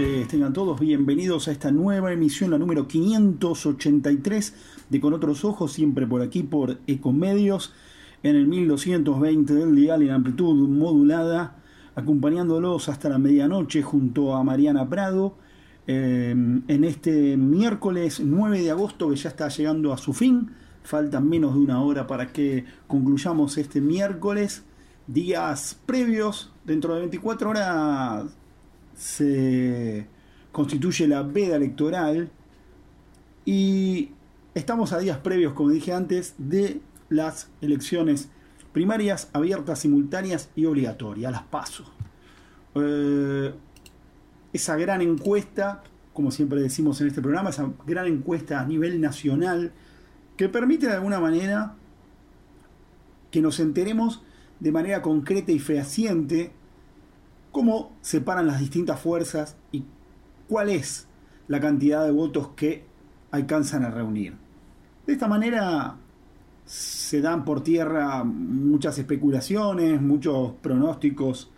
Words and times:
noches, 0.00 0.28
tengan 0.28 0.52
todos 0.52 0.80
bienvenidos 0.80 1.48
a 1.48 1.52
esta 1.52 1.70
nueva 1.70 2.12
emisión, 2.12 2.50
la 2.50 2.58
número 2.58 2.88
583 2.88 4.54
de 4.88 5.00
Con 5.00 5.12
Otros 5.12 5.44
Ojos, 5.44 5.72
siempre 5.72 6.06
por 6.06 6.22
aquí 6.22 6.42
por 6.42 6.78
Ecomedios, 6.86 7.74
en 8.22 8.36
el 8.36 8.46
1220 8.46 9.54
del 9.54 9.74
dial 9.74 10.02
en 10.02 10.10
amplitud 10.10 10.68
modulada, 10.68 11.56
acompañándolos 11.94 12.88
hasta 12.88 13.10
la 13.10 13.18
medianoche 13.18 13.82
junto 13.82 14.34
a 14.34 14.42
Mariana 14.42 14.88
Prado, 14.88 15.34
eh, 15.86 16.30
en 16.30 16.84
este 16.84 17.36
miércoles 17.36 18.20
9 18.24 18.62
de 18.62 18.70
agosto 18.70 19.10
que 19.10 19.16
ya 19.16 19.28
está 19.28 19.48
llegando 19.48 19.92
a 19.92 19.98
su 19.98 20.14
fin, 20.14 20.50
faltan 20.82 21.28
menos 21.28 21.54
de 21.54 21.60
una 21.60 21.82
hora 21.82 22.06
para 22.06 22.32
que 22.32 22.64
concluyamos 22.86 23.58
este 23.58 23.80
miércoles, 23.82 24.64
días 25.06 25.78
previos, 25.84 26.52
dentro 26.64 26.94
de 26.94 27.00
24 27.00 27.50
horas 27.50 28.39
se 29.00 30.06
constituye 30.52 31.08
la 31.08 31.22
veda 31.22 31.56
electoral 31.56 32.30
y 33.46 34.10
estamos 34.54 34.92
a 34.92 34.98
días 34.98 35.16
previos, 35.18 35.54
como 35.54 35.70
dije 35.70 35.94
antes, 35.94 36.34
de 36.36 36.82
las 37.08 37.48
elecciones 37.62 38.28
primarias 38.74 39.30
abiertas, 39.32 39.78
simultáneas 39.78 40.50
y 40.54 40.66
obligatorias, 40.66 41.32
las 41.32 41.44
paso. 41.44 41.90
Eh, 42.74 43.54
esa 44.52 44.76
gran 44.76 45.00
encuesta, 45.00 45.82
como 46.12 46.30
siempre 46.30 46.60
decimos 46.60 47.00
en 47.00 47.06
este 47.06 47.22
programa, 47.22 47.50
esa 47.50 47.72
gran 47.86 48.06
encuesta 48.06 48.60
a 48.60 48.66
nivel 48.66 49.00
nacional, 49.00 49.72
que 50.36 50.50
permite 50.50 50.86
de 50.86 50.92
alguna 50.92 51.20
manera 51.20 51.74
que 53.30 53.40
nos 53.40 53.60
enteremos 53.60 54.22
de 54.58 54.72
manera 54.72 55.00
concreta 55.00 55.52
y 55.52 55.58
fehaciente 55.58 56.52
cómo 57.52 57.92
se 58.00 58.20
paran 58.20 58.46
las 58.46 58.60
distintas 58.60 59.00
fuerzas 59.00 59.56
y 59.72 59.84
cuál 60.48 60.68
es 60.68 61.06
la 61.48 61.60
cantidad 61.60 62.04
de 62.04 62.10
votos 62.10 62.50
que 62.56 62.84
alcanzan 63.30 63.84
a 63.84 63.90
reunir. 63.90 64.34
De 65.06 65.12
esta 65.12 65.28
manera 65.28 65.96
se 66.64 67.20
dan 67.20 67.44
por 67.44 67.62
tierra 67.62 68.22
muchas 68.22 68.98
especulaciones, 68.98 70.00
muchos 70.00 70.52
pronósticos 70.60 71.50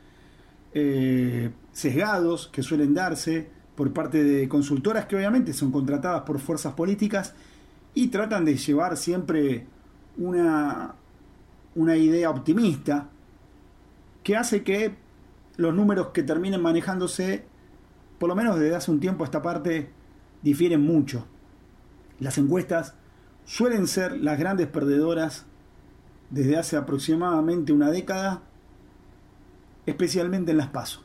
eh, 0.73 1.51
sesgados 1.73 2.48
que 2.48 2.63
suelen 2.63 2.95
darse 2.95 3.51
por 3.75 3.93
parte 3.93 4.25
de 4.25 4.48
consultoras 4.48 5.07
que 5.07 5.17
obviamente 5.17 5.53
son 5.53 5.70
contratadas 5.70 6.23
por 6.23 6.39
fuerzas 6.39 6.73
políticas 6.75 7.35
y 7.95 8.09
tratan 8.09 8.45
de 8.45 8.57
llevar 8.57 8.97
siempre 8.97 9.67
una, 10.17 10.95
una 11.75 11.97
idea 11.97 12.31
optimista 12.31 13.09
que 14.23 14.37
hace 14.37 14.63
que 14.63 14.95
los 15.56 15.75
números 15.75 16.08
que 16.08 16.22
terminen 16.22 16.62
manejándose, 16.62 17.45
por 18.19 18.28
lo 18.28 18.34
menos 18.34 18.58
desde 18.58 18.75
hace 18.75 18.91
un 18.91 19.00
tiempo 19.00 19.25
a 19.25 19.27
esta 19.27 19.42
parte, 19.42 19.91
difieren 20.42 20.81
mucho. 20.81 21.27
Las 22.19 22.39
encuestas 22.39 22.95
suelen 23.45 23.86
ser 23.86 24.19
las 24.19 24.39
grandes 24.39 24.69
perdedoras 24.69 25.47
desde 26.30 26.56
hace 26.56 26.77
aproximadamente 26.77 27.73
una 27.73 27.91
década, 27.91 28.42
especialmente 29.86 30.53
en 30.53 30.58
las 30.58 30.69
pasos. 30.69 31.05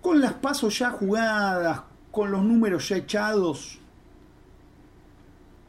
Con 0.00 0.20
las 0.20 0.34
pasos 0.34 0.78
ya 0.78 0.90
jugadas, 0.90 1.82
con 2.10 2.30
los 2.30 2.42
números 2.42 2.88
ya 2.88 2.96
echados, 2.96 3.80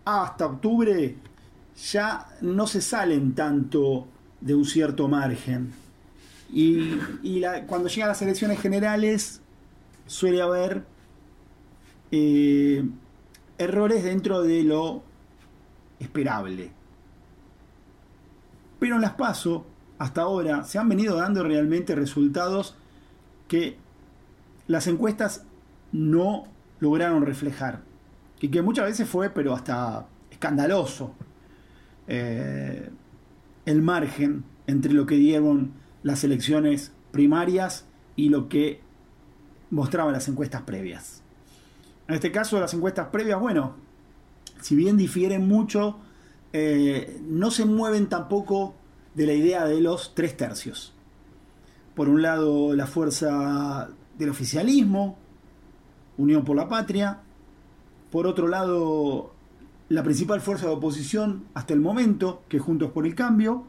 hasta 0.03 0.45
octubre 0.45 1.15
ya 1.91 2.27
no 2.41 2.67
se 2.67 2.81
salen 2.81 3.33
tanto 3.33 4.07
de 4.39 4.53
un 4.53 4.65
cierto 4.65 5.07
margen 5.07 5.84
y, 6.52 7.00
cuando 7.67 7.89
llegan 7.89 8.10
las 8.10 8.22
elecciones 8.22 8.60
generales 8.60 9.42
suele 10.06 10.42
haber 10.42 10.86
eh, 12.11 12.88
errores 13.58 14.04
dentro 14.04 14.42
de 14.42 14.64
lo 14.64 15.04
esperable. 16.00 16.72
Pero 18.80 18.95
en 18.95 19.02
las 19.02 19.14
PASO, 19.14 19.66
hasta 19.98 20.22
ahora, 20.22 20.64
se 20.64 20.78
han 20.78 20.89
venido 20.89 21.17
dando 21.17 21.44
realmente 21.44 21.95
resultados 21.95 22.76
que 23.48 23.77
las 24.67 24.88
encuestas 24.88 25.45
no 25.92 26.45
lograron 26.80 27.26
reflejar. 27.26 27.82
Y 28.42 28.50
que 28.50 28.62
muchas 28.62 28.86
veces 28.86 29.08
fue, 29.08 29.30
pero 29.30 29.54
hasta 29.54 30.08
escandaloso, 30.30 31.14
eh, 32.08 32.89
el 33.66 33.82
margen 33.82 34.44
entre 34.67 34.94
lo 34.94 35.06
que 35.06 35.16
dieron 35.16 35.72
las 36.05 36.23
elecciones 36.23 36.92
primarias 37.10 37.86
y 38.16 38.30
lo 38.30 38.48
que 38.48 38.80
mostraban 39.71 40.14
las 40.14 40.27
encuestas 40.27 40.61
previas. 40.61 41.23
En 42.08 42.14
este 42.14 42.32
caso, 42.32 42.60
las 42.60 42.76
encuestas 42.76 43.08
previas, 43.08 43.39
bueno, 43.39 43.73
si 44.61 44.76
bien 44.76 44.98
difieren 44.98 45.48
mucho, 45.48 45.98
eh, 46.54 47.20
no 47.27 47.49
se 47.49 47.65
mueven 47.65 48.08
tampoco 48.08 48.76
de 49.15 49.26
la 49.26 49.33
idea 49.33 49.65
de 49.65 49.82
los 49.82 50.14
tres 50.14 50.38
tercios. 50.38 50.94
Por 51.95 52.08
un 52.08 52.21
lado, 52.21 52.76
la 52.76 52.86
fuerza 52.86 53.89
del 54.20 54.30
oficialismo, 54.30 55.17
Unión 56.17 56.44
por 56.45 56.55
la 56.55 56.67
Patria. 56.67 57.21
Por 58.11 58.27
otro 58.27 58.48
lado, 58.48 59.33
la 59.89 60.04
principal 60.04 60.39
fuerza 60.39 60.67
de 60.67 60.73
oposición 60.73 61.45
hasta 61.55 61.73
el 61.73 61.80
momento, 61.80 62.44
que 62.48 62.60
Juntos 62.60 62.92
por 62.92 63.08
el 63.08 63.15
Cambio. 63.15 63.64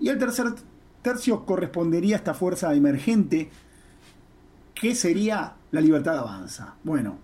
Y 0.00 0.08
el 0.08 0.18
tercer 0.18 0.46
tercio 1.06 1.46
correspondería 1.46 2.16
a 2.16 2.18
esta 2.18 2.34
fuerza 2.34 2.74
emergente 2.74 3.48
que 4.74 4.96
sería 4.96 5.54
la 5.70 5.80
libertad 5.80 6.18
avanza. 6.18 6.74
Bueno, 6.82 7.18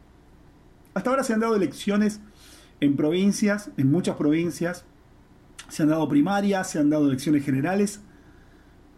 hasta 0.94 1.10
ahora 1.10 1.24
se 1.24 1.32
han 1.32 1.40
dado 1.40 1.56
elecciones 1.56 2.20
en 2.78 2.94
provincias, 2.94 3.72
en 3.76 3.90
muchas 3.90 4.14
provincias, 4.14 4.84
se 5.68 5.82
han 5.82 5.88
dado 5.88 6.08
primarias, 6.08 6.70
se 6.70 6.78
han 6.78 6.90
dado 6.90 7.08
elecciones 7.08 7.44
generales, 7.44 8.00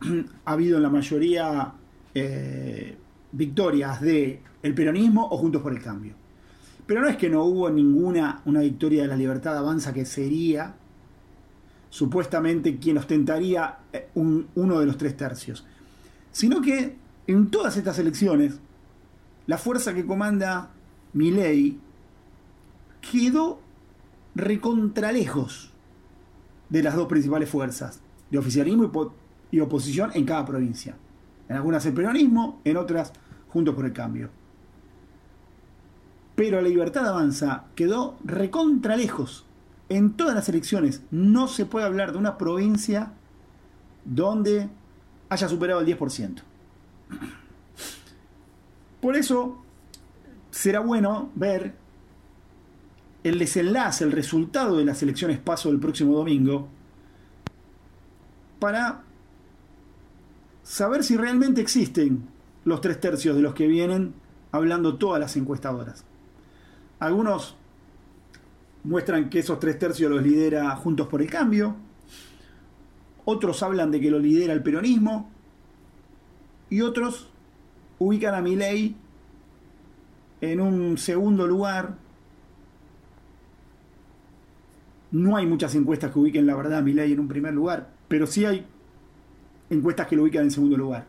ha 0.45 0.53
habido 0.53 0.77
en 0.77 0.83
la 0.83 0.91
mayoría 0.91 1.73
eh, 2.15 2.99
victorias 3.33 4.03
de 4.03 4.43
peronismo 4.61 5.27
o 5.31 5.39
Juntos 5.39 5.63
por 5.63 5.73
el 5.73 5.81
Cambio. 5.81 6.13
Pero 6.85 7.01
no 7.01 7.09
es 7.09 7.17
que 7.17 7.31
no 7.31 7.45
hubo 7.45 7.71
ninguna 7.71 8.43
una 8.45 8.61
victoria 8.61 9.01
de 9.01 9.09
la 9.09 9.17
libertad 9.17 9.57
avanza 9.57 9.95
que 9.95 10.05
sería 10.05 10.75
supuestamente 11.95 12.79
quien 12.79 12.99
ostentaría 12.99 13.79
eh, 13.93 14.09
uno 14.17 14.81
de 14.81 14.85
los 14.85 14.99
tres 14.99 15.17
tercios, 15.17 15.65
sino 16.33 16.61
que 16.61 16.97
en 17.29 17.53
todas 17.53 17.77
estas 17.77 18.01
elecciones, 18.01 18.59
la 19.47 19.59
fuerza 19.59 19.95
que 19.95 20.05
comanda 20.05 20.71
Milei 21.13 21.79
quedó 23.01 23.61
recontralejos 24.35 25.73
de 26.69 26.83
las 26.83 26.97
dos 26.97 27.07
principales 27.07 27.49
fuerzas, 27.49 28.01
de 28.29 28.39
oficialismo 28.39 29.15
y, 29.53 29.61
oposición 29.61 30.11
en 30.15 30.25
cada 30.25 30.45
provincia. 30.45 30.97
En 31.49 31.55
algunas 31.55 31.87
el 31.87 31.95
peronismo, 31.95 32.61
en 32.65 32.77
otras 32.77 33.13
juntos 33.51 33.73
por 33.73 33.85
el 33.85 33.93
cambio. 33.93 34.31
Pero 36.35 36.61
la 36.61 36.69
libertad 36.69 37.07
avanza 37.07 37.67
quedó 37.77 38.17
recontralejos 38.25 39.47
en 39.97 40.15
todas 40.15 40.35
las 40.35 40.49
elecciones 40.49 41.03
no 41.11 41.49
se 41.49 41.67
puede 41.67 41.87
hablar 41.87 42.13
de 42.13 42.19
una 42.19 42.37
provincia 42.39 43.13
donde 44.05 44.69
haya 45.29 45.49
superado 45.49 45.81
el 45.81 45.87
10%. 45.87 46.43
Por 49.01 49.17
eso 49.17 49.63
será 50.51 50.81
bueno 50.81 51.31
ver 51.35 51.75
el 53.23 53.39
desenlace, 53.39 54.05
el 54.05 54.13
resultado 54.13 54.77
de 54.77 54.85
las 54.85 55.03
elecciones 55.03 55.39
paso 55.39 55.71
del 55.71 55.81
próximo 55.81 56.17
domingo, 56.17 56.69
para 58.59 59.03
saber 60.63 61.05
si 61.05 61.17
realmente 61.17 61.61
existen 61.61 62.29
los 62.65 62.81
tres 62.81 63.01
tercios 63.01 63.37
de 63.37 63.43
los 63.43 63.55
que 63.55 63.67
vienen 63.67 64.15
hablando 64.53 64.97
todas 64.97 65.21
las 65.21 65.37
encuestadoras. 65.37 66.05
Algunos 66.99 67.57
muestran 68.85 69.31
que 69.31 69.41
esos 69.41 69.59
tres 69.59 69.79
tercios 69.79 70.11
los 70.11 70.23
lidera 70.23 70.77
Juntos 70.77 71.09
por 71.09 71.21
el 71.21 71.31
Cambio, 71.31 71.77
otros 73.25 73.63
hablan 73.63 73.91
de 73.91 74.01
que 74.01 74.11
lo 74.11 74.19
lidera 74.19 74.53
el 74.53 74.63
peronismo 74.63 75.31
y 76.69 76.83
otros 76.83 77.31
ubican 77.99 78.35
a 78.35 78.43
Milei 78.43 78.97
en 80.41 80.61
un 80.61 80.99
segundo 80.99 81.47
lugar. 81.47 81.97
No 85.11 85.37
hay 85.37 85.47
muchas 85.47 85.75
encuestas 85.75 86.13
que 86.13 86.19
ubiquen 86.19 86.47
la 86.47 86.55
verdad 86.55 86.79
a 86.79 86.83
Milei 86.83 87.13
en 87.13 87.21
un 87.21 87.29
primer 87.29 87.55
lugar, 87.55 87.91
pero 88.09 88.27
sí 88.27 88.45
hay 88.45 88.67
encuestas 89.71 90.07
que 90.07 90.17
lo 90.17 90.25
ubican 90.25 90.45
en 90.45 90.51
segundo 90.51 90.77
lugar. 90.77 91.07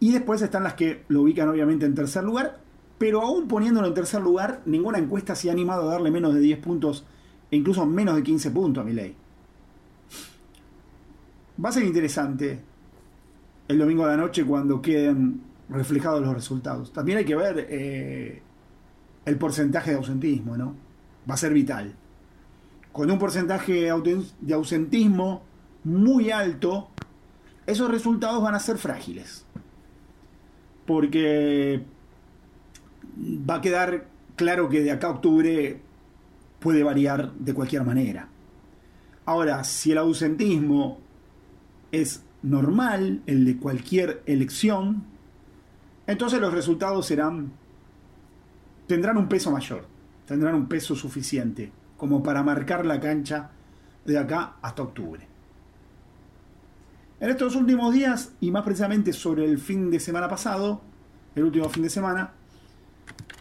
Y 0.00 0.12
después 0.12 0.42
están 0.42 0.64
las 0.64 0.74
que 0.74 1.04
lo 1.08 1.22
ubican 1.22 1.48
obviamente 1.48 1.86
en 1.86 1.94
tercer 1.94 2.24
lugar, 2.24 2.63
pero 3.04 3.20
aún 3.20 3.48
poniéndolo 3.48 3.88
en 3.88 3.92
tercer 3.92 4.22
lugar, 4.22 4.62
ninguna 4.64 4.96
encuesta 4.96 5.34
se 5.34 5.50
ha 5.50 5.52
animado 5.52 5.90
a 5.90 5.92
darle 5.92 6.10
menos 6.10 6.32
de 6.32 6.40
10 6.40 6.58
puntos 6.60 7.04
e 7.50 7.56
incluso 7.56 7.84
menos 7.84 8.16
de 8.16 8.22
15 8.22 8.50
puntos 8.50 8.80
a 8.80 8.86
mi 8.86 8.94
ley. 8.94 9.14
Va 11.62 11.68
a 11.68 11.72
ser 11.72 11.82
interesante 11.82 12.60
el 13.68 13.78
domingo 13.78 14.06
de 14.06 14.10
la 14.12 14.16
noche 14.16 14.42
cuando 14.46 14.80
queden 14.80 15.42
reflejados 15.68 16.22
los 16.22 16.32
resultados. 16.32 16.94
También 16.94 17.18
hay 17.18 17.26
que 17.26 17.36
ver 17.36 17.66
eh, 17.68 18.42
el 19.26 19.36
porcentaje 19.36 19.90
de 19.90 19.98
ausentismo, 19.98 20.56
¿no? 20.56 20.74
Va 21.28 21.34
a 21.34 21.36
ser 21.36 21.52
vital. 21.52 21.94
Con 22.90 23.10
un 23.10 23.18
porcentaje 23.18 23.92
de 24.40 24.54
ausentismo 24.54 25.42
muy 25.84 26.30
alto, 26.30 26.88
esos 27.66 27.90
resultados 27.90 28.42
van 28.42 28.54
a 28.54 28.60
ser 28.60 28.78
frágiles. 28.78 29.44
Porque 30.86 31.84
va 33.16 33.56
a 33.56 33.60
quedar 33.60 34.06
claro 34.36 34.68
que 34.68 34.82
de 34.82 34.90
acá 34.90 35.08
a 35.08 35.10
octubre 35.10 35.80
puede 36.58 36.82
variar 36.82 37.32
de 37.34 37.54
cualquier 37.54 37.84
manera. 37.84 38.28
Ahora, 39.26 39.64
si 39.64 39.92
el 39.92 39.98
ausentismo 39.98 40.98
es 41.92 42.22
normal, 42.42 43.22
el 43.26 43.44
de 43.44 43.56
cualquier 43.56 44.22
elección, 44.26 45.04
entonces 46.06 46.40
los 46.40 46.52
resultados 46.52 47.12
tendrán 48.86 49.16
un 49.16 49.28
peso 49.28 49.50
mayor, 49.50 49.86
tendrán 50.26 50.54
un 50.54 50.66
peso 50.66 50.94
suficiente 50.94 51.72
como 51.96 52.22
para 52.22 52.42
marcar 52.42 52.84
la 52.84 53.00
cancha 53.00 53.50
de 54.04 54.18
acá 54.18 54.56
hasta 54.60 54.82
octubre. 54.82 55.26
En 57.20 57.30
estos 57.30 57.56
últimos 57.56 57.94
días, 57.94 58.32
y 58.40 58.50
más 58.50 58.64
precisamente 58.64 59.12
sobre 59.12 59.44
el 59.44 59.58
fin 59.58 59.90
de 59.90 60.00
semana 60.00 60.28
pasado, 60.28 60.82
el 61.34 61.44
último 61.44 61.68
fin 61.70 61.84
de 61.84 61.90
semana, 61.90 62.32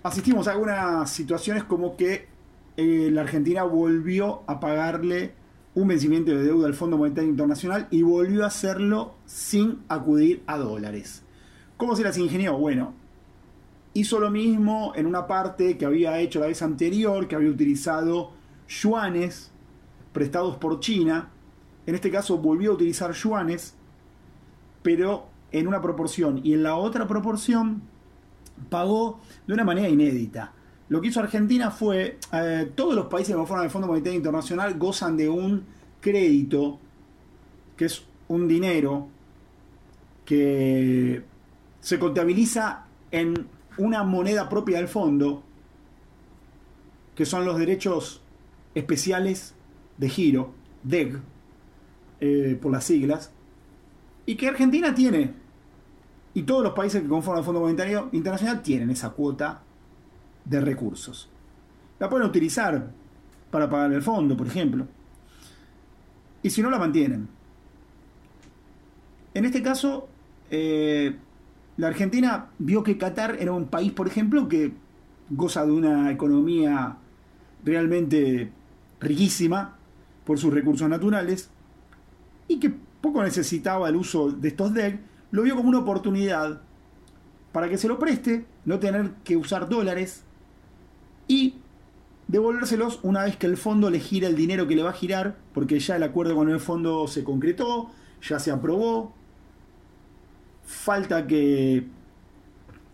asistimos 0.03 0.47
a 0.47 0.51
algunas 0.51 1.09
situaciones 1.09 1.63
como 1.63 1.95
que 1.95 2.27
eh, 2.77 3.09
la 3.11 3.21
Argentina 3.21 3.63
volvió 3.63 4.41
a 4.47 4.59
pagarle 4.59 5.33
un 5.75 5.87
vencimiento 5.87 6.31
de 6.31 6.43
deuda 6.43 6.67
al 6.67 6.73
Fondo 6.73 6.97
Monetario 6.97 7.29
Internacional 7.29 7.87
y 7.89 8.03
volvió 8.03 8.43
a 8.43 8.47
hacerlo 8.47 9.15
sin 9.25 9.83
acudir 9.89 10.43
a 10.45 10.57
dólares. 10.57 11.23
¿Cómo 11.77 11.95
se 11.95 12.03
las 12.03 12.17
ingenió? 12.17 12.57
Bueno, 12.57 12.93
hizo 13.93 14.19
lo 14.19 14.29
mismo 14.29 14.93
en 14.95 15.05
una 15.05 15.27
parte 15.27 15.77
que 15.77 15.85
había 15.85 16.19
hecho 16.19 16.39
la 16.39 16.47
vez 16.47 16.61
anterior, 16.61 17.27
que 17.27 17.35
había 17.35 17.49
utilizado 17.49 18.31
yuanes 18.67 19.51
prestados 20.11 20.57
por 20.57 20.79
China. 20.79 21.29
En 21.85 21.95
este 21.95 22.11
caso 22.11 22.37
volvió 22.37 22.71
a 22.71 22.73
utilizar 22.75 23.11
yuanes, 23.13 23.75
pero 24.83 25.27
en 25.51 25.67
una 25.67 25.81
proporción. 25.81 26.41
Y 26.43 26.53
en 26.53 26.63
la 26.63 26.75
otra 26.75 27.07
proporción 27.07 27.81
pagó 28.69 29.19
de 29.47 29.53
una 29.53 29.63
manera 29.63 29.89
inédita. 29.89 30.53
Lo 30.89 31.01
que 31.01 31.07
hizo 31.07 31.19
Argentina 31.19 31.71
fue, 31.71 32.19
eh, 32.31 32.71
todos 32.75 32.95
los 32.95 33.07
países 33.07 33.33
que 33.33 33.37
conforman 33.37 33.65
el 33.65 33.71
Fondo 33.71 33.87
gozan 34.77 35.17
de 35.17 35.29
un 35.29 35.63
crédito, 36.01 36.79
que 37.75 37.85
es 37.85 38.03
un 38.27 38.47
dinero 38.47 39.07
que 40.25 41.23
se 41.79 41.99
contabiliza 41.99 42.85
en 43.11 43.47
una 43.77 44.03
moneda 44.03 44.49
propia 44.49 44.77
del 44.77 44.87
fondo, 44.87 45.43
que 47.15 47.25
son 47.25 47.45
los 47.45 47.57
derechos 47.57 48.21
especiales 48.75 49.53
de 49.97 50.09
giro, 50.09 50.53
DEG, 50.83 51.19
eh, 52.19 52.57
por 52.61 52.71
las 52.71 52.85
siglas, 52.85 53.31
y 54.25 54.35
que 54.35 54.47
Argentina 54.47 54.95
tiene, 54.95 55.33
y 56.33 56.43
todos 56.43 56.63
los 56.63 56.73
países 56.73 57.01
que 57.01 57.07
conforman 57.07 57.39
el 57.39 57.45
Fondo 57.45 57.61
Monetario 57.61 58.09
Internacional 58.11 58.61
tienen 58.61 58.89
esa 58.89 59.11
cuota 59.11 59.61
de 60.45 60.61
recursos. 60.61 61.29
La 61.99 62.09
pueden 62.09 62.27
utilizar 62.27 62.91
para 63.51 63.69
pagar 63.69 63.93
el 63.93 64.01
fondo, 64.01 64.35
por 64.35 64.47
ejemplo, 64.47 64.87
y 66.41 66.49
si 66.49 66.61
no 66.61 66.69
la 66.69 66.79
mantienen. 66.79 67.27
En 69.33 69.45
este 69.45 69.61
caso, 69.61 70.07
eh, 70.49 71.15
la 71.77 71.87
Argentina 71.87 72.47
vio 72.59 72.83
que 72.83 72.97
Qatar 72.97 73.37
era 73.39 73.51
un 73.51 73.67
país, 73.67 73.91
por 73.91 74.07
ejemplo, 74.07 74.47
que 74.47 74.73
goza 75.29 75.65
de 75.65 75.71
una 75.71 76.11
economía 76.11 76.97
realmente 77.63 78.51
riquísima 78.99 79.75
por 80.25 80.37
sus 80.37 80.53
recursos 80.53 80.87
naturales 80.89 81.49
y 82.47 82.59
que 82.59 82.73
poco 83.01 83.23
necesitaba 83.23 83.89
el 83.89 83.95
uso 83.95 84.31
de 84.31 84.47
estos 84.49 84.73
DEC, 84.73 84.99
lo 85.33 85.41
vio 85.41 85.55
como 85.55 85.67
una 85.67 85.79
oportunidad 85.79 86.61
para 87.51 87.67
que 87.67 87.79
se 87.79 87.87
lo 87.87 87.97
preste, 87.97 88.45
no 88.65 88.77
tener 88.77 89.15
que 89.23 89.35
usar 89.35 89.67
dólares 89.67 90.23
y 91.27 91.55
devolvérselos 92.27 92.99
una 93.01 93.23
vez 93.23 93.35
que 93.35 93.47
el 93.47 93.57
fondo 93.57 93.89
le 93.89 93.99
gira 93.99 94.27
el 94.27 94.35
dinero 94.35 94.67
que 94.67 94.75
le 94.75 94.83
va 94.83 94.91
a 94.91 94.93
girar, 94.93 95.35
porque 95.55 95.79
ya 95.79 95.95
el 95.95 96.03
acuerdo 96.03 96.35
con 96.35 96.49
el 96.49 96.59
fondo 96.59 97.07
se 97.07 97.23
concretó, 97.23 97.89
ya 98.21 98.37
se 98.39 98.51
aprobó, 98.51 99.15
Falta 100.65 101.27
que 101.27 101.87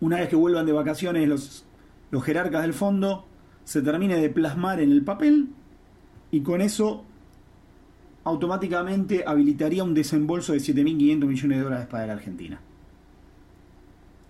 una 0.00 0.16
vez 0.18 0.28
que 0.28 0.34
vuelvan 0.34 0.66
de 0.66 0.72
vacaciones 0.72 1.28
los, 1.28 1.64
los 2.10 2.24
jerarcas 2.24 2.62
del 2.62 2.72
fondo 2.72 3.26
se 3.64 3.82
termine 3.82 4.16
de 4.16 4.30
plasmar 4.30 4.80
en 4.80 4.90
el 4.90 5.04
papel 5.04 5.50
y 6.32 6.40
con 6.40 6.62
eso 6.62 7.04
automáticamente 8.24 9.24
habilitaría 9.26 9.84
un 9.84 9.94
desembolso 9.94 10.52
de 10.52 10.58
7.500 10.58 11.26
millones 11.26 11.58
de 11.58 11.64
dólares 11.64 11.86
para 11.86 12.06
la 12.06 12.12
Argentina. 12.14 12.60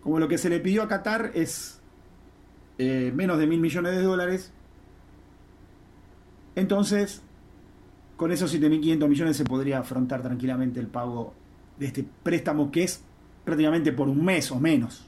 Como 0.02 0.18
lo 0.18 0.28
que 0.28 0.38
se 0.38 0.48
le 0.48 0.60
pidió 0.60 0.82
a 0.82 0.88
Qatar 0.88 1.32
es 1.34 1.80
eh, 2.78 3.12
menos 3.14 3.38
de 3.38 3.46
mil 3.46 3.60
millones 3.60 3.96
de 3.96 4.02
dólares, 4.02 4.52
entonces 6.54 7.22
con 8.16 8.32
esos 8.32 8.54
7.500 8.54 9.08
millones 9.08 9.36
se 9.36 9.44
podría 9.44 9.78
afrontar 9.78 10.22
tranquilamente 10.22 10.78
el 10.78 10.86
pago 10.86 11.34
de 11.78 11.86
este 11.86 12.04
préstamo 12.22 12.70
que 12.70 12.84
es 12.84 13.02
prácticamente 13.44 13.92
por 13.92 14.08
un 14.08 14.24
mes 14.24 14.50
o 14.50 14.60
menos. 14.60 15.06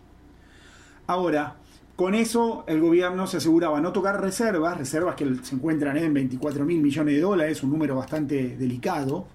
Ahora, 1.07 1.57
con 1.97 2.15
eso 2.15 2.65
el 2.67 2.81
gobierno 2.81 3.27
se 3.27 3.37
aseguraba 3.37 3.81
no 3.81 3.93
tocar 3.93 4.21
reservas, 4.21 4.79
reservas 4.79 5.15
que 5.15 5.37
se 5.43 5.55
encuentran 5.55 5.97
en 5.97 6.15
24 6.15 6.65
mil 6.65 6.81
millones 6.81 7.15
de 7.15 7.21
dólares, 7.21 7.63
un 7.63 7.71
número 7.71 7.97
bastante 7.97 8.57
delicado, 8.57 9.27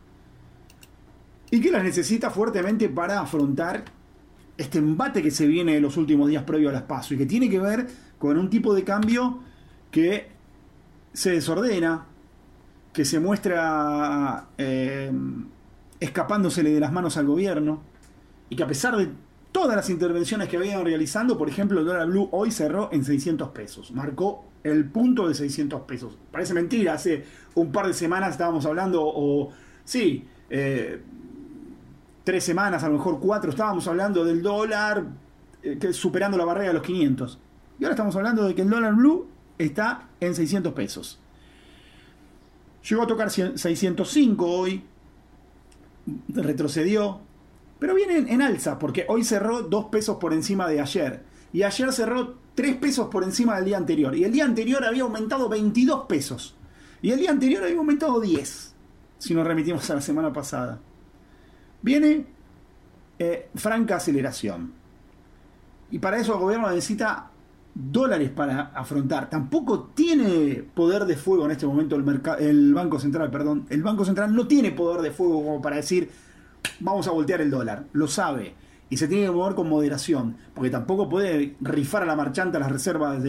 y 1.52 1.62
que 1.62 1.72
las 1.72 1.84
necesita 1.84 2.30
fuertemente 2.30 2.90
para 2.90 3.22
afrontar 3.22 3.86
este 4.58 4.80
embate 4.80 5.22
que 5.22 5.32
se 5.32 5.46
viene 5.46 5.78
en 5.78 5.84
los 5.84 5.98
últimos 5.98 6.30
días 6.30 6.44
previo 6.44 6.70
a 6.70 6.74
las 6.74 6.82
pasos 6.84 7.14
y 7.14 7.18
que 7.18 7.26
tiene 7.26 7.50
que 7.50 7.60
ver 7.60 7.88
con 8.18 8.38
un 8.38 8.50
tipo 8.50 8.74
de 8.74 8.84
cambio 8.84 9.40
que 9.92 10.30
se 11.14 11.32
desordena, 11.32 12.06
que 12.92 13.06
se 13.06 13.20
muestra 13.20 14.48
eh, 14.58 15.12
escapándosele 16.00 16.72
de 16.72 16.80
las 16.80 16.92
manos 16.92 17.18
al 17.18 17.28
gobierno 17.28 17.82
y 18.50 18.56
que 18.56 18.64
a 18.64 18.68
pesar 18.68 18.98
de 18.98 19.10
todas 19.58 19.76
las 19.76 19.90
intervenciones 19.90 20.50
que 20.50 20.58
habían 20.58 20.86
realizando, 20.86 21.36
por 21.36 21.50
ejemplo, 21.50 21.80
el 21.80 21.86
dólar 21.88 22.06
blue 22.06 22.30
hoy 22.32 22.52
cerró 22.52 22.90
en 22.92 23.04
600 23.04 23.50
pesos, 23.50 23.92
marcó 23.92 24.46
el 24.64 24.86
punto 24.86 25.28
de 25.28 25.34
600 25.34 25.82
pesos. 25.82 26.16
Parece 26.32 26.54
mentira, 26.54 26.94
hace 26.94 27.26
un 27.56 27.72
par 27.72 27.88
de 27.88 27.96
semanas 27.96 28.34
estábamos 28.34 28.68
hablando, 28.68 29.02
o 29.04 29.52
sí, 29.84 30.28
eh, 30.52 31.02
tres 32.24 32.44
semanas, 32.44 32.84
a 32.84 32.88
lo 32.88 32.98
mejor 33.00 33.20
cuatro, 33.20 33.50
estábamos 33.50 33.88
hablando 33.88 34.24
del 34.24 34.44
dólar 34.44 35.06
eh, 35.64 35.92
superando 35.92 36.38
la 36.38 36.46
barrera 36.46 36.68
de 36.68 36.74
los 36.76 36.84
500. 36.84 37.40
Y 37.80 37.84
ahora 37.84 37.96
estamos 37.96 38.16
hablando 38.16 38.44
de 38.44 38.54
que 38.54 38.62
el 38.62 38.70
dólar 38.70 38.94
blue 38.94 39.28
está 39.58 40.08
en 40.20 40.36
600 40.36 40.72
pesos. 40.74 41.20
Llegó 42.88 43.02
a 43.02 43.08
tocar 43.08 43.32
605 43.32 44.46
hoy, 44.46 44.84
retrocedió, 46.28 47.22
pero 47.80 47.94
viene 47.94 48.32
en 48.32 48.42
alza, 48.42 48.80
porque 48.80 49.06
hoy 49.08 49.24
cerró 49.24 49.62
2 49.62 49.86
pesos 49.86 50.18
por 50.18 50.34
encima 50.34 50.68
de 50.68 50.82
ayer. 50.82 51.24
Y 51.54 51.64
ayer 51.64 51.92
cerró 51.94 52.36
3 52.56 52.76
pesos 52.78 53.08
por 53.10 53.24
encima 53.24 53.56
del 53.56 53.66
día 53.66 53.78
anterior. 53.78 54.16
Y 54.16 54.24
el 54.24 54.32
día 54.32 54.46
anterior 54.46 54.84
había 54.84 55.04
aumentado 55.04 55.48
22 55.48 56.06
pesos. 56.08 56.56
Y 57.02 57.12
el 57.12 57.20
día 57.20 57.32
anterior 57.32 57.64
había 57.64 57.78
aumentado 57.78 58.20
10, 58.20 58.74
si 59.20 59.34
nos 59.34 59.46
remitimos 59.46 59.90
a 59.90 59.96
la 59.96 60.02
semana 60.02 60.34
pasada. 60.34 60.80
Viene 61.82 62.26
eh, 63.20 63.50
franca 63.56 63.98
aceleración. 63.98 64.74
Y 65.92 66.00
para 66.00 66.18
eso 66.18 66.34
el 66.34 66.40
gobierno 66.40 66.70
necesita 66.70 67.30
dólares 67.74 68.32
para 68.32 68.72
afrontar. 68.74 69.30
Tampoco 69.30 69.92
tiene 69.94 70.64
poder 70.74 71.06
de 71.06 71.16
fuego 71.16 71.46
en 71.46 71.52
este 71.52 71.68
momento 71.68 71.96
el, 71.96 72.22
el 72.40 72.74
Banco 72.74 73.00
Central, 73.00 73.30
perdón. 73.30 73.68
El 73.70 73.84
Banco 73.84 74.04
Central 74.04 74.34
no 74.36 74.48
tiene 74.48 74.72
poder 74.72 75.02
de 75.02 75.12
fuego 75.12 75.44
como 75.44 75.62
para 75.62 75.76
decir 75.76 76.10
vamos 76.80 77.08
a 77.08 77.12
voltear 77.12 77.42
el 77.42 77.52
dólar, 77.52 77.86
lo 77.94 78.08
sabe. 78.08 78.54
Y 78.90 78.98
se 78.98 79.08
tiene 79.08 79.26
que 79.26 79.32
mover 79.32 79.56
con 79.56 79.70
moderación, 79.70 80.38
porque 80.54 80.70
tampoco 80.70 81.10
puede 81.10 81.56
rifar 81.60 82.04
a 82.04 82.06
la 82.06 82.16
marchanta 82.16 82.60
las 82.60 82.72
reservas 82.72 83.22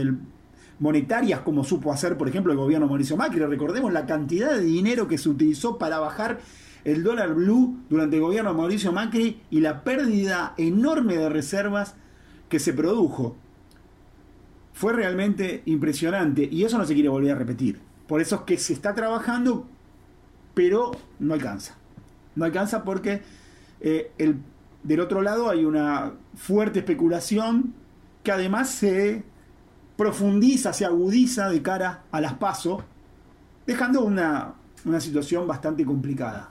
monetarias 0.78 1.40
como 1.40 1.64
supo 1.64 1.92
hacer, 1.92 2.16
por 2.16 2.28
ejemplo, 2.28 2.52
el 2.52 2.58
gobierno 2.58 2.86
Mauricio 2.86 3.16
Macri. 3.16 3.40
Recordemos 3.40 3.92
la 3.92 4.06
cantidad 4.06 4.52
de 4.52 4.60
dinero 4.60 5.08
que 5.08 5.18
se 5.18 5.28
utilizó 5.28 5.78
para 5.78 5.98
bajar 5.98 6.38
el 6.84 7.02
dólar 7.02 7.34
blue 7.34 7.80
durante 7.90 8.16
el 8.16 8.22
gobierno 8.22 8.52
de 8.52 8.56
Mauricio 8.56 8.92
Macri 8.92 9.40
y 9.50 9.60
la 9.60 9.82
pérdida 9.82 10.54
enorme 10.56 11.16
de 11.16 11.28
reservas 11.28 11.96
que 12.48 12.58
se 12.58 12.72
produjo. 12.72 13.36
Fue 14.72 14.92
realmente 14.92 15.62
impresionante 15.66 16.48
y 16.50 16.62
eso 16.62 16.78
no 16.78 16.86
se 16.86 16.94
quiere 16.94 17.08
volver 17.08 17.32
a 17.32 17.38
repetir. 17.38 17.80
Por 18.06 18.20
eso 18.20 18.36
es 18.36 18.40
que 18.42 18.56
se 18.56 18.72
está 18.72 18.94
trabajando, 18.94 19.66
pero 20.54 20.92
no 21.18 21.34
alcanza. 21.34 21.74
No 22.38 22.44
alcanza 22.44 22.84
porque 22.84 23.20
eh, 23.80 24.12
el 24.16 24.36
del 24.84 25.00
otro 25.00 25.22
lado 25.22 25.50
hay 25.50 25.64
una 25.64 26.12
fuerte 26.36 26.78
especulación 26.78 27.74
que 28.22 28.30
además 28.30 28.70
se 28.70 29.24
profundiza, 29.96 30.72
se 30.72 30.84
agudiza 30.84 31.48
de 31.48 31.60
cara 31.62 32.04
a 32.12 32.20
las 32.20 32.34
pasos, 32.34 32.84
dejando 33.66 34.04
una, 34.04 34.54
una 34.84 35.00
situación 35.00 35.48
bastante 35.48 35.84
complicada. 35.84 36.50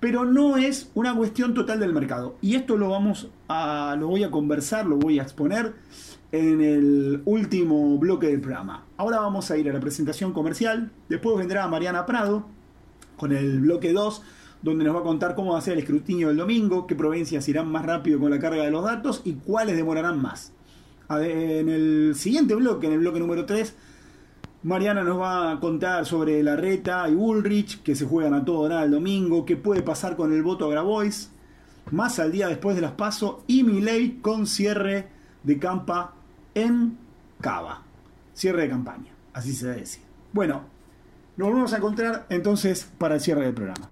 Pero 0.00 0.24
no 0.24 0.56
es 0.56 0.90
una 0.94 1.14
cuestión 1.14 1.52
total 1.52 1.78
del 1.78 1.92
mercado. 1.92 2.36
Y 2.40 2.54
esto 2.54 2.78
lo 2.78 2.88
vamos 2.88 3.28
a, 3.48 3.94
lo 3.98 4.08
voy 4.08 4.24
a 4.24 4.30
conversar, 4.30 4.86
lo 4.86 4.96
voy 4.96 5.18
a 5.18 5.22
exponer 5.22 5.74
en 6.32 6.62
el 6.62 7.22
último 7.26 7.98
bloque 7.98 8.28
del 8.28 8.40
programa. 8.40 8.86
Ahora 8.96 9.20
vamos 9.20 9.50
a 9.50 9.58
ir 9.58 9.68
a 9.68 9.74
la 9.74 9.80
presentación 9.80 10.32
comercial. 10.32 10.90
Después 11.10 11.36
vendrá 11.36 11.68
Mariana 11.68 12.06
Prado 12.06 12.46
con 13.18 13.32
el 13.32 13.60
bloque 13.60 13.92
2, 13.92 14.22
donde 14.62 14.84
nos 14.84 14.94
va 14.94 15.00
a 15.00 15.04
contar 15.04 15.34
cómo 15.34 15.52
va 15.52 15.58
a 15.58 15.62
ser 15.62 15.74
el 15.74 15.80
escrutinio 15.80 16.28
del 16.28 16.36
domingo, 16.36 16.86
qué 16.86 16.94
provincias 16.94 17.48
irán 17.48 17.70
más 17.70 17.84
rápido 17.84 18.18
con 18.20 18.30
la 18.30 18.38
carga 18.38 18.64
de 18.64 18.70
los 18.70 18.84
datos 18.84 19.22
y 19.24 19.34
cuáles 19.34 19.76
demorarán 19.76 20.22
más. 20.22 20.52
En 21.10 21.68
el 21.68 22.14
siguiente 22.14 22.54
bloque, 22.54 22.86
en 22.86 22.94
el 22.94 23.00
bloque 23.00 23.18
número 23.18 23.44
3, 23.44 23.74
Mariana 24.62 25.02
nos 25.02 25.18
va 25.18 25.50
a 25.50 25.60
contar 25.60 26.06
sobre 26.06 26.42
la 26.42 26.54
reta 26.54 27.08
y 27.08 27.14
Ulrich, 27.14 27.82
que 27.82 27.96
se 27.96 28.06
juegan 28.06 28.32
a 28.32 28.44
todo 28.44 28.68
nada 28.68 28.84
el 28.84 28.92
domingo, 28.92 29.44
qué 29.44 29.56
puede 29.56 29.82
pasar 29.82 30.16
con 30.16 30.32
el 30.32 30.42
voto 30.42 30.66
a 30.66 30.70
Grabois, 30.70 31.32
más 31.90 32.20
al 32.20 32.30
día 32.30 32.46
después 32.46 32.76
de 32.76 32.82
las 32.82 32.92
PASO 32.92 33.42
y 33.48 33.64
Milei 33.64 34.20
con 34.20 34.46
cierre 34.46 35.08
de 35.42 35.58
campa 35.58 36.14
en 36.54 36.96
Cava. 37.40 37.82
Cierre 38.34 38.62
de 38.62 38.68
campaña, 38.70 39.12
así 39.34 39.52
se 39.52 39.66
decir. 39.66 40.02
Bueno, 40.32 40.62
nos 41.36 41.48
volvemos 41.48 41.72
a 41.72 41.78
encontrar 41.78 42.26
entonces 42.30 42.88
para 42.98 43.16
el 43.16 43.20
cierre 43.20 43.42
del 43.44 43.54
programa. 43.54 43.91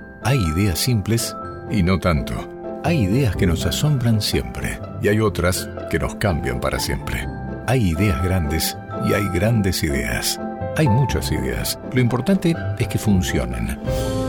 hay 0.23 0.37
ideas 0.55 0.79
simples 0.79 1.35
y 1.69 1.83
no 1.83 1.99
tanto. 1.99 2.47
Hay 2.83 3.03
ideas 3.03 3.35
que 3.35 3.47
nos 3.47 3.65
asombran 3.65 4.21
siempre 4.21 4.79
y 5.01 5.07
hay 5.07 5.19
otras 5.19 5.69
que 5.89 5.99
nos 5.99 6.15
cambian 6.15 6.59
para 6.59 6.79
siempre. 6.79 7.27
Hay 7.67 7.89
ideas 7.89 8.23
grandes 8.23 8.77
y 9.07 9.13
hay 9.13 9.27
grandes 9.29 9.83
ideas. 9.83 10.39
Hay 10.77 10.87
muchas 10.87 11.31
ideas. 11.31 11.77
Lo 11.93 12.01
importante 12.01 12.55
es 12.79 12.87
que 12.87 12.97
funcionen. 12.97 13.79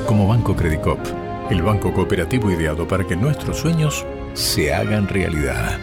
Como 0.06 0.28
Banco 0.28 0.56
Credicop, 0.56 0.98
el 1.50 1.62
banco 1.62 1.92
cooperativo 1.92 2.50
ideado 2.50 2.86
para 2.88 3.06
que 3.06 3.16
nuestros 3.16 3.58
sueños 3.58 4.06
se 4.34 4.72
hagan 4.72 5.08
realidad. 5.08 5.78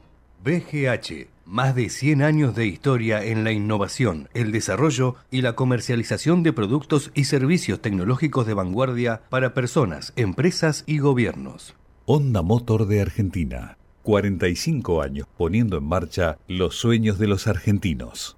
BGH, 0.44 1.39
más 1.50 1.74
de 1.74 1.90
100 1.90 2.22
años 2.22 2.56
de 2.56 2.68
historia 2.68 3.24
en 3.26 3.44
la 3.44 3.52
innovación, 3.52 4.30
el 4.36 4.52
desarrollo 4.52 5.16
y 5.32 5.42
la 5.42 5.56
comercialización 5.56 6.44
de 6.44 6.54
productos 6.54 7.12
y 7.16 7.24
servicios 7.24 7.82
tecnológicos 7.82 8.46
de 8.46 8.54
vanguardia 8.54 9.24
para 9.30 9.56
personas, 9.56 10.14
empresas 10.16 10.84
y 10.86 11.00
gobiernos. 11.00 11.76
Honda 12.06 12.44
Motor 12.44 12.86
de 12.86 13.02
Argentina. 13.02 13.78
45 14.04 15.02
años 15.02 15.28
poniendo 15.38 15.78
en 15.78 15.86
marcha 15.86 16.38
los 16.48 16.76
sueños 16.76 17.18
de 17.18 17.28
los 17.28 17.48
argentinos. 17.48 18.38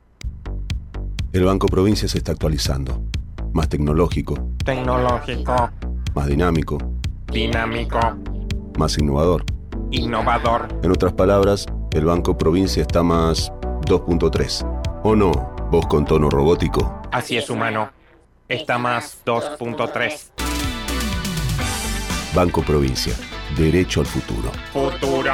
El 1.33 1.43
Banco 1.43 1.67
Provincia 1.67 2.07
se 2.07 2.17
está 2.17 2.31
actualizando. 2.31 3.03
Más 3.51 3.67
tecnológico. 3.67 4.35
Tecnológico. 4.63 5.69
Más 6.15 6.27
dinámico. 6.27 6.77
Dinámico. 7.31 7.99
Más 8.77 8.97
innovador. 8.97 9.43
Innovador. 9.91 10.67
En 10.81 10.91
otras 10.91 11.13
palabras, 11.13 11.65
el 11.93 12.05
Banco 12.05 12.37
Provincia 12.37 12.81
está 12.81 13.03
más 13.03 13.51
2.3. 13.85 15.01
¿O 15.03 15.15
no? 15.15 15.31
Vos 15.69 15.85
con 15.87 16.05
tono 16.05 16.29
robótico. 16.29 17.01
Así 17.11 17.37
es, 17.37 17.49
humano. 17.49 17.91
Está 18.47 18.77
más 18.77 19.21
2.3. 19.25 20.31
Banco 22.33 22.61
Provincia. 22.61 23.13
Derecho 23.57 23.99
al 24.01 24.05
futuro. 24.05 24.51
Futuro. 24.71 25.33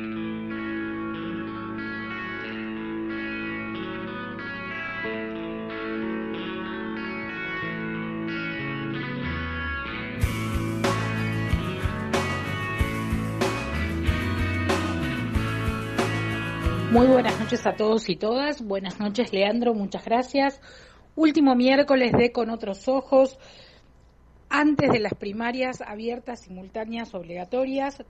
Todos 17.91 18.09
y 18.09 18.15
todas. 18.15 18.65
Buenas 18.65 19.01
noches, 19.01 19.33
Leandro. 19.33 19.73
Muchas 19.73 20.05
gracias. 20.05 20.61
Último 21.17 21.55
miércoles 21.55 22.13
de 22.13 22.31
Con 22.31 22.49
otros 22.49 22.87
ojos, 22.87 23.37
antes 24.47 24.89
de 24.89 24.99
las 25.01 25.13
primarias 25.13 25.81
abiertas, 25.81 26.39
simultáneas, 26.39 27.13
obligatorias. 27.13 28.01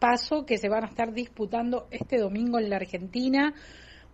Paso 0.00 0.44
que 0.44 0.58
se 0.58 0.68
van 0.68 0.82
a 0.82 0.88
estar 0.88 1.12
disputando 1.12 1.86
este 1.92 2.18
domingo 2.18 2.58
en 2.58 2.70
la 2.70 2.76
Argentina. 2.76 3.54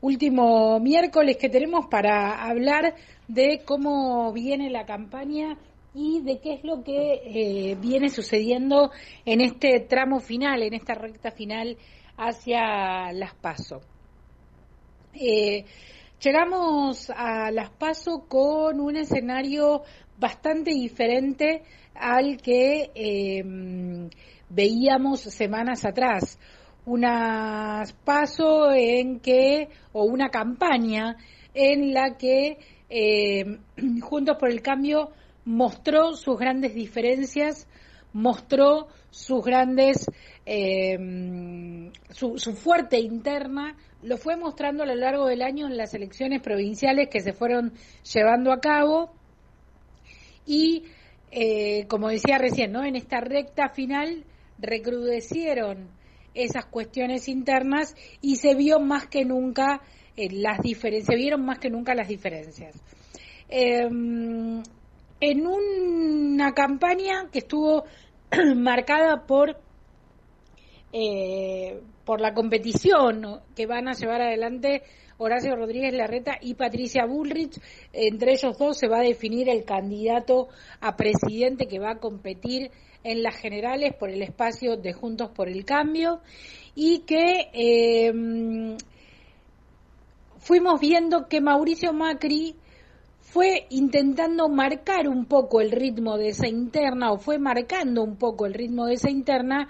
Último 0.02 0.78
miércoles 0.80 1.38
que 1.38 1.48
tenemos 1.48 1.86
para 1.86 2.44
hablar 2.44 2.94
de 3.26 3.62
cómo 3.64 4.34
viene 4.34 4.68
la 4.68 4.84
campaña 4.84 5.56
y 5.94 6.20
de 6.20 6.40
qué 6.40 6.52
es 6.56 6.62
lo 6.62 6.84
que 6.84 7.22
eh, 7.24 7.74
viene 7.80 8.10
sucediendo 8.10 8.90
en 9.24 9.40
este 9.40 9.80
tramo 9.80 10.20
final, 10.20 10.62
en 10.62 10.74
esta 10.74 10.92
recta 10.92 11.30
final 11.30 11.78
hacia 12.18 13.12
las 13.14 13.34
PASO. 13.34 13.80
Eh, 15.14 15.64
llegamos 16.20 17.10
a 17.10 17.50
las 17.50 17.70
PASO 17.70 18.26
con 18.28 18.80
un 18.80 18.96
escenario 18.96 19.82
bastante 20.18 20.72
diferente 20.72 21.62
al 21.94 22.40
que 22.40 22.90
em, 22.94 24.10
veíamos 24.48 25.20
semanas 25.20 25.84
atrás. 25.84 26.38
unas 26.86 27.92
paso 28.04 28.70
en 28.72 29.20
que, 29.20 29.68
o 29.92 30.04
una 30.04 30.28
campaña 30.28 31.16
en 31.54 31.94
la 31.94 32.16
que 32.18 32.58
eh, 32.90 33.58
Juntos 34.02 34.36
por 34.38 34.50
el 34.50 34.60
Cambio 34.60 35.10
mostró 35.46 36.14
sus 36.14 36.38
grandes 36.38 36.74
diferencias, 36.74 37.66
mostró 38.12 38.88
sus 39.10 39.42
grandes, 39.44 40.06
eh, 40.44 41.90
su, 42.10 42.38
su 42.38 42.52
fuerte 42.54 42.98
interna, 42.98 43.76
lo 44.04 44.18
fue 44.18 44.36
mostrando 44.36 44.82
a 44.82 44.86
lo 44.86 44.94
largo 44.94 45.26
del 45.26 45.42
año 45.42 45.66
en 45.66 45.76
las 45.76 45.94
elecciones 45.94 46.42
provinciales 46.42 47.08
que 47.08 47.20
se 47.20 47.32
fueron 47.32 47.72
llevando 48.12 48.52
a 48.52 48.60
cabo 48.60 49.12
y, 50.46 50.84
eh, 51.30 51.86
como 51.88 52.08
decía 52.08 52.36
recién, 52.38 52.72
¿no? 52.72 52.84
en 52.84 52.96
esta 52.96 53.20
recta 53.20 53.70
final 53.70 54.24
recrudecieron 54.58 55.88
esas 56.34 56.66
cuestiones 56.66 57.28
internas 57.28 57.94
y 58.20 58.36
se 58.36 58.54
vio 58.54 58.78
más 58.78 59.06
que 59.06 59.24
nunca 59.24 59.80
eh, 60.16 60.28
las 60.30 60.60
diferencias, 60.60 61.16
vieron 61.16 61.44
más 61.44 61.58
que 61.58 61.70
nunca 61.70 61.94
las 61.94 62.08
diferencias. 62.08 62.76
Em, 63.48 64.62
en 65.20 65.46
una 65.46 66.52
campaña 66.52 67.28
que 67.32 67.38
estuvo 67.38 67.84
marcada 68.56 69.24
por 69.26 69.63
eh, 70.96 71.80
por 72.04 72.20
la 72.20 72.34
competición 72.34 73.40
que 73.56 73.66
van 73.66 73.88
a 73.88 73.94
llevar 73.94 74.22
adelante 74.22 74.84
Horacio 75.18 75.56
Rodríguez 75.56 75.92
Larreta 75.92 76.38
y 76.40 76.54
Patricia 76.54 77.04
Bullrich. 77.04 77.60
Entre 77.92 78.34
ellos 78.34 78.56
dos 78.56 78.78
se 78.78 78.86
va 78.86 78.98
a 78.98 79.02
definir 79.02 79.48
el 79.48 79.64
candidato 79.64 80.46
a 80.80 80.94
presidente 80.94 81.66
que 81.66 81.80
va 81.80 81.90
a 81.90 81.98
competir 81.98 82.70
en 83.02 83.24
las 83.24 83.34
generales 83.34 83.94
por 83.98 84.08
el 84.08 84.22
espacio 84.22 84.76
de 84.76 84.92
Juntos 84.92 85.30
por 85.30 85.48
el 85.48 85.64
Cambio 85.64 86.20
y 86.76 87.00
que 87.00 87.50
em, 87.52 88.76
fuimos 90.38 90.80
viendo 90.80 91.26
que 91.26 91.40
Mauricio 91.40 91.92
Macri 91.92 92.54
fue 93.18 93.66
intentando 93.70 94.48
marcar 94.48 95.08
un 95.08 95.24
poco 95.24 95.60
el 95.60 95.72
ritmo 95.72 96.16
de 96.18 96.28
esa 96.28 96.46
interna 96.46 97.10
o 97.10 97.18
fue 97.18 97.40
marcando 97.40 98.04
un 98.04 98.16
poco 98.16 98.46
el 98.46 98.54
ritmo 98.54 98.86
de 98.86 98.94
esa 98.94 99.10
interna 99.10 99.68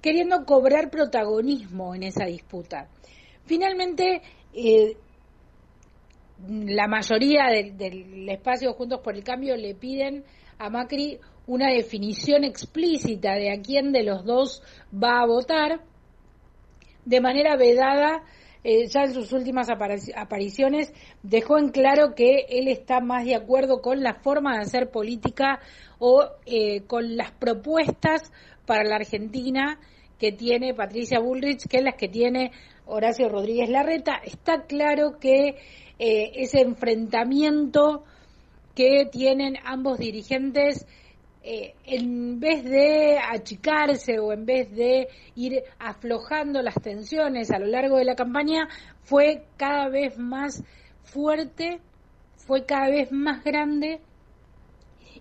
queriendo 0.00 0.44
cobrar 0.44 0.90
protagonismo 0.90 1.94
en 1.94 2.04
esa 2.04 2.24
disputa. 2.24 2.88
Finalmente, 3.44 4.22
eh, 4.54 4.96
la 6.48 6.86
mayoría 6.86 7.46
del, 7.46 8.28
espacio 8.28 8.72
Juntos 8.72 9.00
por 9.00 9.14
el 9.14 9.24
Cambio 9.24 9.56
le 9.56 9.74
piden 9.74 10.24
a 10.58 10.70
Macri 10.70 11.18
una 11.46 11.70
definición 11.70 12.44
explícita 12.44 13.34
de 13.34 13.52
a 13.52 13.60
quién 13.60 13.92
de 13.92 14.04
los 14.04 14.24
dos 14.24 14.62
va 14.92 15.20
a 15.20 15.26
votar, 15.26 15.80
de 17.04 17.20
manera 17.20 17.56
vedada, 17.56 18.22
eh, 18.62 18.86
ya 18.88 19.02
en 19.04 19.14
sus 19.14 19.32
últimas 19.32 19.68
apariciones, 19.70 20.92
dejó 21.22 21.58
en 21.58 21.70
claro 21.70 22.14
que 22.14 22.46
él 22.50 22.68
está 22.68 23.00
más 23.00 23.24
de 23.24 23.34
acuerdo 23.34 23.80
con 23.80 24.02
la 24.02 24.14
forma 24.14 24.54
de 24.54 24.62
hacer 24.62 24.90
política 24.90 25.60
o 25.98 26.24
eh, 26.46 26.82
con 26.86 27.16
las 27.16 27.32
propuestas 27.32 28.30
para 28.70 28.84
la 28.84 28.94
Argentina 28.94 29.80
que 30.16 30.30
tiene 30.30 30.74
Patricia 30.74 31.18
Bullrich 31.18 31.66
que 31.66 31.82
las 31.82 31.96
que 31.96 32.06
tiene 32.06 32.52
Horacio 32.86 33.28
Rodríguez 33.28 33.68
Larreta. 33.68 34.20
Está 34.24 34.62
claro 34.62 35.18
que 35.18 35.56
eh, 35.98 36.30
ese 36.36 36.60
enfrentamiento 36.60 38.04
que 38.76 39.08
tienen 39.10 39.56
ambos 39.64 39.98
dirigentes, 39.98 40.86
eh, 41.42 41.74
en 41.84 42.38
vez 42.38 42.62
de 42.62 43.18
achicarse 43.18 44.20
o 44.20 44.32
en 44.32 44.46
vez 44.46 44.70
de 44.70 45.08
ir 45.34 45.64
aflojando 45.80 46.62
las 46.62 46.80
tensiones 46.80 47.50
a 47.50 47.58
lo 47.58 47.66
largo 47.66 47.96
de 47.96 48.04
la 48.04 48.14
campaña, 48.14 48.68
fue 49.02 49.46
cada 49.56 49.88
vez 49.88 50.16
más 50.16 50.62
fuerte, 51.02 51.80
fue 52.36 52.64
cada 52.66 52.88
vez 52.88 53.10
más 53.10 53.42
grande 53.42 54.00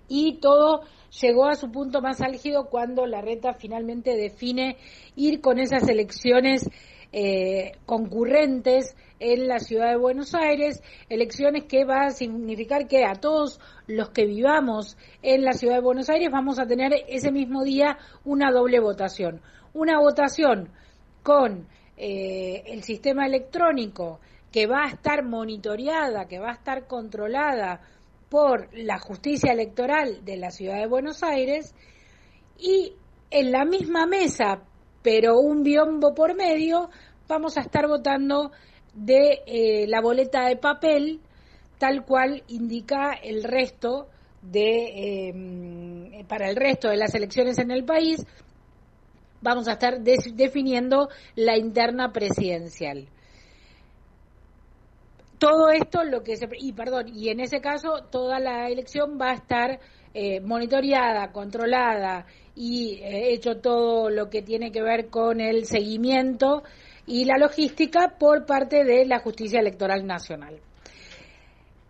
y 0.09 0.39
todo 0.39 0.81
llegó 1.21 1.47
a 1.47 1.55
su 1.55 1.71
punto 1.71 2.01
más 2.01 2.21
álgido 2.21 2.65
cuando 2.65 3.05
la 3.05 3.21
reta 3.21 3.53
finalmente 3.53 4.15
define 4.17 4.77
ir 5.15 5.39
con 5.39 5.59
esas 5.59 5.87
elecciones 5.87 6.69
eh, 7.11 7.71
concurrentes 7.85 8.95
en 9.19 9.47
la 9.47 9.59
ciudad 9.59 9.89
de 9.89 9.97
Buenos 9.97 10.35
Aires, 10.35 10.81
elecciones 11.09 11.65
que 11.65 11.83
va 11.83 12.05
a 12.05 12.09
significar 12.11 12.87
que 12.87 13.05
a 13.05 13.13
todos 13.13 13.59
los 13.87 14.09
que 14.09 14.25
vivamos 14.25 14.97
en 15.21 15.43
la 15.43 15.53
ciudad 15.53 15.75
de 15.75 15.81
Buenos 15.81 16.09
Aires 16.09 16.29
vamos 16.31 16.59
a 16.59 16.67
tener 16.67 16.93
ese 17.07 17.31
mismo 17.31 17.63
día 17.63 17.97
una 18.25 18.51
doble 18.51 18.79
votación. 18.79 19.41
Una 19.73 19.99
votación 19.99 20.69
con 21.23 21.67
eh, 21.97 22.63
el 22.67 22.83
sistema 22.83 23.25
electrónico 23.25 24.19
que 24.51 24.67
va 24.67 24.85
a 24.85 24.89
estar 24.89 25.23
monitoreada, 25.23 26.27
que 26.27 26.39
va 26.39 26.49
a 26.51 26.53
estar 26.53 26.87
controlada 26.87 27.81
por 28.29 28.69
la 28.73 28.99
justicia 28.99 29.51
electoral 29.51 30.23
de 30.23 30.37
la 30.37 30.51
ciudad 30.51 30.77
de 30.79 30.87
Buenos 30.87 31.23
Aires 31.23 31.73
y 32.57 32.93
en 33.31 33.51
la 33.51 33.65
misma 33.65 34.05
mesa, 34.05 34.63
pero 35.01 35.39
un 35.39 35.63
biombo 35.63 36.13
por 36.13 36.35
medio, 36.35 36.89
vamos 37.27 37.57
a 37.57 37.61
estar 37.61 37.87
votando 37.87 38.51
de 38.93 39.41
eh, 39.45 39.85
la 39.87 40.01
boleta 40.01 40.47
de 40.47 40.57
papel, 40.57 41.21
tal 41.77 42.05
cual 42.05 42.43
indica 42.47 43.13
el 43.13 43.43
resto 43.43 44.07
de 44.41 45.29
eh, 45.29 46.25
para 46.27 46.49
el 46.49 46.55
resto 46.55 46.89
de 46.89 46.97
las 46.97 47.13
elecciones 47.15 47.57
en 47.59 47.71
el 47.71 47.83
país, 47.83 48.25
vamos 49.41 49.67
a 49.67 49.73
estar 49.73 50.01
definiendo 50.01 51.09
la 51.35 51.57
interna 51.57 52.11
presidencial 52.11 53.09
todo 55.39 55.69
esto 55.69 56.03
lo 56.03 56.21
que 56.21 56.35
se 56.35 56.47
y 56.59 56.73
perdón 56.73 57.07
y 57.07 57.29
en 57.29 57.39
ese 57.39 57.61
caso 57.61 58.03
toda 58.11 58.39
la 58.39 58.67
elección 58.67 59.17
va 59.19 59.31
a 59.31 59.35
estar 59.35 59.79
eh, 60.13 60.41
monitoreada 60.41 61.31
controlada 61.31 62.25
y 62.55 62.99
eh, 63.01 63.33
hecho 63.33 63.57
todo 63.61 64.09
lo 64.09 64.29
que 64.29 64.41
tiene 64.41 64.71
que 64.71 64.83
ver 64.83 65.09
con 65.09 65.39
el 65.39 65.65
seguimiento 65.65 66.63
y 67.07 67.23
la 67.23 67.37
logística 67.37 68.15
por 68.19 68.45
parte 68.45 68.83
de 68.83 69.05
la 69.05 69.19
justicia 69.19 69.61
electoral 69.61 70.05
nacional. 70.05 70.59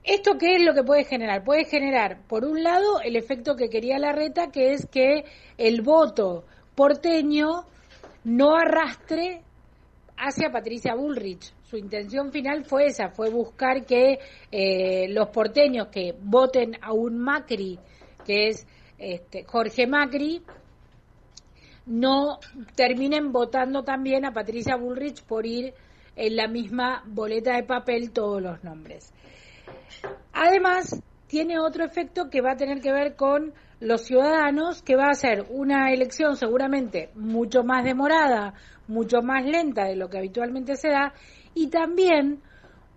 Esto 0.03 0.38
qué 0.39 0.55
es 0.55 0.63
lo 0.63 0.73
que 0.73 0.83
puede 0.83 1.03
generar 1.03 1.43
puede 1.43 1.65
generar 1.65 2.21
por 2.27 2.45
un 2.45 2.63
lado 2.63 3.01
el 3.01 3.15
efecto 3.15 3.55
que 3.55 3.69
quería 3.69 3.97
la 3.97 4.12
reta 4.12 4.51
que 4.51 4.73
es 4.73 4.85
que 4.85 5.25
el 5.57 5.81
voto 5.81 6.45
porteño 6.75 7.65
no 8.23 8.55
arrastre 8.55 9.41
hacia 10.17 10.51
Patricia 10.51 10.93
Bullrich 10.93 11.53
su 11.69 11.77
intención 11.77 12.32
final 12.32 12.65
fue 12.65 12.88
esa, 12.88 13.10
fue 13.10 13.29
buscar 13.29 13.86
que 13.86 14.19
eh, 14.51 15.08
los 15.10 15.29
porteños 15.29 15.89
que 15.89 16.15
voten 16.19 16.77
a 16.82 16.93
un 16.93 17.19
Macri, 17.19 17.77
que 18.25 18.47
es 18.47 18.67
este, 18.97 19.43
Jorge 19.43 19.86
Macri, 19.86 20.41
no 21.86 22.39
terminen 22.75 23.32
votando 23.32 23.84
también 23.84 24.25
a 24.25 24.34
Patricia 24.34 24.75
Bullrich 24.75 25.23
por 25.23 25.45
ir 25.45 25.73
en 26.15 26.36
la 26.36 26.47
misma 26.47 27.03
boleta 27.05 27.55
de 27.55 27.63
papel 27.63 28.12
todos 28.12 28.41
los 28.41 28.63
nombres. 28.63 29.13
Además, 30.34 31.01
tiene 31.27 31.60
otro 31.60 31.86
efecto 31.86 32.29
que 32.29 32.41
va 32.41 32.53
a 32.53 32.58
tener 32.58 32.82
que 32.82 32.91
ver 32.91 33.15
con 33.15 33.53
los 33.79 34.01
ciudadanos, 34.01 34.82
que 34.82 34.95
va 34.95 35.10
a 35.10 35.13
ser 35.13 35.45
una 35.49 35.91
elección 35.93 36.36
seguramente 36.36 37.12
mucho 37.15 37.63
más 37.63 37.84
demorada, 37.84 38.55
mucho 38.88 39.21
más 39.21 39.45
lenta 39.45 39.86
de 39.86 39.95
lo 39.95 40.10
que 40.10 40.17
habitualmente 40.17 40.75
se 40.75 40.89
da, 40.89 41.13
y 41.53 41.67
también 41.67 42.41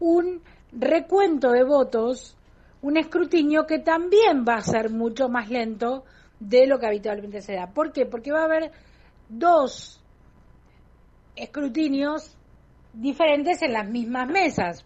un 0.00 0.42
recuento 0.72 1.52
de 1.52 1.64
votos, 1.64 2.36
un 2.80 2.96
escrutinio 2.96 3.66
que 3.66 3.78
también 3.78 4.44
va 4.46 4.56
a 4.56 4.62
ser 4.62 4.90
mucho 4.90 5.28
más 5.28 5.50
lento 5.50 6.04
de 6.40 6.66
lo 6.66 6.78
que 6.78 6.86
habitualmente 6.86 7.40
se 7.40 7.54
da. 7.54 7.68
¿Por 7.68 7.92
qué? 7.92 8.06
Porque 8.06 8.32
va 8.32 8.40
a 8.40 8.46
haber 8.46 8.72
dos 9.28 10.02
escrutinios 11.36 12.36
diferentes 12.92 13.62
en 13.62 13.72
las 13.72 13.88
mismas 13.88 14.28
mesas. 14.28 14.84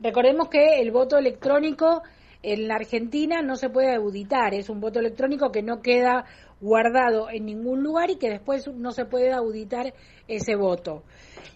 Recordemos 0.00 0.48
que 0.48 0.80
el 0.80 0.90
voto 0.90 1.16
electrónico 1.16 2.02
en 2.42 2.68
la 2.68 2.76
Argentina 2.76 3.42
no 3.42 3.56
se 3.56 3.70
puede 3.70 3.94
auditar, 3.94 4.54
es 4.54 4.68
un 4.68 4.80
voto 4.80 5.00
electrónico 5.00 5.50
que 5.50 5.62
no 5.62 5.82
queda 5.82 6.24
guardado 6.60 7.30
en 7.30 7.46
ningún 7.46 7.82
lugar 7.82 8.10
y 8.10 8.16
que 8.16 8.30
después 8.30 8.66
no 8.68 8.90
se 8.92 9.04
puede 9.04 9.32
auditar 9.32 9.94
ese 10.26 10.56
voto. 10.56 11.04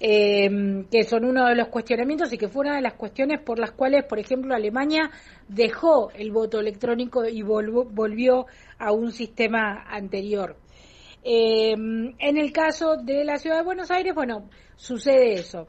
Em, 0.01 0.85
que 0.89 1.05
son 1.05 1.25
uno 1.25 1.47
de 1.47 1.55
los 1.55 1.69
cuestionamientos 1.69 2.33
y 2.33 2.39
que 2.39 2.49
fue 2.49 2.63
una 2.63 2.77
de 2.77 2.83
las 2.83 2.95
cuestiones 2.95 3.41
por 3.41 3.59
las 3.59 3.73
cuales, 3.73 4.05
por 4.05 4.19
ejemplo, 4.19 4.55
Alemania 4.55 5.11
dejó 5.49 6.11
el 6.11 6.33
voto 6.33 6.59
electrónico 6.59 7.25
y 7.25 7.43
volvió 7.43 8.47
a 8.79 8.93
un 8.93 9.13
sistema 9.13 9.85
anterior. 9.89 10.57
Em, 11.23 12.15
en 12.19 12.37
el 12.37 12.53
caso 12.53 12.97
de 12.97 13.25
la 13.25 13.39
ciudad 13.39 13.59
de 13.59 13.63
Buenos 13.63 13.91
Aires, 13.93 14.13
bueno, 14.15 14.49
sucede 14.75 15.35
eso. 15.35 15.69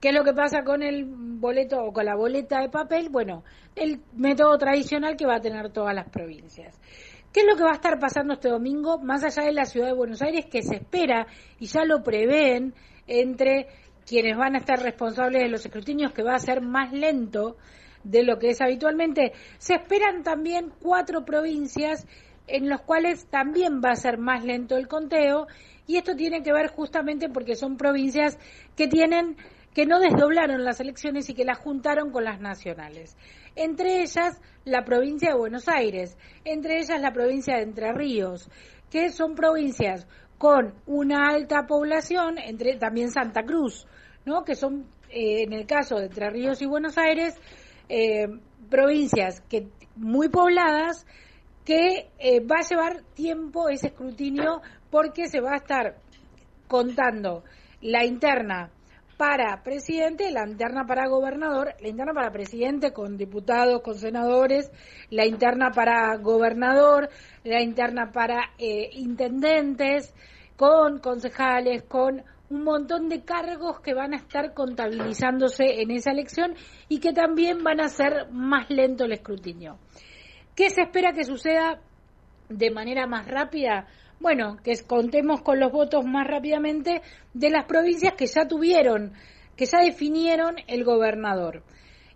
¿Qué 0.00 0.08
es 0.08 0.14
lo 0.14 0.24
que 0.24 0.32
pasa 0.32 0.64
con 0.64 0.82
el 0.82 1.04
boleto 1.04 1.84
o 1.84 1.92
con 1.92 2.06
la 2.06 2.16
boleta 2.16 2.62
de 2.62 2.70
papel? 2.70 3.10
Bueno, 3.10 3.44
el 3.76 4.00
método 4.14 4.56
tradicional 4.56 5.14
que 5.14 5.26
va 5.26 5.36
a 5.36 5.40
tener 5.40 5.70
todas 5.70 5.94
las 5.94 6.08
provincias. 6.08 6.80
¿Qué 7.32 7.40
es 7.42 7.46
lo 7.46 7.56
que 7.56 7.62
va 7.62 7.70
a 7.70 7.74
estar 7.74 8.00
pasando 8.00 8.34
este 8.34 8.48
domingo, 8.48 8.98
más 8.98 9.22
allá 9.22 9.44
de 9.44 9.52
la 9.52 9.64
ciudad 9.64 9.86
de 9.86 9.92
Buenos 9.92 10.20
Aires, 10.20 10.46
que 10.46 10.62
se 10.62 10.74
espera, 10.74 11.28
y 11.60 11.66
ya 11.66 11.84
lo 11.84 12.02
prevén, 12.02 12.74
entre 13.06 13.68
quienes 14.04 14.36
van 14.36 14.56
a 14.56 14.58
estar 14.58 14.82
responsables 14.82 15.40
de 15.40 15.48
los 15.48 15.64
escrutinios, 15.64 16.12
que 16.12 16.24
va 16.24 16.34
a 16.34 16.40
ser 16.40 16.60
más 16.60 16.92
lento 16.92 17.56
de 18.02 18.24
lo 18.24 18.40
que 18.40 18.48
es 18.50 18.60
habitualmente? 18.60 19.32
Se 19.58 19.74
esperan 19.74 20.24
también 20.24 20.72
cuatro 20.80 21.24
provincias 21.24 22.04
en 22.48 22.68
los 22.68 22.80
cuales 22.80 23.26
también 23.26 23.80
va 23.80 23.90
a 23.90 23.96
ser 23.96 24.18
más 24.18 24.44
lento 24.44 24.76
el 24.76 24.88
conteo, 24.88 25.46
y 25.86 25.98
esto 25.98 26.16
tiene 26.16 26.42
que 26.42 26.52
ver 26.52 26.66
justamente 26.66 27.28
porque 27.28 27.54
son 27.54 27.76
provincias 27.76 28.40
que 28.74 28.88
tienen 28.88 29.36
que 29.72 29.86
no 29.86 30.00
desdoblaron 30.00 30.64
las 30.64 30.80
elecciones 30.80 31.30
y 31.30 31.34
que 31.34 31.44
las 31.44 31.58
juntaron 31.58 32.10
con 32.10 32.24
las 32.24 32.40
nacionales. 32.40 33.16
Entre 33.54 34.02
ellas 34.02 34.40
la 34.64 34.84
provincia 34.84 35.30
de 35.30 35.38
Buenos 35.38 35.68
Aires, 35.68 36.16
entre 36.44 36.78
ellas 36.78 37.00
la 37.00 37.12
provincia 37.12 37.56
de 37.56 37.62
Entre 37.62 37.92
Ríos, 37.92 38.48
que 38.90 39.10
son 39.10 39.34
provincias 39.34 40.06
con 40.38 40.74
una 40.86 41.28
alta 41.28 41.66
población, 41.66 42.38
entre 42.38 42.76
también 42.76 43.10
Santa 43.10 43.42
Cruz, 43.42 43.86
¿no? 44.24 44.44
que 44.44 44.54
son, 44.54 44.86
eh, 45.10 45.42
en 45.42 45.52
el 45.52 45.66
caso 45.66 45.96
de 45.96 46.06
Entre 46.06 46.30
Ríos 46.30 46.62
y 46.62 46.66
Buenos 46.66 46.96
Aires, 46.96 47.38
eh, 47.88 48.26
provincias 48.68 49.42
que 49.42 49.68
muy 49.96 50.28
pobladas, 50.28 51.06
que 51.64 52.10
eh, 52.18 52.40
va 52.40 52.56
a 52.60 52.68
llevar 52.68 53.02
tiempo 53.14 53.68
ese 53.68 53.88
escrutinio 53.88 54.62
porque 54.90 55.28
se 55.28 55.40
va 55.40 55.52
a 55.52 55.56
estar 55.56 55.96
contando 56.68 57.44
la 57.82 58.04
interna 58.04 58.70
para 59.20 59.62
presidente, 59.62 60.30
la 60.30 60.48
interna 60.48 60.86
para 60.86 61.06
gobernador, 61.06 61.74
la 61.78 61.88
interna 61.88 62.14
para 62.14 62.32
presidente 62.32 62.94
con 62.94 63.18
diputados, 63.18 63.82
con 63.82 63.96
senadores, 63.96 64.72
la 65.10 65.26
interna 65.26 65.72
para 65.72 66.16
gobernador, 66.16 67.10
la 67.44 67.60
interna 67.60 68.12
para 68.12 68.52
eh, 68.56 68.88
intendentes, 68.94 70.14
con 70.56 71.00
concejales, 71.00 71.82
con 71.82 72.22
un 72.48 72.64
montón 72.64 73.10
de 73.10 73.22
cargos 73.22 73.80
que 73.80 73.92
van 73.92 74.14
a 74.14 74.16
estar 74.16 74.54
contabilizándose 74.54 75.82
en 75.82 75.90
esa 75.90 76.12
elección 76.12 76.54
y 76.88 76.98
que 76.98 77.12
también 77.12 77.62
van 77.62 77.82
a 77.82 77.90
ser 77.90 78.30
más 78.32 78.70
lento 78.70 79.04
el 79.04 79.12
escrutinio. 79.12 79.76
¿Qué 80.56 80.70
se 80.70 80.80
espera 80.80 81.12
que 81.12 81.24
suceda 81.24 81.78
de 82.48 82.70
manera 82.70 83.06
más 83.06 83.28
rápida? 83.28 83.86
Bueno, 84.20 84.58
que 84.62 84.74
contemos 84.86 85.40
con 85.42 85.58
los 85.58 85.72
votos 85.72 86.04
más 86.04 86.26
rápidamente 86.26 87.02
de 87.32 87.50
las 87.50 87.64
provincias 87.64 88.14
que 88.14 88.26
ya 88.26 88.46
tuvieron, 88.46 89.14
que 89.56 89.66
ya 89.66 89.78
definieron 89.78 90.56
el 90.66 90.84
gobernador 90.84 91.62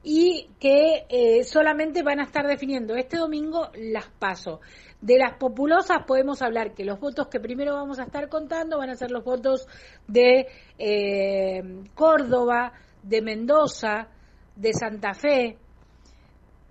y 0.02 0.50
que 0.60 1.06
eh, 1.08 1.44
solamente 1.44 2.02
van 2.02 2.20
a 2.20 2.24
estar 2.24 2.46
definiendo 2.46 2.94
este 2.94 3.16
domingo 3.16 3.70
las 3.74 4.06
paso. 4.18 4.60
De 5.00 5.18
las 5.18 5.38
populosas 5.38 6.04
podemos 6.06 6.42
hablar 6.42 6.74
que 6.74 6.84
los 6.84 7.00
votos 7.00 7.28
que 7.28 7.40
primero 7.40 7.74
vamos 7.74 7.98
a 7.98 8.04
estar 8.04 8.28
contando 8.28 8.78
van 8.78 8.90
a 8.90 8.96
ser 8.96 9.10
los 9.10 9.24
votos 9.24 9.66
de 10.06 10.46
eh, 10.78 11.62
Córdoba, 11.94 12.74
de 13.02 13.22
Mendoza, 13.22 14.08
de 14.56 14.72
Santa 14.74 15.14
Fe, 15.14 15.56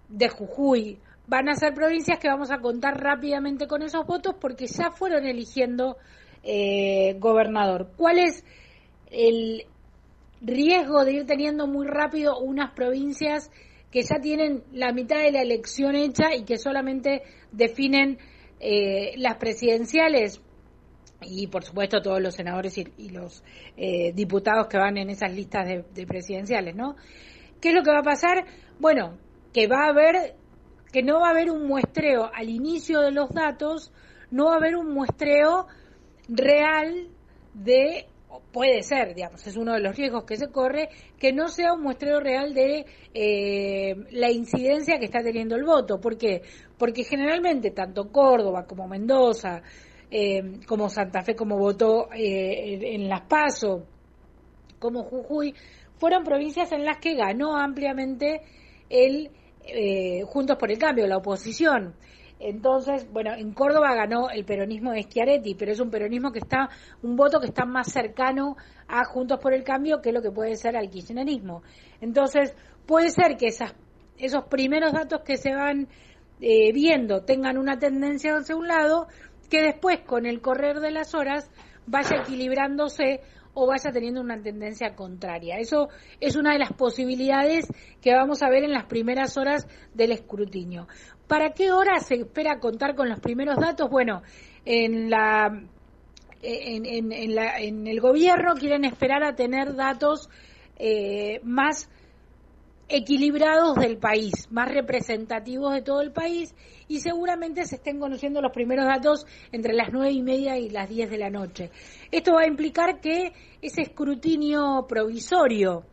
de 0.10 0.30
Jujuy, 0.30 1.00
van 1.28 1.50
a 1.50 1.56
ser 1.56 1.74
provincias 1.74 2.20
que 2.20 2.28
vamos 2.28 2.52
a 2.52 2.60
contar 2.60 3.00
rápidamente 3.02 3.68
con 3.68 3.82
esos 3.82 4.06
votos 4.06 4.36
porque 4.40 4.68
ya 4.68 4.92
fueron 4.92 5.26
eligiendo 5.26 5.98
eh, 6.44 7.16
gobernador. 7.20 7.92
¿Cuál 7.96 8.20
es 8.20 8.44
el 9.10 9.66
riesgo 10.42 11.06
de 11.06 11.14
ir 11.14 11.26
teniendo 11.26 11.68
muy 11.68 11.88
rápido 11.88 12.40
unas 12.40 12.72
provincias 12.74 13.50
que 13.92 14.02
ya 14.02 14.20
tienen 14.22 14.64
la 14.74 14.92
mitad 14.92 15.22
de 15.22 15.32
la 15.32 15.42
elección 15.42 15.96
hecha 15.96 16.36
y 16.36 16.44
que 16.44 16.58
solamente 16.58 17.22
definen 17.52 18.18
eh, 18.60 19.14
las 19.18 19.38
presidenciales? 19.38 20.42
y 21.26 21.48
por 21.48 21.64
supuesto 21.64 22.02
todos 22.02 22.22
los 22.22 22.36
senadores 22.36 22.78
y, 22.78 23.10
los 23.10 23.46
eh, 23.78 24.12
diputados 24.14 24.68
que 24.68 24.78
van 24.78 24.98
en 24.98 25.10
esas 25.10 25.34
listas 25.34 25.66
de, 25.66 25.86
de, 25.94 26.06
presidenciales, 26.06 26.76
¿no? 26.76 26.98
¿Qué 27.62 27.70
es 27.70 27.76
lo 27.76 27.82
que 27.82 27.92
va 27.92 28.00
a 28.00 28.04
pasar? 28.04 28.46
Bueno, 28.78 29.18
que 29.54 29.68
va 29.68 29.86
a 29.86 29.90
haber 29.92 30.36
que 30.94 31.02
no 31.02 31.20
va 31.20 31.30
a 31.30 31.32
haber 31.32 31.50
un 31.50 31.68
muestreo 31.68 32.30
al 32.32 32.50
inicio 32.50 33.02
de 33.02 33.12
los 33.12 33.32
datos, 33.32 33.92
no 34.30 34.46
va 34.46 34.54
a 34.54 34.58
haber 34.58 34.76
un 34.76 34.94
muestreo 34.94 35.66
real 36.30 37.10
de, 37.56 38.06
puede 38.52 38.84
ser, 38.84 39.16
digamos, 39.16 39.46
es 39.48 39.58
uno 39.58 39.74
de 39.74 39.80
los 39.80 39.98
riesgos 39.98 40.24
que 40.24 40.38
se 40.38 40.52
corre, 40.52 40.90
que 41.18 41.34
no 41.34 41.48
sea 41.48 41.74
un 41.74 41.82
muestreo 41.82 42.20
real 42.20 42.54
de 42.54 42.86
eh, 43.12 43.96
la 44.12 44.30
incidencia 44.30 45.00
que 45.00 45.06
está 45.06 45.24
teniendo 45.24 45.56
el 45.56 45.64
voto. 45.64 46.00
¿Por 46.00 46.16
qué? 46.16 46.44
Porque 46.78 47.04
generalmente 47.04 47.72
tanto 47.72 48.12
Córdoba 48.12 48.66
como 48.68 48.88
Mendoza, 48.88 49.64
eh, 50.12 50.60
como 50.68 50.90
Santa 50.90 51.24
Fe, 51.24 51.36
como 51.36 51.58
votó 51.58 52.08
eh, 52.14 52.94
en 52.94 53.10
Las 53.10 53.22
Paso, 53.22 53.88
como 54.78 55.06
Jujuy, 55.06 55.56
fueron 55.98 56.24
provincias 56.24 56.72
en 56.72 56.86
las 56.86 57.00
que 57.00 57.16
ganó 57.16 57.58
ampliamente 57.58 58.42
el 58.90 59.32
eh, 59.66 60.24
Juntos 60.26 60.58
por 60.58 60.72
el 60.72 60.78
Cambio, 60.78 61.08
la 61.08 61.18
oposición. 61.18 61.96
Entonces, 62.40 63.10
bueno, 63.10 63.34
en 63.34 63.54
Córdoba 63.54 63.96
ganó 63.96 64.30
el 64.30 64.44
peronismo 64.44 64.92
de 64.92 65.04
Schiaretti, 65.04 65.56
pero 65.56 65.72
es 65.72 65.80
un 65.80 65.90
peronismo 65.90 66.32
que 66.32 66.40
está, 66.40 66.70
un 67.02 67.16
voto 67.16 67.40
que 67.40 67.48
está 67.48 67.66
más 67.66 67.92
cercano 67.92 68.58
a 68.88 69.06
Juntos 69.06 69.40
por 69.40 69.54
el 69.54 69.64
Cambio 69.64 70.02
que 70.02 70.12
lo 70.12 70.22
que 70.22 70.32
puede 70.32 70.56
ser 70.56 70.76
al 70.76 70.90
kirchnerismo. 70.90 71.64
Entonces, 72.02 72.54
puede 72.86 73.12
ser 73.12 73.38
que 73.38 73.48
esas, 73.48 73.74
esos 74.18 74.46
primeros 74.46 74.92
datos 74.92 75.22
que 75.22 75.38
se 75.38 75.54
van 75.54 75.88
eh, 76.42 76.74
viendo 76.74 77.24
tengan 77.24 77.58
una 77.58 77.78
tendencia 77.78 78.36
hacia 78.36 78.58
un 78.58 78.68
lado, 78.68 79.08
que 79.50 79.62
después, 79.62 80.02
con 80.02 80.26
el 80.26 80.42
correr 80.42 80.82
de 80.82 80.92
las 80.92 81.14
horas, 81.16 81.50
vaya 81.86 82.18
equilibrándose 82.18 83.22
o 83.54 83.68
vaya 83.68 83.92
teniendo 83.92 84.22
una 84.22 84.42
tendencia 84.42 84.96
contraria. 84.96 85.58
Eso 85.58 85.90
es 86.20 86.36
una 86.36 86.54
de 86.54 86.60
las 86.60 86.74
posibilidades 86.74 87.68
que 88.02 88.14
vamos 88.14 88.42
a 88.42 88.50
ver 88.50 88.64
en 88.64 88.72
las 88.72 88.86
primeras 88.86 89.38
horas 89.38 89.68
del 89.94 90.12
escrutinio. 90.12 90.88
¿Para 91.28 91.52
qué 91.52 91.72
hora 91.72 92.00
se 92.00 92.16
espera 92.16 92.60
contar 92.60 92.96
con 92.96 93.10
los 93.10 93.20
primeros 93.20 93.58
datos? 93.58 93.90
Bueno, 93.90 94.24
en 94.66 95.10
la 95.10 95.64
en, 96.42 97.36
la, 97.36 97.58
en 97.60 97.88
el 97.88 98.02
gobierno 98.02 98.56
quieren 98.56 98.84
esperar 98.84 99.24
a 99.24 99.36
tener 99.36 99.76
datos 99.76 100.30
eh, 100.78 101.40
más 101.44 101.90
equilibrados 102.90 103.76
del 103.76 103.98
país, 103.98 104.34
más 104.52 104.72
representativos 104.72 105.74
de 105.74 105.82
todo 105.82 106.02
el 106.02 106.12
país 106.12 106.54
y 106.88 107.00
seguramente 107.00 107.66
se 107.66 107.76
estén 107.76 108.00
conociendo 108.00 108.42
los 108.42 108.52
primeros 108.52 108.86
datos 108.86 109.26
entre 109.52 109.74
las 109.74 109.90
nueve 109.92 110.12
y 110.12 110.22
media 110.22 110.58
y 110.58 110.70
las 110.70 110.90
diez 110.90 111.10
de 111.10 111.18
la 111.18 111.30
noche. 111.30 111.72
Esto 112.12 112.34
va 112.34 112.42
a 112.42 112.48
implicar 112.48 113.00
que 113.00 113.34
ese 113.62 113.82
escrutinio 113.82 114.86
provisorio 114.88 115.86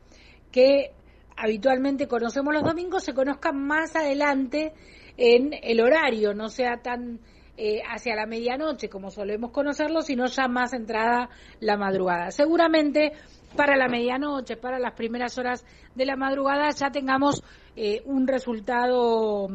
que 0.50 0.90
habitualmente 1.36 2.06
conocemos 2.06 2.52
los 2.52 2.64
domingos 2.64 3.04
se 3.04 3.14
conozca 3.14 3.52
más 3.52 3.94
adelante 3.96 4.72
en 5.16 5.52
el 5.62 5.80
horario, 5.80 6.34
no 6.34 6.48
sea 6.48 6.82
tan 6.82 7.20
eh, 7.56 7.82
hacia 7.86 8.14
la 8.14 8.26
medianoche 8.26 8.88
como 8.88 9.10
solemos 9.10 9.50
conocerlo, 9.50 10.00
sino 10.02 10.26
ya 10.26 10.48
más 10.48 10.72
entrada 10.72 11.28
la 11.60 11.76
madrugada. 11.76 12.30
Seguramente 12.30 13.12
para 13.56 13.76
la 13.76 13.88
medianoche, 13.88 14.56
para 14.56 14.78
las 14.78 14.94
primeras 14.94 15.36
horas 15.38 15.64
de 15.94 16.06
la 16.06 16.16
madrugada, 16.16 16.70
ya 16.70 16.90
tengamos 16.90 17.42
eh, 17.76 18.02
un 18.04 18.26
resultado 18.26 19.48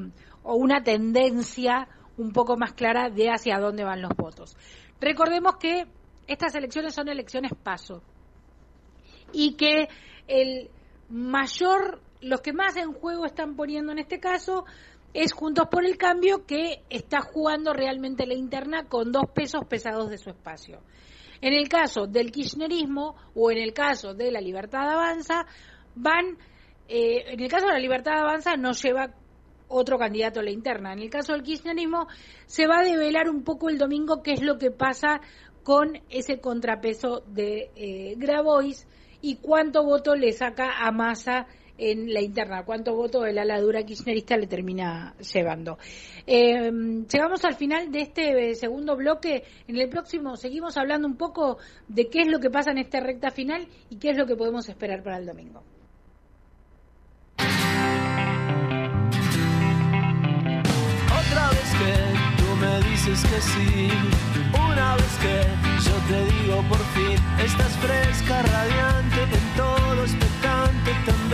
o 0.43 0.55
una 0.55 0.83
tendencia 0.83 1.87
un 2.17 2.31
poco 2.31 2.57
más 2.57 2.73
clara 2.73 3.09
de 3.09 3.29
hacia 3.29 3.59
dónde 3.59 3.83
van 3.83 4.01
los 4.01 4.15
votos. 4.15 4.55
Recordemos 4.99 5.57
que 5.57 5.87
estas 6.27 6.55
elecciones 6.55 6.93
son 6.93 7.09
elecciones 7.09 7.51
paso 7.61 8.01
y 9.31 9.53
que 9.55 9.89
el 10.27 10.69
mayor, 11.09 12.01
los 12.21 12.41
que 12.41 12.53
más 12.53 12.77
en 12.77 12.93
juego 12.93 13.25
están 13.25 13.55
poniendo 13.55 13.91
en 13.91 13.99
este 13.99 14.19
caso 14.19 14.65
es 15.13 15.31
Juntos 15.33 15.67
por 15.69 15.85
el 15.85 15.97
Cambio 15.97 16.45
que 16.45 16.83
está 16.89 17.21
jugando 17.21 17.73
realmente 17.73 18.25
la 18.25 18.33
interna 18.33 18.85
con 18.85 19.11
dos 19.11 19.29
pesos 19.33 19.65
pesados 19.65 20.09
de 20.09 20.17
su 20.17 20.29
espacio. 20.29 20.81
En 21.45 21.53
el 21.53 21.69
caso 21.69 22.07
del 22.07 22.31
kirchnerismo 22.31 23.15
o 23.35 23.51
en 23.51 23.59
el 23.59 23.71
caso 23.71 24.15
de 24.15 24.31
la 24.31 24.41
libertad 24.41 24.89
avanza, 24.89 25.45
van, 25.93 26.39
eh, 26.87 27.23
en 27.27 27.39
el 27.39 27.47
caso 27.47 27.67
de 27.67 27.73
la 27.73 27.79
libertad 27.79 28.17
avanza 28.17 28.55
no 28.55 28.71
lleva 28.71 29.13
otro 29.67 29.99
candidato 29.99 30.39
a 30.39 30.43
la 30.43 30.49
interna. 30.49 30.93
En 30.93 31.01
el 31.01 31.11
caso 31.11 31.33
del 31.33 31.43
kirchnerismo 31.43 32.07
se 32.47 32.65
va 32.65 32.79
a 32.79 32.83
develar 32.83 33.29
un 33.29 33.43
poco 33.43 33.69
el 33.69 33.77
domingo 33.77 34.23
qué 34.23 34.31
es 34.31 34.41
lo 34.41 34.57
que 34.57 34.71
pasa 34.71 35.21
con 35.61 36.01
ese 36.09 36.39
contrapeso 36.39 37.21
de 37.27 37.69
eh, 37.75 38.15
Grabois 38.17 38.87
y 39.21 39.35
cuánto 39.35 39.83
voto 39.83 40.15
le 40.15 40.31
saca 40.31 40.79
a 40.79 40.91
Massa 40.91 41.45
en 41.77 42.13
la 42.13 42.21
interna, 42.21 42.63
cuánto 42.63 42.95
voto 42.95 43.21
de 43.21 43.33
la 43.33 43.45
ladura 43.45 43.83
kirchnerista 43.83 44.37
le 44.37 44.47
termina 44.47 45.15
llevando. 45.33 45.77
Eh, 46.25 46.71
llegamos 47.11 47.43
al 47.45 47.55
final 47.55 47.91
de 47.91 48.01
este 48.01 48.55
segundo 48.55 48.95
bloque. 48.95 49.43
En 49.67 49.77
el 49.77 49.89
próximo 49.89 50.35
seguimos 50.35 50.77
hablando 50.77 51.07
un 51.07 51.17
poco 51.17 51.57
de 51.87 52.07
qué 52.09 52.21
es 52.21 52.27
lo 52.27 52.39
que 52.39 52.49
pasa 52.49 52.71
en 52.71 52.79
esta 52.79 52.99
recta 52.99 53.31
final 53.31 53.67
y 53.89 53.97
qué 53.97 54.11
es 54.11 54.17
lo 54.17 54.25
que 54.25 54.35
podemos 54.35 54.67
esperar 54.69 55.03
para 55.03 55.17
el 55.17 55.25
domingo. 55.25 55.63
Otra 61.07 61.49
vez 61.49 61.71
que 61.79 62.41
tú 62.41 62.55
me 62.55 62.89
dices 62.89 63.21
que 63.21 63.41
sí. 63.41 63.89
Una 64.53 64.95
vez 64.95 65.17
que 65.21 65.41
yo 65.89 65.95
te 66.07 66.25
digo 66.33 66.63
por 66.69 66.79
fin, 66.95 67.17
estás 67.43 67.73
fresca, 67.77 68.41
radiante, 68.41 69.23
en 69.23 69.55
todo 69.57 70.03
expectante, 70.03 70.91
tan 71.05 71.29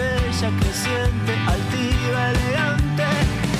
creciente, 0.49 1.33
altiva, 1.47 2.31
elegante. 2.31 3.03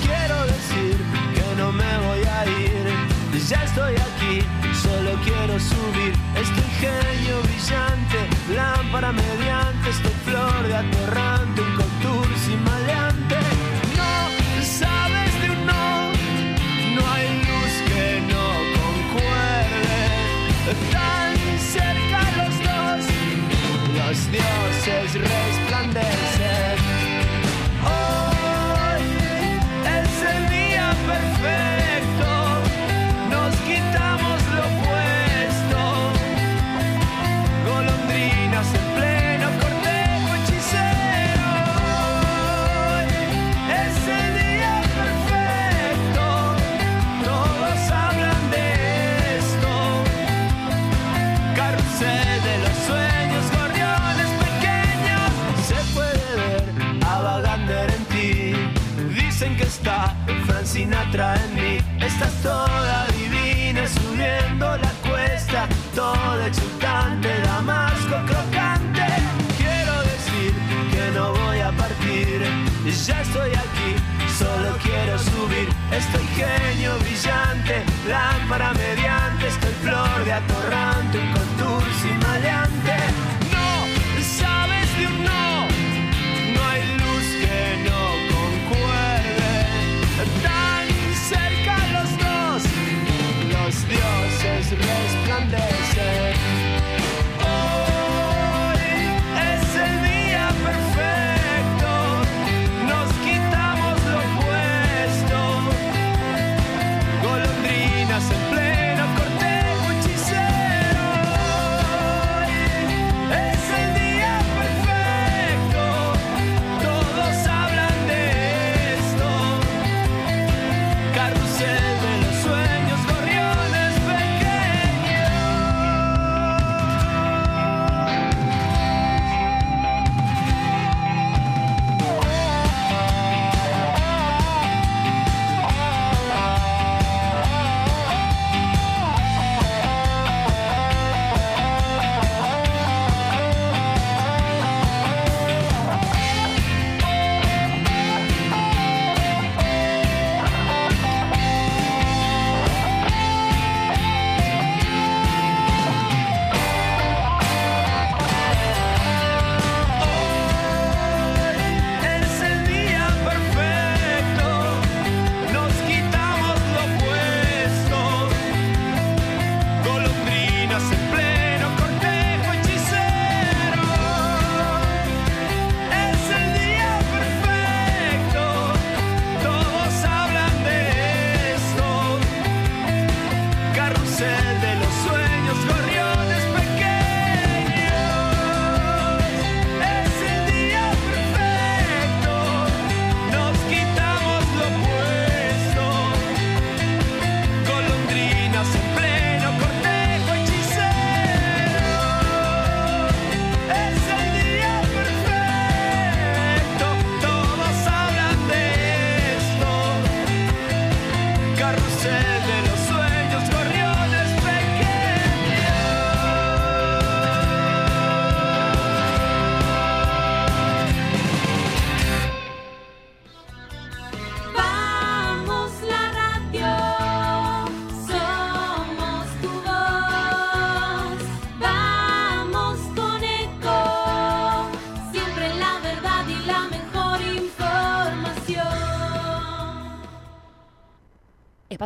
Quiero 0.04 0.46
decir 0.48 0.98
que 1.36 1.56
no 1.56 1.72
me 1.72 1.98
voy 2.08 2.24
a 2.26 2.46
ir, 2.48 3.40
ya 3.48 3.64
estoy 3.64 3.94
aquí, 3.94 4.42
solo 4.82 5.12
quiero 5.24 5.60
subir. 5.60 6.14
Este 6.36 6.60
ingenio 6.60 7.40
brillante, 7.44 8.20
lámpara 8.56 9.12
mediante, 9.12 9.90
esta 9.92 10.10
flor 10.26 10.68
de 10.68 10.76
atorrante, 10.76 11.62
un 11.62 11.76
contursi 11.76 12.56
maleante. 12.66 13.38
No 13.96 14.64
sabes 14.64 15.42
de 15.42 15.52
un 15.52 15.66
no, 15.68 16.12
no 16.96 17.12
hay 17.14 17.28
luz 17.48 17.74
que 17.90 18.22
no 18.34 18.46
concuerde. 18.82 20.02
Tan 20.92 21.38
cerca 21.60 22.22
los 22.40 22.56
dos, 22.66 23.06
los 23.98 24.32
dioses 24.32 25.14
resplandecen. 25.14 25.61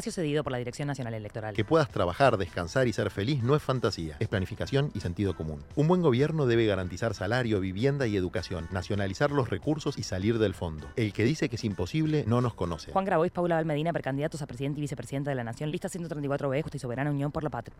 Espacio 0.06 0.22
cedido 0.22 0.44
por 0.44 0.52
la 0.52 0.60
Dirección 0.60 0.88
Nacional 0.88 1.16
Electoral. 1.16 1.56
Que 1.56 1.66
puedas 1.66 1.90
trabajar, 1.90 2.38
descansar 2.38 2.88
y 2.88 2.94
ser 2.94 3.10
feliz 3.10 3.42
no 3.42 3.56
es 3.56 3.64
fantasía, 3.64 4.18
es 4.20 4.28
planificación 4.28 4.92
y 4.94 5.00
sentido 5.00 5.36
común. 5.36 5.64
Un 5.76 5.88
buen 5.88 6.04
gobierno 6.04 6.46
debe 6.46 6.68
garantizar 6.68 7.16
salario, 7.16 7.60
vivienda 7.60 8.06
y 8.06 8.16
educación, 8.16 8.68
nacionalizar 8.72 9.32
los 9.32 9.50
recursos 9.50 9.98
y 9.98 10.04
salir 10.04 10.38
del 10.38 10.54
fondo. 10.54 10.86
El 10.96 11.12
que 11.12 11.24
dice 11.24 11.50
que 11.50 11.56
es 11.56 11.64
imposible 11.64 12.24
no 12.28 12.40
nos 12.40 12.54
conoce. 12.54 12.92
Juan 12.92 13.06
Grabois, 13.06 13.32
Paula 13.32 13.56
Valmedina, 13.56 13.92
precandidatos 13.94 14.44
a 14.44 14.46
presidente 14.46 14.80
y 14.80 14.82
vicepresidenta 14.82 15.32
de 15.32 15.36
la 15.38 15.44
Nación, 15.44 15.72
lista 15.72 15.90
134B, 15.90 16.62
Justa 16.62 16.78
y 16.78 16.80
Soberana 16.80 17.10
Unión 17.10 17.32
por 17.32 17.44
la 17.44 17.50
Patria. 17.50 17.76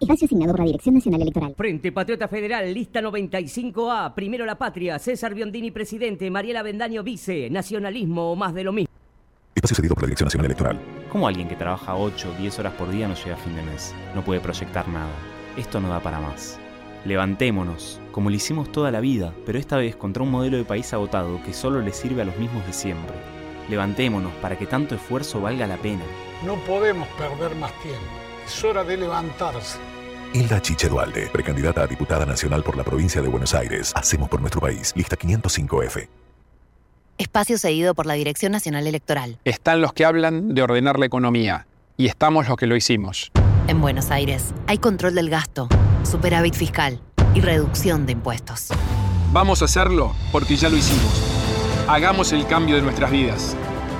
Espacio 0.00 0.24
asignado 0.24 0.50
por 0.50 0.60
la 0.60 0.66
Dirección 0.66 0.96
Nacional 0.96 1.22
Electoral. 1.22 1.54
Frente 1.56 1.92
Patriota 1.92 2.26
Federal, 2.26 2.74
lista 2.74 3.00
95A, 3.00 4.12
Primero 4.14 4.44
la 4.44 4.58
Patria, 4.58 4.98
César 4.98 5.34
Biondini 5.34 5.70
presidente, 5.70 6.28
Mariela 6.32 6.64
Bendaño 6.64 7.04
vice, 7.04 7.48
Nacionalismo 7.48 8.32
o 8.32 8.34
más 8.34 8.54
de 8.54 8.64
lo 8.64 8.72
mismo. 8.72 8.92
Espacio 9.54 9.76
cedido 9.76 9.94
por 9.94 10.02
la 10.02 10.06
Dirección 10.08 10.26
Nacional 10.26 10.46
Electoral. 10.46 10.99
¿Cómo 11.10 11.26
alguien 11.26 11.48
que 11.48 11.56
trabaja 11.56 11.96
8 11.96 12.30
o 12.30 12.40
10 12.40 12.60
horas 12.60 12.72
por 12.74 12.88
día 12.88 13.08
no 13.08 13.14
llega 13.14 13.34
a 13.34 13.38
fin 13.38 13.56
de 13.56 13.62
mes? 13.62 13.92
No 14.14 14.22
puede 14.22 14.38
proyectar 14.40 14.86
nada. 14.86 15.10
Esto 15.56 15.80
no 15.80 15.88
da 15.88 15.98
para 15.98 16.20
más. 16.20 16.60
Levantémonos, 17.04 18.00
como 18.12 18.30
lo 18.30 18.36
hicimos 18.36 18.70
toda 18.70 18.92
la 18.92 19.00
vida, 19.00 19.34
pero 19.44 19.58
esta 19.58 19.76
vez 19.76 19.96
contra 19.96 20.22
un 20.22 20.30
modelo 20.30 20.56
de 20.56 20.64
país 20.64 20.92
agotado 20.92 21.42
que 21.42 21.52
solo 21.52 21.80
le 21.80 21.92
sirve 21.92 22.22
a 22.22 22.26
los 22.26 22.36
mismos 22.36 22.64
de 22.64 22.72
siempre. 22.72 23.14
Levantémonos 23.68 24.32
para 24.34 24.56
que 24.56 24.66
tanto 24.66 24.94
esfuerzo 24.94 25.40
valga 25.40 25.66
la 25.66 25.78
pena. 25.78 26.04
No 26.46 26.54
podemos 26.64 27.08
perder 27.08 27.56
más 27.56 27.72
tiempo. 27.80 28.00
Es 28.46 28.62
hora 28.62 28.84
de 28.84 28.96
levantarse. 28.96 29.78
Hilda 30.32 30.62
Chiche 30.62 30.88
Dualde, 30.88 31.28
precandidata 31.32 31.82
a 31.82 31.86
diputada 31.88 32.24
nacional 32.24 32.62
por 32.62 32.76
la 32.76 32.84
provincia 32.84 33.20
de 33.20 33.26
Buenos 33.26 33.52
Aires. 33.52 33.92
Hacemos 33.96 34.28
por 34.28 34.40
nuestro 34.40 34.60
país. 34.60 34.92
Lista 34.94 35.16
505F. 35.16 36.19
Espacio 37.20 37.58
cedido 37.58 37.94
por 37.94 38.06
la 38.06 38.14
Dirección 38.14 38.50
Nacional 38.50 38.86
Electoral. 38.86 39.36
Están 39.44 39.82
los 39.82 39.92
que 39.92 40.06
hablan 40.06 40.54
de 40.54 40.62
ordenar 40.62 40.98
la 40.98 41.04
economía 41.04 41.66
y 41.98 42.06
estamos 42.06 42.48
los 42.48 42.56
que 42.56 42.66
lo 42.66 42.76
hicimos. 42.76 43.30
En 43.68 43.82
Buenos 43.82 44.10
Aires 44.10 44.54
hay 44.66 44.78
control 44.78 45.14
del 45.14 45.28
gasto, 45.28 45.68
superávit 46.02 46.54
fiscal 46.54 46.98
y 47.34 47.42
reducción 47.42 48.06
de 48.06 48.12
impuestos. 48.12 48.68
Vamos 49.32 49.60
a 49.60 49.66
hacerlo 49.66 50.14
porque 50.32 50.56
ya 50.56 50.70
lo 50.70 50.78
hicimos. 50.78 51.12
Hagamos 51.88 52.32
el 52.32 52.46
cambio 52.46 52.76
de 52.76 52.82
nuestras 52.82 53.10
vidas. 53.10 53.54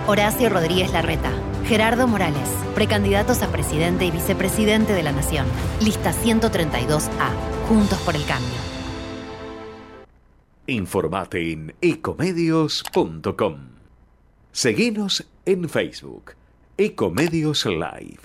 Horacio 0.07 0.49
Rodríguez 0.49 0.91
Larreta, 0.91 1.31
Gerardo 1.67 2.09
Morales, 2.09 2.49
precandidatos 2.75 3.43
a 3.43 3.49
presidente 3.49 4.07
y 4.07 4.11
vicepresidente 4.13 4.95
de 4.95 5.03
la 5.03 5.13
Nación. 5.13 5.45
Lista 5.83 6.15
132A, 6.15 7.69
Juntos 7.69 7.99
por 7.99 8.17
el 8.17 8.25
Cambio. 8.25 8.70
Informate 10.71 11.51
en 11.51 11.75
ecomedios.com. 11.81 13.57
Seguinos 14.53 15.27
en 15.45 15.69
Facebook, 15.69 16.35
Ecomedios 16.77 17.67
Live. 17.67 18.21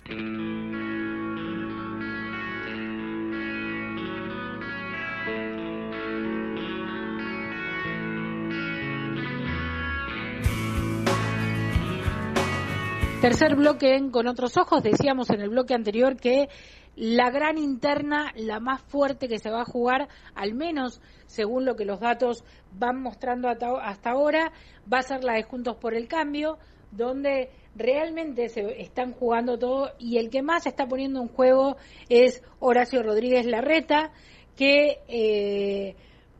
Tercer 13.21 13.55
bloque 13.55 13.95
en 13.95 14.11
Con 14.11 14.27
otros 14.27 14.55
ojos. 14.57 14.83
Decíamos 14.83 15.31
en 15.31 15.41
el 15.41 15.49
bloque 15.49 15.73
anterior 15.73 16.15
que 16.15 16.47
la 16.95 17.29
gran 17.29 17.57
interna, 17.57 18.31
la 18.35 18.59
más 18.59 18.81
fuerte 18.81 19.27
que 19.27 19.39
se 19.39 19.49
va 19.49 19.61
a 19.61 19.65
jugar, 19.65 20.07
al 20.33 20.53
menos 20.53 21.01
según 21.25 21.65
lo 21.65 21.75
que 21.75 21.85
los 21.85 21.99
datos 21.99 22.43
van 22.71 23.01
mostrando 23.01 23.49
hasta 23.49 24.09
ahora, 24.09 24.51
va 24.91 24.99
a 24.99 25.03
ser 25.03 25.23
la 25.23 25.33
de 25.33 25.43
Juntos 25.43 25.75
por 25.77 25.93
el 25.93 26.07
Cambio, 26.07 26.57
donde 26.91 27.49
realmente 27.75 28.47
se 28.47 28.81
están 28.81 29.11
jugando 29.11 29.59
todo 29.59 29.91
y 29.99 30.17
el 30.17 30.29
que 30.29 30.41
más 30.41 30.63
se 30.63 30.69
está 30.69 30.87
poniendo 30.87 31.21
en 31.21 31.27
juego 31.27 31.75
es 32.07 32.41
Horacio 32.59 33.03
Rodríguez 33.03 33.45
Larreta, 33.45 34.11
que 34.55 34.99
eh, 35.09 35.95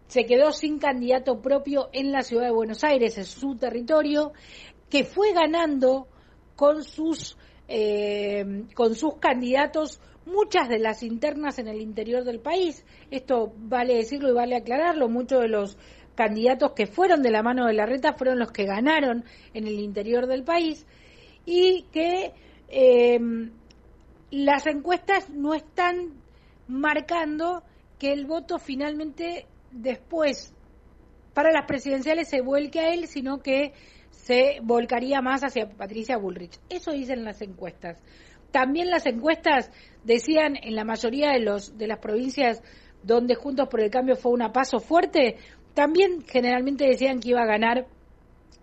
se 0.07 0.25
quedó 0.25 0.53
sin 0.53 0.79
candidato 0.79 1.41
propio 1.41 1.89
en 1.91 2.13
la 2.13 2.21
ciudad 2.21 2.45
de 2.45 2.51
Buenos 2.51 2.85
Aires, 2.85 3.17
en 3.17 3.25
su 3.25 3.57
territorio, 3.57 4.31
que 4.89 5.03
fue 5.03 5.33
ganando 5.33 6.07
con 6.55 6.83
sus 6.83 7.37
eh, 7.67 8.65
con 8.75 8.93
sus 8.93 9.15
candidatos 9.15 9.99
muchas 10.25 10.69
de 10.69 10.79
las 10.79 11.03
internas 11.03 11.59
en 11.59 11.67
el 11.67 11.81
interior 11.81 12.23
del 12.23 12.39
país. 12.39 12.85
Esto 13.11 13.53
vale 13.57 13.95
decirlo 13.95 14.29
y 14.29 14.33
vale 14.33 14.55
aclararlo. 14.55 15.09
Muchos 15.09 15.41
de 15.41 15.47
los 15.47 15.77
candidatos 16.15 16.71
que 16.73 16.87
fueron 16.87 17.21
de 17.21 17.31
la 17.31 17.43
mano 17.43 17.65
de 17.65 17.73
la 17.73 17.85
reta 17.85 18.13
fueron 18.13 18.39
los 18.39 18.51
que 18.51 18.65
ganaron 18.65 19.25
en 19.53 19.67
el 19.67 19.79
interior 19.79 20.27
del 20.27 20.43
país 20.43 20.85
y 21.45 21.83
que 21.91 22.33
eh, 22.69 23.19
las 24.31 24.65
encuestas 24.67 25.29
no 25.29 25.53
están 25.53 26.13
marcando 26.67 27.63
que 27.99 28.11
el 28.11 28.25
voto 28.25 28.59
finalmente 28.59 29.45
después 29.71 30.53
para 31.33 31.51
las 31.51 31.65
presidenciales 31.65 32.29
se 32.29 32.41
vuelque 32.41 32.79
a 32.79 32.93
él, 32.93 33.07
sino 33.07 33.39
que 33.39 33.73
se 34.09 34.59
volcaría 34.63 35.21
más 35.21 35.43
hacia 35.43 35.69
Patricia 35.69 36.17
Bullrich. 36.17 36.59
Eso 36.69 36.91
dicen 36.91 37.25
las 37.25 37.41
encuestas. 37.41 38.01
También 38.51 38.89
las 38.89 39.05
encuestas 39.05 39.69
decían 40.05 40.55
en 40.61 40.75
la 40.75 40.85
mayoría 40.85 41.31
de 41.31 41.39
los 41.39 41.77
de 41.77 41.87
las 41.87 41.99
provincias 41.99 42.61
donde 43.03 43.35
Juntos 43.35 43.67
por 43.67 43.81
el 43.81 43.91
Cambio 43.91 44.15
fue 44.15 44.31
un 44.31 44.51
paso 44.51 44.79
fuerte, 44.79 45.35
también 45.73 46.23
generalmente 46.25 46.87
decían 46.87 47.19
que 47.19 47.29
iba 47.29 47.41
a 47.41 47.45
ganar 47.45 47.87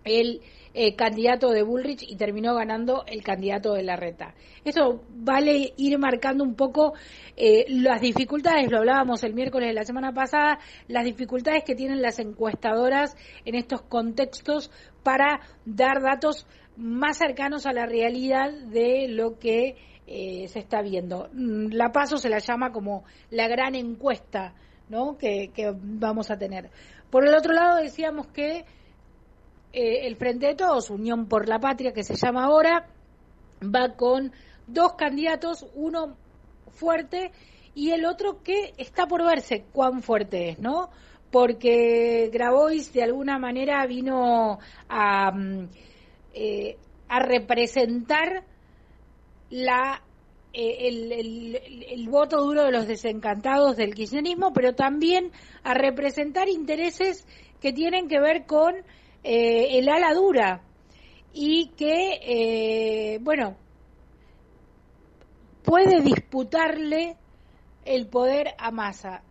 el 0.03 0.41
eh, 0.73 0.95
candidato 0.95 1.51
de 1.51 1.61
Bullrich 1.61 2.03
y 2.03 2.15
terminó 2.15 2.55
ganando 2.55 3.03
el 3.05 3.23
candidato 3.23 3.73
de 3.73 3.83
la 3.83 3.95
reta. 3.95 4.33
Eso 4.65 5.03
vale 5.09 5.73
ir 5.77 5.97
marcando 5.99 6.43
un 6.43 6.55
poco 6.55 6.93
eh, 7.37 7.65
las 7.69 8.01
dificultades, 8.01 8.71
lo 8.71 8.79
hablábamos 8.79 9.23
el 9.23 9.33
miércoles 9.33 9.69
de 9.69 9.75
la 9.75 9.85
semana 9.85 10.13
pasada, 10.13 10.59
las 10.87 11.05
dificultades 11.05 11.63
que 11.63 11.75
tienen 11.75 12.01
las 12.01 12.19
encuestadoras 12.19 13.15
en 13.45 13.55
estos 13.55 13.83
contextos 13.83 14.71
para 15.03 15.41
dar 15.65 16.01
datos 16.01 16.47
más 16.75 17.19
cercanos 17.19 17.67
a 17.67 17.73
la 17.73 17.85
realidad 17.85 18.51
de 18.51 19.07
lo 19.07 19.37
que 19.37 19.75
eh, 20.07 20.47
se 20.47 20.59
está 20.59 20.81
viendo. 20.81 21.29
Mm, 21.33 21.73
La 21.73 21.91
Paso 21.91 22.17
se 22.17 22.29
la 22.29 22.39
llama 22.39 22.71
como 22.71 23.03
la 23.29 23.47
gran 23.47 23.75
encuesta 23.75 24.53
¿no? 24.89 25.17
que, 25.17 25.51
que 25.53 25.73
vamos 25.75 26.31
a 26.31 26.37
tener. 26.37 26.69
Por 27.09 27.27
el 27.27 27.35
otro 27.35 27.53
lado 27.53 27.77
decíamos 27.77 28.27
que 28.27 28.65
eh, 29.73 30.05
el 30.05 30.15
Frente 30.15 30.47
de 30.47 30.55
Todos, 30.55 30.89
Unión 30.89 31.27
por 31.27 31.49
la 31.49 31.59
Patria, 31.59 31.93
que 31.93 32.03
se 32.03 32.15
llama 32.15 32.45
ahora, 32.45 32.87
va 33.63 33.95
con 33.95 34.31
dos 34.67 34.93
candidatos, 34.93 35.65
uno 35.73 36.15
fuerte 36.71 37.31
y 37.73 37.91
el 37.91 38.05
otro 38.05 38.43
que 38.43 38.73
está 38.77 39.07
por 39.07 39.23
verse 39.23 39.65
cuán 39.71 40.03
fuerte 40.03 40.49
es, 40.49 40.59
¿no? 40.59 40.89
Porque 41.31 42.29
Grabois 42.31 42.93
de 42.93 43.03
alguna 43.03 43.39
manera 43.39 43.85
vino 43.87 44.59
a, 44.87 45.31
mm, 45.31 45.69
eh, 46.35 46.77
a 47.09 47.19
representar 47.19 48.43
la 49.53 50.01
eh, 50.51 50.87
el, 50.87 51.11
el- 51.11 51.83
el 51.89 52.09
voto 52.09 52.41
duro 52.43 52.63
de 52.63 52.71
los 52.71 52.87
desencantados 52.87 53.75
del 53.77 53.93
kirchnerismo, 53.95 54.51
pero 54.53 54.73
también 54.73 55.31
a 55.63 55.73
representar 55.73 56.47
intereses 56.49 57.25
que 57.61 57.71
tienen 57.73 58.07
que 58.07 58.19
ver 58.19 58.45
con 58.45 58.75
eh, 59.23 59.77
el 59.79 59.89
ala 59.89 60.13
dura 60.13 60.61
y 61.33 61.69
que, 61.77 62.19
eh, 62.23 63.19
bueno, 63.21 63.55
puede 65.63 66.01
disputarle 66.01 67.15
el 67.85 68.07
poder 68.07 68.49
a 68.57 68.71
Massa. 68.71 69.23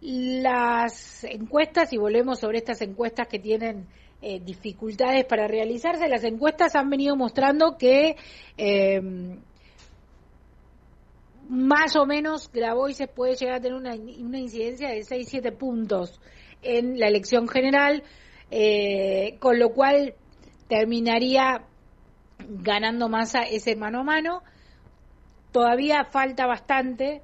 Las 0.00 1.24
encuestas, 1.24 1.92
y 1.92 1.98
volvemos 1.98 2.40
sobre 2.40 2.58
estas 2.58 2.80
encuestas 2.82 3.28
que 3.28 3.38
tienen 3.38 3.86
eh, 4.22 4.40
dificultades 4.40 5.24
para 5.24 5.46
realizarse, 5.48 6.08
las 6.08 6.24
encuestas 6.24 6.74
han 6.76 6.88
venido 6.88 7.16
mostrando 7.16 7.76
que 7.76 8.16
eh, 8.56 9.00
más 11.48 11.96
o 11.96 12.06
menos 12.06 12.50
Grabois 12.50 12.96
se 12.96 13.08
puede 13.08 13.34
llegar 13.34 13.56
a 13.56 13.60
tener 13.60 13.76
una, 13.76 13.94
incidencia 13.94 14.88
de 14.88 15.00
6-7 15.00 15.54
puntos 15.54 16.18
en 16.62 16.98
la 16.98 17.08
elección 17.08 17.46
general, 17.46 18.02
eh, 18.50 19.36
con 19.38 19.58
lo 19.58 19.70
cual 19.74 20.14
terminaría 20.68 21.64
ganando 22.38 23.10
Massa 23.10 23.42
ese 23.42 23.76
mano 23.76 24.00
a 24.00 24.04
mano. 24.04 24.42
Todavía 25.50 26.04
falta 26.04 26.46
bastante 26.46 27.20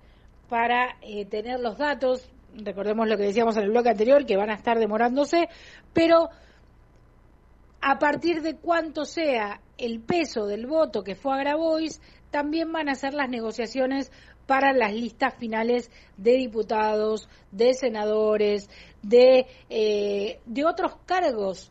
para 0.51 0.97
eh, 1.01 1.25
tener 1.25 1.61
los 1.61 1.79
datos, 1.79 2.31
recordemos 2.55 3.09
lo 3.09 3.17
que 3.17 3.25
decíamos 3.25 3.57
en 3.57 3.65
el 3.65 3.71
bloque 3.71 3.89
anterior, 3.89 4.27
que 4.27 4.37
van 4.37 4.51
a 4.51 4.57
estar 4.57 4.79
demorándose, 4.79 5.49
pero 5.95 6.29
a 7.81 7.99
partir 7.99 8.43
de 8.43 8.57
cuánto 8.57 9.05
sea 9.05 9.61
el 9.77 10.01
peso 10.01 10.47
del 10.47 10.67
voto 10.67 11.05
que 11.05 11.15
fue 11.15 11.35
a 11.35 11.39
Grabois, 11.39 12.01
también 12.31 12.73
van 12.73 12.89
a 12.89 12.95
ser 12.95 13.15
las 13.15 13.29
negociaciones 13.29 14.11
para 14.47 14.73
las 14.73 14.93
listas 14.93 15.35
finales 15.35 15.91
de 16.17 16.33
diputados, 16.33 17.29
de 17.53 17.75
senadores, 17.75 18.69
de, 19.03 19.47
eh, 19.69 20.41
de 20.47 20.65
otros 20.65 20.97
cargos 21.07 21.71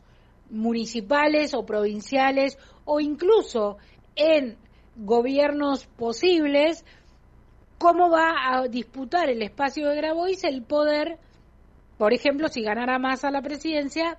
municipales 0.50 1.54
o 1.54 1.66
provinciales 1.66 2.56
o 2.84 3.00
incluso 3.00 3.78
en 4.16 4.56
gobiernos 4.96 5.86
posibles, 5.86 6.84
cómo 7.78 8.10
va 8.10 8.32
a 8.52 8.68
disputar 8.68 9.28
el 9.28 9.42
espacio 9.42 9.88
de 9.88 9.96
Grabois 9.96 10.42
el 10.44 10.62
poder, 10.62 11.18
por 11.96 12.12
ejemplo, 12.12 12.48
si 12.48 12.62
ganara 12.62 12.98
más 12.98 13.24
a 13.24 13.30
la 13.30 13.42
presidencia, 13.42 14.18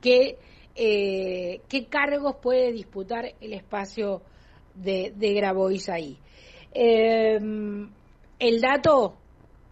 que, 0.00 0.38
eh, 0.74 1.60
qué 1.68 1.86
cargos 1.86 2.36
puede 2.36 2.72
disputar 2.72 3.34
el 3.40 3.52
espacio 3.52 4.22
de, 4.74 5.12
Grabois 5.18 5.88
ahí. 5.88 6.18
Eh, 6.72 7.38
el 8.38 8.60
dato 8.60 9.16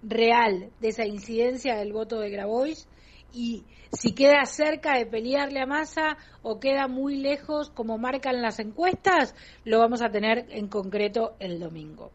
real 0.02 0.70
de 0.80 0.88
esa 0.88 1.06
incidencia 1.06 1.76
del 1.76 1.92
voto 1.92 2.20
de 2.20 2.30
Grabois 2.30 2.88
y 3.32 3.64
si 3.92 4.12
queda 4.12 4.44
cerca 4.44 4.96
de 4.96 5.06
pelearle 5.06 5.60
a 5.60 5.66
Massa 5.66 6.18
o 6.42 6.60
queda 6.60 6.88
muy 6.88 7.16
lejos 7.16 7.70
como 7.70 7.98
marcan 7.98 8.42
las 8.42 8.58
encuestas, 8.58 9.34
lo 9.64 9.78
vamos 9.78 10.02
a 10.02 10.10
tener 10.10 10.46
en 10.50 10.68
concreto 10.68 11.34
el 11.38 11.58
domingo. 11.58 12.10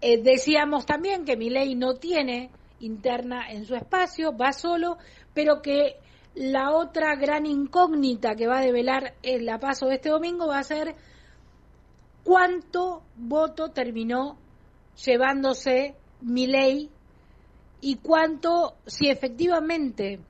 Eh, 0.00 0.22
decíamos 0.22 0.86
también 0.86 1.24
que 1.24 1.36
Milei 1.36 1.74
no 1.74 1.94
tiene 1.94 2.50
interna 2.80 3.50
en 3.50 3.66
su 3.66 3.74
espacio, 3.74 4.36
va 4.36 4.52
solo, 4.52 4.96
pero 5.34 5.60
que 5.60 5.96
la 6.34 6.72
otra 6.72 7.16
gran 7.16 7.46
incógnita 7.46 8.34
que 8.34 8.46
va 8.46 8.58
a 8.58 8.64
develar 8.64 9.14
el 9.22 9.46
la 9.46 9.58
paso 9.58 9.86
de 9.86 9.96
este 9.96 10.10
domingo 10.10 10.46
va 10.46 10.58
a 10.58 10.64
ser 10.64 10.94
cuánto 12.22 13.02
voto 13.16 13.70
terminó 13.70 14.38
llevándose 15.04 15.94
Milei 16.20 16.90
y 17.80 17.96
cuánto, 17.96 18.74
si 18.86 19.08
efectivamente 19.08 20.20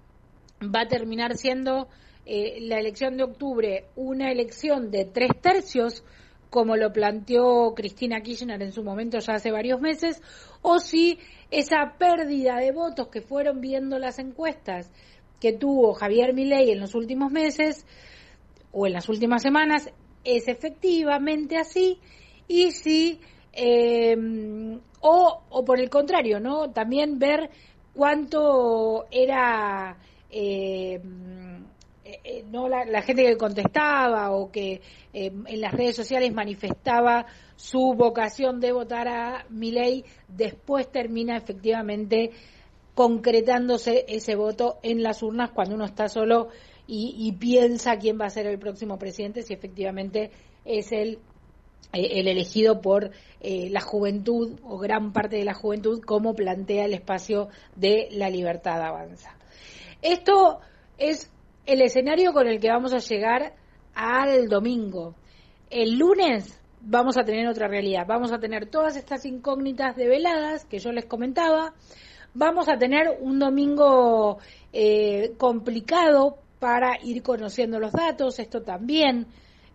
va 0.62 0.82
a 0.82 0.88
terminar 0.88 1.36
siendo 1.36 1.88
eh, 2.24 2.60
la 2.60 2.78
elección 2.78 3.16
de 3.16 3.24
octubre 3.24 3.86
una 3.96 4.30
elección 4.30 4.90
de 4.90 5.04
tres 5.04 5.32
tercios, 5.40 6.04
como 6.48 6.76
lo 6.76 6.92
planteó 6.92 7.74
Cristina 7.74 8.20
Kirchner 8.20 8.62
en 8.62 8.72
su 8.72 8.82
momento 8.82 9.18
ya 9.18 9.34
hace 9.34 9.50
varios 9.50 9.80
meses, 9.80 10.22
o 10.62 10.78
si 10.78 11.18
esa 11.50 11.96
pérdida 11.98 12.56
de 12.56 12.72
votos 12.72 13.08
que 13.08 13.20
fueron 13.20 13.60
viendo 13.60 13.98
las 13.98 14.18
encuestas 14.18 14.90
que 15.40 15.52
tuvo 15.52 15.94
Javier 15.94 16.34
Milei 16.34 16.70
en 16.70 16.80
los 16.80 16.94
últimos 16.94 17.32
meses 17.32 17.86
o 18.72 18.86
en 18.86 18.92
las 18.92 19.08
últimas 19.08 19.42
semanas 19.42 19.90
es 20.22 20.48
efectivamente 20.48 21.56
así 21.56 21.98
y 22.46 22.72
si 22.72 23.20
eh, 23.52 24.16
o, 25.00 25.42
o 25.48 25.64
por 25.64 25.80
el 25.80 25.88
contrario, 25.88 26.38
¿no? 26.40 26.70
También 26.70 27.18
ver 27.18 27.50
cuánto 27.94 29.06
era 29.10 29.96
eh, 30.30 31.00
eh, 32.24 32.44
no 32.50 32.68
la, 32.68 32.84
la 32.84 33.02
gente 33.02 33.24
que 33.24 33.36
contestaba 33.36 34.30
o 34.32 34.50
que 34.50 34.80
eh, 35.12 35.32
en 35.46 35.60
las 35.60 35.72
redes 35.72 35.96
sociales 35.96 36.32
manifestaba 36.32 37.26
su 37.56 37.94
vocación 37.96 38.58
de 38.60 38.72
votar 38.72 39.06
a 39.08 39.46
Milei, 39.48 40.04
después 40.28 40.90
termina 40.90 41.36
efectivamente 41.36 42.30
concretándose 42.94 44.04
ese 44.08 44.34
voto 44.34 44.78
en 44.82 45.02
las 45.02 45.22
urnas 45.22 45.50
cuando 45.50 45.74
uno 45.74 45.84
está 45.84 46.08
solo 46.08 46.48
y, 46.92 47.30
piensa 47.38 47.98
quién 47.98 48.20
va 48.20 48.26
a 48.26 48.30
ser 48.30 48.46
el 48.48 48.58
próximo 48.58 48.98
presidente, 48.98 49.42
si 49.42 49.54
efectivamente 49.54 50.32
es 50.64 50.90
el 50.90 51.20
eh, 51.92 52.20
el 52.20 52.28
elegido 52.28 52.80
por 52.80 53.10
eh, 53.40 53.68
la 53.70 53.80
juventud 53.80 54.58
o 54.64 54.78
gran 54.78 55.12
parte 55.12 55.36
de 55.36 55.44
la 55.44 55.54
juventud 55.54 56.00
como 56.02 56.34
plantea 56.34 56.84
el 56.84 56.94
espacio 56.94 57.48
de 57.76 58.08
la 58.12 58.28
libertad 58.28 58.82
avanza. 58.82 59.36
Esto 60.02 60.60
es 60.98 61.30
el 61.66 61.82
escenario 61.82 62.32
con 62.32 62.46
el 62.46 62.60
que 62.60 62.70
vamos 62.70 62.92
a 62.92 62.98
llegar 62.98 63.54
al 63.94 64.48
domingo. 64.48 65.14
El 65.68 65.98
lunes 65.98 66.60
vamos 66.80 67.16
a 67.16 67.24
tener 67.24 67.46
otra 67.48 67.68
realidad, 67.68 68.06
vamos 68.06 68.32
a 68.32 68.38
tener 68.38 68.66
todas 68.66 68.96
estas 68.96 69.24
incógnitas 69.26 69.96
develadas 69.96 70.64
que 70.64 70.78
yo 70.78 70.92
les 70.92 71.04
comentaba, 71.04 71.74
vamos 72.34 72.68
a 72.68 72.78
tener 72.78 73.18
un 73.20 73.38
domingo 73.38 74.38
eh, 74.72 75.32
complicado 75.38 76.38
para 76.58 76.98
ir 77.02 77.22
conociendo 77.22 77.80
los 77.80 77.92
datos, 77.92 78.38
esto 78.38 78.62
también 78.62 79.26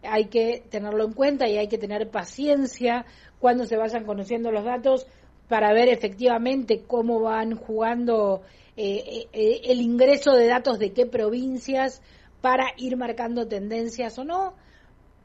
hay 0.04 0.26
que 0.26 0.64
tenerlo 0.70 1.04
en 1.06 1.14
cuenta 1.14 1.48
y 1.48 1.58
hay 1.58 1.68
que 1.68 1.78
tener 1.78 2.10
paciencia 2.10 3.06
cuando 3.40 3.66
se 3.66 3.78
vayan 3.78 4.06
conociendo 4.06 4.52
los 4.52 4.64
datos 4.64 5.08
para 5.48 5.74
ver 5.74 5.90
efectivamente 5.90 6.84
cómo 6.86 7.22
van 7.22 7.56
jugando 7.56 8.42
eh, 8.78 9.28
eh, 9.32 9.62
el 9.66 9.82
ingreso 9.82 10.34
de 10.34 10.48
datos 10.48 10.80
de 10.80 10.94
qué 10.94 11.06
provincias 11.06 12.02
para 12.42 12.66
ir 12.78 12.98
marcando 12.98 13.48
tendencias 13.48 14.18
o 14.20 14.24
no. 14.24 14.54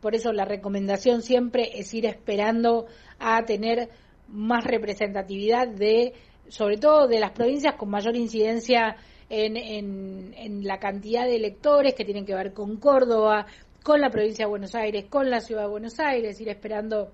Por 0.01 0.15
eso 0.15 0.33
la 0.33 0.45
recomendación 0.45 1.23
siempre 1.23 1.79
es 1.79 1.93
ir 1.93 2.07
esperando 2.07 2.87
a 3.19 3.45
tener 3.45 3.91
más 4.29 4.65
representatividad 4.65 5.69
de, 5.69 6.15
sobre 6.51 6.77
todo 6.77 7.07
de 7.07 7.21
las 7.21 7.31
provincias 7.31 7.77
con 7.77 7.91
mayor 7.91 8.17
incidencia 8.17 8.97
en, 9.29 9.57
en, 9.57 10.65
la 10.65 10.79
cantidad 10.79 11.25
de 11.25 11.37
electores 11.37 11.95
que 11.95 12.05
tienen 12.05 12.27
que 12.27 12.35
ver 12.35 12.53
con 12.53 12.77
Córdoba, 12.79 13.47
con 13.83 14.01
la 14.01 14.11
provincia 14.11 14.45
de 14.45 14.51
Buenos 14.51 14.75
Aires, 14.75 15.07
con 15.09 15.31
la 15.31 15.41
ciudad 15.41 15.63
de 15.63 15.69
Buenos 15.69 15.99
Aires, 16.01 16.41
ir 16.41 16.49
esperando 16.49 17.13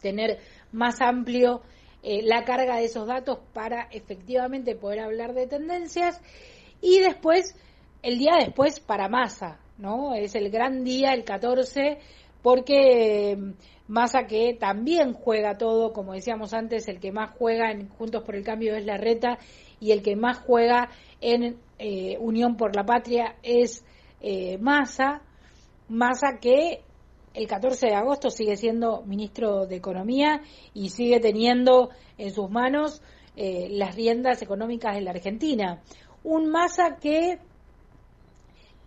tener 0.00 0.38
más 0.72 1.00
amplio 1.00 1.62
eh, 2.02 2.22
la 2.22 2.44
carga 2.44 2.76
de 2.76 2.86
esos 2.86 3.06
datos 3.06 3.38
para 3.52 3.88
efectivamente 3.90 4.74
poder 4.74 5.00
hablar 5.00 5.34
de 5.34 5.46
tendencias 5.46 6.20
y 6.80 7.00
después, 7.00 7.54
el 8.02 8.18
día 8.18 8.36
después 8.38 8.80
para 8.80 9.08
Massa, 9.08 9.58
¿no? 9.78 10.14
Es 10.14 10.34
el 10.34 10.50
gran 10.50 10.84
día, 10.84 11.12
el 11.12 11.24
14, 11.24 11.98
porque 12.42 13.36
Massa 13.88 14.26
que 14.26 14.54
también 14.54 15.12
juega 15.12 15.58
todo, 15.58 15.92
como 15.92 16.12
decíamos 16.12 16.54
antes, 16.54 16.88
el 16.88 16.98
que 16.98 17.12
más 17.12 17.30
juega 17.38 17.70
en 17.70 17.88
Juntos 17.88 18.22
por 18.22 18.34
el 18.34 18.44
Cambio 18.44 18.74
es 18.74 18.84
la 18.84 18.96
reta 18.96 19.38
y 19.80 19.92
el 19.92 20.02
que 20.02 20.16
más 20.16 20.38
juega 20.38 20.90
en 21.20 21.58
eh, 21.78 22.16
Unión 22.18 22.56
por 22.56 22.74
la 22.74 22.84
Patria 22.84 23.36
es 23.42 23.84
eh, 24.20 24.58
Massa, 24.58 25.22
Massa 25.88 26.38
que 26.40 26.82
el 27.36 27.46
14 27.46 27.88
de 27.88 27.94
agosto 27.94 28.30
sigue 28.30 28.56
siendo 28.56 29.02
ministro 29.02 29.66
de 29.66 29.76
Economía 29.76 30.40
y 30.72 30.88
sigue 30.88 31.20
teniendo 31.20 31.90
en 32.16 32.32
sus 32.32 32.50
manos 32.50 33.02
eh, 33.36 33.68
las 33.70 33.94
riendas 33.94 34.40
económicas 34.40 34.94
de 34.94 35.02
la 35.02 35.10
Argentina. 35.10 35.82
Un 36.24 36.48
Massa 36.50 36.96
que 36.96 37.38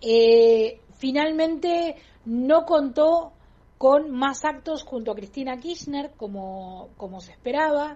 eh, 0.02 0.80
finalmente 0.98 1.96
no 2.26 2.66
contó 2.66 3.34
con 3.80 4.12
más 4.12 4.44
actos 4.44 4.84
junto 4.84 5.14
a 5.14 5.16
Cristina 5.16 5.58
Kirchner 5.58 6.12
como, 6.18 6.90
como 6.98 7.22
se 7.22 7.32
esperaba, 7.32 7.96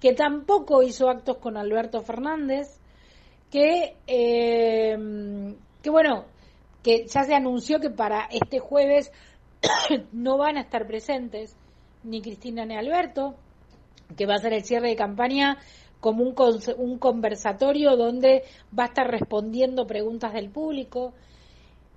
que 0.00 0.12
tampoco 0.14 0.84
hizo 0.84 1.10
actos 1.10 1.38
con 1.38 1.56
Alberto 1.56 2.02
Fernández, 2.02 2.78
que, 3.50 3.96
eh, 4.06 4.96
que 5.82 5.90
bueno, 5.90 6.24
que 6.84 7.04
ya 7.08 7.24
se 7.24 7.34
anunció 7.34 7.80
que 7.80 7.90
para 7.90 8.26
este 8.30 8.60
jueves 8.60 9.10
no 10.12 10.38
van 10.38 10.56
a 10.56 10.60
estar 10.60 10.86
presentes 10.86 11.56
ni 12.04 12.22
Cristina 12.22 12.64
ni 12.64 12.76
Alberto, 12.76 13.34
que 14.16 14.24
va 14.24 14.34
a 14.34 14.38
ser 14.38 14.52
el 14.52 14.64
cierre 14.64 14.90
de 14.90 14.96
campaña 14.96 15.58
como 15.98 16.22
un, 16.22 16.36
un 16.76 16.98
conversatorio 17.00 17.96
donde 17.96 18.44
va 18.78 18.84
a 18.84 18.86
estar 18.86 19.08
respondiendo 19.10 19.84
preguntas 19.84 20.32
del 20.32 20.48
público. 20.48 21.12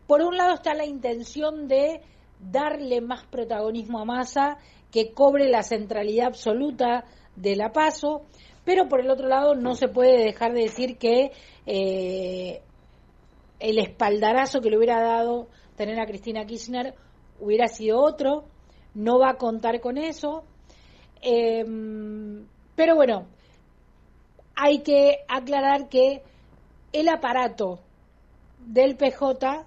Por 0.07 0.24
un 0.24 0.38
lado 0.38 0.55
está 0.55 0.74
la 0.74 0.88
intención 0.88 1.67
de 1.67 2.01
darle 2.42 3.02
más 3.02 3.24
protagonismo 3.26 4.00
a 4.00 4.06
Massa, 4.06 4.58
que 4.92 5.14
cobre 5.14 5.50
la 5.50 5.64
centralidad 5.64 6.28
absoluta 6.28 7.06
de 7.36 7.56
la 7.56 7.72
paso, 7.72 8.24
pero 8.66 8.88
por 8.88 9.00
el 9.00 9.10
otro 9.10 9.28
lado 9.28 9.56
no 9.56 9.76
se 9.76 9.88
puede 9.88 10.24
dejar 10.24 10.54
de 10.54 10.62
decir 10.62 10.98
que 10.98 11.32
eh, 11.66 12.62
el 13.60 13.78
espaldarazo 13.78 14.62
que 14.62 14.70
le 14.70 14.78
hubiera 14.78 15.02
dado 15.02 15.48
tener 15.76 16.00
a 16.00 16.06
Cristina 16.06 16.46
Kirchner 16.46 16.96
hubiera 17.39 17.68
sido 17.68 18.00
otro, 18.00 18.46
no 18.94 19.20
va 19.20 19.32
a 19.32 19.38
contar 19.38 19.80
con 19.80 19.98
eso. 19.98 20.44
Eh, 21.22 21.64
pero 22.76 22.96
bueno, 22.96 23.28
hay 24.56 24.80
que 24.80 25.20
aclarar 25.28 25.89
que 25.89 26.24
el 26.94 27.08
aparato 27.10 27.80
del 28.60 28.96
PJ 28.96 29.66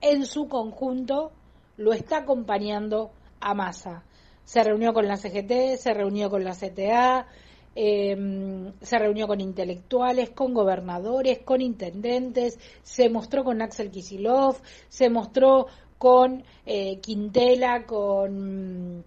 en 0.00 0.26
su 0.26 0.48
conjunto 0.48 1.32
lo 1.76 1.92
está 1.92 2.18
acompañando 2.18 3.10
a 3.40 3.54
Massa. 3.54 4.04
Se 4.44 4.62
reunió 4.62 4.92
con 4.92 5.06
la 5.06 5.16
CGT, 5.16 5.76
se 5.78 5.94
reunió 5.94 6.30
con 6.30 6.44
la 6.44 6.54
CTA, 6.54 7.26
eh, 7.74 8.72
se 8.80 8.98
reunió 8.98 9.26
con 9.26 9.40
intelectuales, 9.40 10.30
con 10.30 10.54
gobernadores, 10.54 11.40
con 11.40 11.60
intendentes, 11.60 12.58
se 12.82 13.08
mostró 13.08 13.42
con 13.44 13.62
Axel 13.62 13.90
Kisilov, 13.90 14.56
se 14.88 15.10
mostró 15.10 15.66
con 15.98 16.44
eh, 16.66 17.00
Quintela, 17.00 17.84
con 17.86 19.04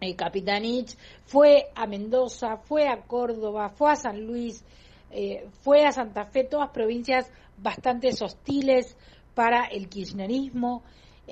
eh, 0.00 0.16
Capitanich, 0.16 0.96
fue 1.24 1.66
a 1.74 1.86
Mendoza, 1.86 2.56
fue 2.56 2.88
a 2.88 3.02
Córdoba, 3.02 3.68
fue 3.68 3.92
a 3.92 3.96
San 3.96 4.26
Luis, 4.26 4.64
eh, 5.10 5.48
fue 5.62 5.84
a 5.84 5.92
Santa 5.92 6.24
Fe, 6.26 6.44
todas 6.44 6.70
provincias 6.70 7.30
bastante 7.58 8.08
hostiles 8.08 8.96
para 9.34 9.66
el 9.66 9.88
kirchnerismo. 9.88 10.82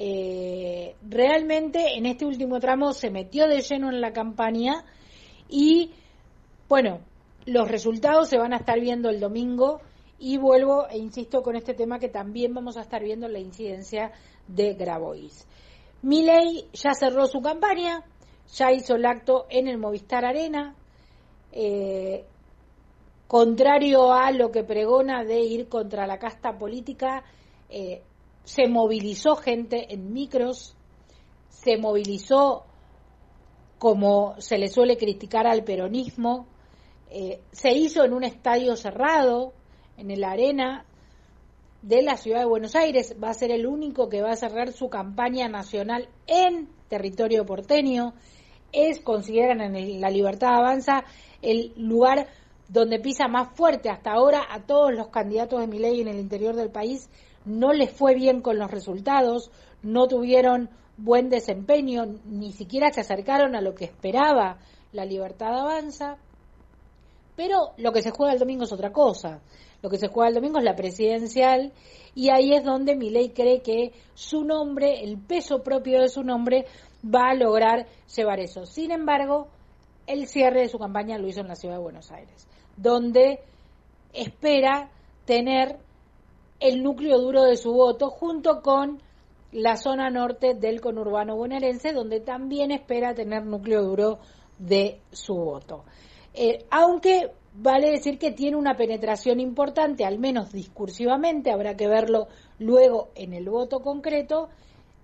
Eh, 0.00 0.94
realmente 1.02 1.96
en 1.96 2.06
este 2.06 2.24
último 2.24 2.60
tramo 2.60 2.92
se 2.92 3.10
metió 3.10 3.48
de 3.48 3.62
lleno 3.62 3.88
en 3.88 4.00
la 4.00 4.12
campaña 4.12 4.84
y 5.48 5.90
bueno, 6.68 7.00
los 7.46 7.66
resultados 7.66 8.28
se 8.28 8.38
van 8.38 8.52
a 8.52 8.58
estar 8.58 8.78
viendo 8.78 9.10
el 9.10 9.18
domingo 9.18 9.80
y 10.20 10.38
vuelvo 10.38 10.86
e 10.88 10.98
insisto 10.98 11.42
con 11.42 11.56
este 11.56 11.74
tema 11.74 11.98
que 11.98 12.08
también 12.08 12.54
vamos 12.54 12.76
a 12.76 12.82
estar 12.82 13.02
viendo 13.02 13.26
la 13.26 13.40
incidencia 13.40 14.12
de 14.46 14.74
Grabois. 14.74 15.48
Milei 16.02 16.68
ya 16.74 16.94
cerró 16.94 17.26
su 17.26 17.40
campaña, 17.40 18.04
ya 18.54 18.70
hizo 18.70 18.94
el 18.94 19.04
acto 19.04 19.46
en 19.50 19.66
el 19.66 19.78
Movistar 19.78 20.24
Arena, 20.24 20.76
eh, 21.50 22.24
contrario 23.26 24.12
a 24.12 24.30
lo 24.30 24.52
que 24.52 24.62
pregona 24.62 25.24
de 25.24 25.40
ir 25.40 25.68
contra 25.68 26.06
la 26.06 26.18
casta 26.18 26.56
política, 26.56 27.24
eh, 27.68 28.02
se 28.48 28.66
movilizó 28.66 29.36
gente 29.36 29.92
en 29.92 30.14
micros, 30.14 30.74
se 31.50 31.76
movilizó 31.76 32.64
como 33.78 34.40
se 34.40 34.56
le 34.56 34.68
suele 34.68 34.96
criticar 34.96 35.46
al 35.46 35.64
peronismo, 35.64 36.46
eh, 37.10 37.42
se 37.52 37.72
hizo 37.72 38.04
en 38.04 38.14
un 38.14 38.24
estadio 38.24 38.74
cerrado, 38.74 39.52
en 39.98 40.10
el 40.10 40.24
Arena, 40.24 40.86
de 41.82 42.00
la 42.00 42.16
ciudad 42.16 42.38
de 42.38 42.46
Buenos 42.46 42.74
Aires. 42.74 43.14
Va 43.22 43.28
a 43.28 43.34
ser 43.34 43.50
el 43.50 43.66
único 43.66 44.08
que 44.08 44.22
va 44.22 44.30
a 44.30 44.36
cerrar 44.36 44.72
su 44.72 44.88
campaña 44.88 45.46
nacional 45.48 46.08
en 46.26 46.70
territorio 46.88 47.44
porteño. 47.44 48.14
Es, 48.72 48.98
consideran 49.00 49.60
en 49.60 50.00
la 50.00 50.08
Libertad 50.08 50.54
Avanza, 50.54 51.04
el 51.42 51.74
lugar 51.76 52.28
donde 52.66 52.98
pisa 52.98 53.28
más 53.28 53.54
fuerte. 53.54 53.90
Hasta 53.90 54.12
ahora 54.12 54.46
a 54.48 54.62
todos 54.62 54.94
los 54.94 55.08
candidatos 55.08 55.60
de 55.60 55.66
Milei 55.66 56.00
en 56.00 56.08
el 56.08 56.18
interior 56.18 56.56
del 56.56 56.70
país 56.70 57.10
no 57.48 57.72
les 57.72 57.90
fue 57.90 58.14
bien 58.14 58.40
con 58.40 58.58
los 58.58 58.70
resultados, 58.70 59.50
no 59.82 60.06
tuvieron 60.06 60.70
buen 60.96 61.28
desempeño, 61.30 62.04
ni 62.24 62.52
siquiera 62.52 62.92
se 62.92 63.00
acercaron 63.00 63.56
a 63.56 63.60
lo 63.60 63.74
que 63.74 63.84
esperaba 63.84 64.58
la 64.92 65.04
Libertad 65.04 65.58
Avanza. 65.58 66.16
Pero 67.36 67.72
lo 67.76 67.92
que 67.92 68.02
se 68.02 68.10
juega 68.10 68.32
el 68.32 68.38
domingo 68.38 68.64
es 68.64 68.72
otra 68.72 68.92
cosa. 68.92 69.40
Lo 69.80 69.88
que 69.88 69.98
se 69.98 70.08
juega 70.08 70.28
el 70.28 70.34
domingo 70.34 70.58
es 70.58 70.64
la 70.64 70.74
presidencial 70.74 71.72
y 72.14 72.30
ahí 72.30 72.52
es 72.52 72.64
donde 72.64 72.96
Milei 72.96 73.30
cree 73.30 73.62
que 73.62 73.92
su 74.14 74.42
nombre, 74.42 75.04
el 75.04 75.18
peso 75.18 75.62
propio 75.62 76.00
de 76.00 76.08
su 76.08 76.24
nombre, 76.24 76.66
va 77.04 77.30
a 77.30 77.34
lograr 77.34 77.86
llevar 78.14 78.40
eso. 78.40 78.66
Sin 78.66 78.90
embargo, 78.90 79.46
el 80.08 80.26
cierre 80.26 80.62
de 80.62 80.68
su 80.68 80.78
campaña 80.78 81.16
lo 81.16 81.28
hizo 81.28 81.40
en 81.40 81.48
la 81.48 81.54
ciudad 81.54 81.76
de 81.76 81.82
Buenos 81.82 82.10
Aires, 82.10 82.48
donde 82.76 83.40
espera 84.12 84.90
tener 85.26 85.78
el 86.60 86.82
núcleo 86.82 87.18
duro 87.18 87.44
de 87.44 87.56
su 87.56 87.72
voto 87.72 88.10
junto 88.10 88.62
con 88.62 89.00
la 89.52 89.76
zona 89.76 90.10
norte 90.10 90.54
del 90.54 90.80
conurbano 90.80 91.36
bonaerense, 91.36 91.92
donde 91.92 92.20
también 92.20 92.70
espera 92.70 93.14
tener 93.14 93.44
núcleo 93.44 93.82
duro 93.82 94.18
de 94.58 95.00
su 95.10 95.34
voto. 95.34 95.84
Eh, 96.34 96.66
aunque 96.70 97.32
vale 97.54 97.90
decir 97.90 98.18
que 98.18 98.32
tiene 98.32 98.56
una 98.56 98.76
penetración 98.76 99.40
importante, 99.40 100.04
al 100.04 100.18
menos 100.18 100.52
discursivamente, 100.52 101.50
habrá 101.50 101.76
que 101.76 101.88
verlo 101.88 102.28
luego 102.58 103.08
en 103.14 103.32
el 103.32 103.48
voto 103.48 103.80
concreto, 103.80 104.48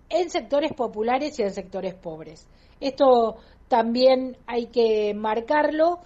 en 0.08 0.30
sectores 0.30 0.72
populares 0.74 1.38
y 1.38 1.42
en 1.42 1.50
sectores 1.50 1.94
pobres. 1.94 2.46
Esto 2.80 3.36
también 3.68 4.36
hay 4.46 4.66
que 4.66 5.14
marcarlo 5.14 6.00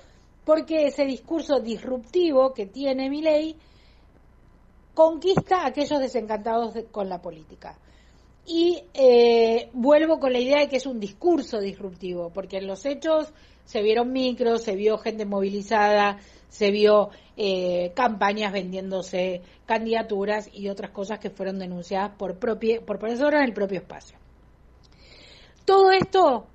porque 0.45 0.87
ese 0.87 1.05
discurso 1.05 1.61
disruptivo 1.61 2.55
que 2.55 2.67
tiene 2.67 3.11
Milei 3.11 3.57
conquista 4.99 5.63
a 5.63 5.67
aquellos 5.67 6.01
desencantados 6.01 6.75
de- 6.75 6.87
con 6.87 7.09
la 7.09 7.23
política. 7.23 7.79
Y 8.45 8.83
eh, 8.95 9.69
vuelvo 9.73 10.19
con 10.19 10.33
la 10.33 10.41
idea 10.41 10.59
de 10.59 10.69
que 10.69 10.79
es 10.79 10.87
un 10.87 10.99
discurso 10.99 11.61
disruptivo, 11.61 12.31
porque 12.31 12.57
en 12.57 12.67
los 12.67 12.85
hechos 12.85 13.33
se 13.65 13.81
vieron 13.81 14.11
micros, 14.11 14.65
se 14.65 14.75
vio 14.75 14.99
gente 14.99 15.25
movilizada, 15.25 16.19
se 16.49 16.73
vio 16.73 17.11
eh, 17.37 17.93
campañas 17.95 18.53
vendiéndose 18.53 19.43
candidaturas 19.67 20.51
y 20.53 20.69
otras 20.69 20.91
cosas 20.91 21.21
que 21.21 21.31
fueron 21.31 21.61
denunciadas 21.61 22.17
por, 22.19 22.37
por 22.37 22.99
personas 22.99 23.35
en 23.35 23.43
el 23.45 23.53
propio 23.53 23.79
espacio. 23.79 24.19
Todo 25.65 25.93
esto, 25.93 26.49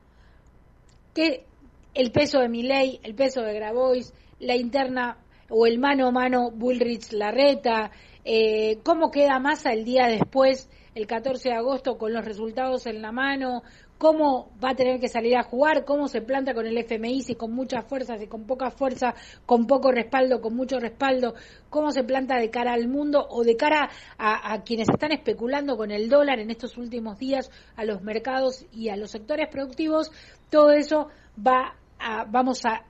que 1.14 1.46
el 1.94 2.12
peso 2.12 2.40
de 2.40 2.50
Milei, 2.50 3.00
el 3.04 3.16
peso 3.16 3.42
de 3.42 3.54
Grabois, 3.54 4.14
la 4.40 4.58
interna 4.58 5.18
o 5.50 5.66
el 5.66 5.78
mano 5.80 6.08
a 6.08 6.12
mano 6.12 6.52
Bullrich-Larreta, 6.52 7.92
eh, 8.26 8.80
cómo 8.84 9.12
queda 9.12 9.40
Massa 9.40 9.74
el 9.74 9.84
día 9.84 10.08
después, 10.08 10.70
el 10.96 11.08
14 11.08 11.50
de 11.50 11.56
agosto, 11.56 11.98
con 11.98 12.14
los 12.14 12.24
resultados 12.24 12.86
en 12.86 13.02
la 13.02 13.12
mano, 13.12 13.64
cómo 13.98 14.52
va 14.64 14.72
a 14.72 14.76
tener 14.76 15.00
que 15.00 15.08
salir 15.08 15.38
a 15.38 15.44
jugar, 15.44 15.86
cómo 15.86 16.08
se 16.08 16.22
planta 16.22 16.54
con 16.54 16.66
el 16.66 16.78
FMI, 16.78 17.22
si 17.22 17.36
con 17.36 17.54
mucha 17.54 17.84
fuerza, 17.84 18.18
si 18.18 18.28
con 18.28 18.46
poca 18.46 18.70
fuerza, 18.70 19.14
con 19.46 19.66
poco 19.66 19.92
respaldo, 19.92 20.42
con 20.42 20.56
mucho 20.56 20.78
respaldo, 20.80 21.36
cómo 21.70 21.92
se 21.92 22.04
planta 22.04 22.38
de 22.38 22.50
cara 22.50 22.74
al 22.74 22.88
mundo 22.88 23.26
o 23.30 23.44
de 23.44 23.56
cara 23.56 23.90
a, 24.18 24.62
quienes 24.64 24.90
están 24.90 25.14
especulando 25.14 25.78
con 25.78 25.90
el 25.92 26.10
dólar 26.10 26.40
en 26.40 26.52
estos 26.52 26.78
últimos 26.78 27.18
días, 27.18 27.50
a 27.76 27.86
los 27.86 28.02
mercados 28.02 28.66
y 28.74 28.90
a 28.90 28.98
los 28.98 29.12
sectores 29.12 29.48
productivos, 29.50 30.12
todo 30.50 30.72
eso 30.72 31.08
va 31.40 31.76
a, 31.98 32.26
vamos 32.26 32.66
a, 32.66 32.84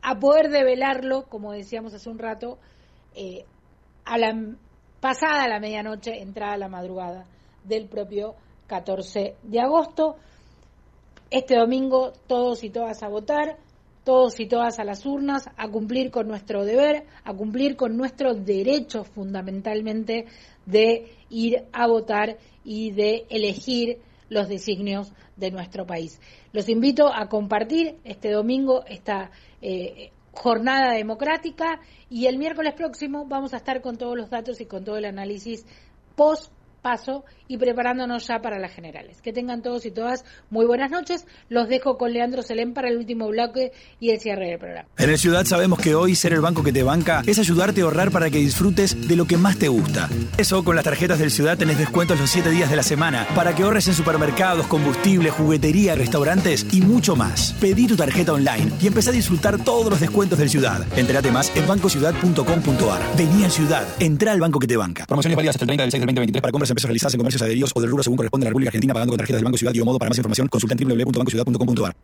a 0.00 0.18
poder 0.18 0.48
develarlo, 0.48 1.24
como 1.28 1.52
decíamos 1.52 1.92
hace 1.92 2.08
un 2.08 2.18
rato, 2.18 2.58
eh, 3.14 3.44
a 4.04 4.16
la 4.16 4.32
pasada 5.02 5.48
la 5.48 5.58
medianoche, 5.58 6.22
entrada 6.22 6.56
la 6.56 6.68
madrugada 6.68 7.26
del 7.64 7.88
propio 7.88 8.36
14 8.68 9.34
de 9.42 9.60
agosto. 9.60 10.14
Este 11.28 11.56
domingo 11.56 12.12
todos 12.28 12.62
y 12.62 12.70
todas 12.70 13.02
a 13.02 13.08
votar, 13.08 13.58
todos 14.04 14.38
y 14.38 14.46
todas 14.46 14.78
a 14.78 14.84
las 14.84 15.04
urnas, 15.04 15.50
a 15.56 15.68
cumplir 15.68 16.12
con 16.12 16.28
nuestro 16.28 16.64
deber, 16.64 17.04
a 17.24 17.34
cumplir 17.34 17.74
con 17.74 17.96
nuestro 17.96 18.34
derecho 18.34 19.02
fundamentalmente 19.02 20.26
de 20.66 21.10
ir 21.30 21.64
a 21.72 21.88
votar 21.88 22.38
y 22.64 22.92
de 22.92 23.26
elegir 23.28 23.98
los 24.28 24.48
designios 24.48 25.12
de 25.36 25.50
nuestro 25.50 25.84
país. 25.84 26.20
Los 26.52 26.68
invito 26.68 27.12
a 27.12 27.28
compartir 27.28 27.96
este 28.04 28.30
domingo 28.30 28.84
esta 28.86 29.32
eh, 29.60 30.12
jornada 30.32 30.92
democrática 30.92 31.80
y 32.08 32.26
el 32.26 32.38
miércoles 32.38 32.74
próximo 32.74 33.26
vamos 33.26 33.54
a 33.54 33.58
estar 33.58 33.80
con 33.82 33.96
todos 33.96 34.16
los 34.16 34.30
datos 34.30 34.60
y 34.60 34.66
con 34.66 34.84
todo 34.84 34.96
el 34.96 35.04
análisis 35.04 35.64
post 36.16 36.52
paso 36.80 37.24
y 37.52 37.58
preparándonos 37.58 38.26
ya 38.26 38.40
para 38.40 38.58
las 38.58 38.72
generales. 38.72 39.20
Que 39.20 39.30
tengan 39.30 39.60
todos 39.60 39.84
y 39.84 39.90
todas 39.90 40.24
muy 40.48 40.64
buenas 40.64 40.90
noches. 40.90 41.26
Los 41.50 41.68
dejo 41.68 41.98
con 41.98 42.10
Leandro 42.10 42.42
Selén 42.42 42.72
para 42.72 42.88
el 42.88 42.96
último 42.96 43.28
bloque 43.28 43.72
y 44.00 44.08
el 44.08 44.20
cierre 44.20 44.48
del 44.48 44.58
programa. 44.58 44.88
En 44.96 45.10
el 45.10 45.18
Ciudad 45.18 45.44
sabemos 45.44 45.78
que 45.78 45.94
hoy 45.94 46.14
ser 46.14 46.32
el 46.32 46.40
banco 46.40 46.64
que 46.64 46.72
te 46.72 46.82
banca 46.82 47.22
es 47.26 47.38
ayudarte 47.38 47.82
a 47.82 47.84
ahorrar 47.84 48.10
para 48.10 48.30
que 48.30 48.38
disfrutes 48.38 49.06
de 49.06 49.16
lo 49.16 49.26
que 49.26 49.36
más 49.36 49.58
te 49.58 49.68
gusta. 49.68 50.08
Eso 50.38 50.64
con 50.64 50.76
las 50.76 50.84
tarjetas 50.86 51.18
del 51.18 51.30
Ciudad 51.30 51.58
tenés 51.58 51.76
descuentos 51.76 52.18
los 52.18 52.30
7 52.30 52.48
días 52.48 52.70
de 52.70 52.76
la 52.76 52.82
semana 52.82 53.26
para 53.34 53.54
que 53.54 53.64
ahorres 53.64 53.86
en 53.86 53.94
supermercados, 53.94 54.66
combustible, 54.66 55.28
juguetería, 55.28 55.94
restaurantes 55.94 56.66
y 56.72 56.80
mucho 56.80 57.16
más. 57.16 57.54
Pedí 57.60 57.86
tu 57.86 57.96
tarjeta 57.96 58.32
online 58.32 58.72
y 58.80 58.86
empezá 58.86 59.10
a 59.10 59.12
disfrutar 59.12 59.62
todos 59.62 59.90
los 59.90 60.00
descuentos 60.00 60.38
del 60.38 60.48
Ciudad. 60.48 60.86
Entérate 60.96 61.30
más 61.30 61.54
en 61.54 61.66
bancociudad.com.ar. 61.66 63.02
Vení 63.18 63.44
al 63.44 63.50
Ciudad, 63.50 63.86
entrá 64.00 64.32
al 64.32 64.40
banco 64.40 64.58
que 64.58 64.66
te 64.66 64.78
banca. 64.78 65.04
Promociones 65.04 65.36
válidas 65.36 65.56
hasta 65.56 65.64
el 65.64 65.68
30 65.68 65.82
del 65.82 65.90
6 65.90 66.00
del 66.00 66.06
2023 66.06 66.40
para 66.40 66.52
compras 66.52 66.70
en 66.70 66.74
pesos 66.76 66.88
realizadas 66.88 67.12
en 67.12 67.18
comercios 67.18 67.41
adheridos 67.42 67.72
o 67.74 67.80
del 67.80 67.90
rubro 67.90 68.02
según 68.02 68.16
corresponde 68.16 68.44
a 68.44 68.46
la 68.46 68.50
República 68.50 68.68
Argentina 68.68 68.94
pagando 68.94 69.12
con 69.12 69.18
tarjetas 69.18 69.38
del 69.38 69.44
Banco 69.44 69.58
Ciudad 69.58 69.74
y 69.74 69.80
o 69.80 69.84
modo. 69.84 69.98
Para 69.98 70.08
más 70.08 70.18
información 70.18 70.48
consulta 70.48 70.74
en 70.78 70.88
www.bancociudad.com.ar. 70.88 71.94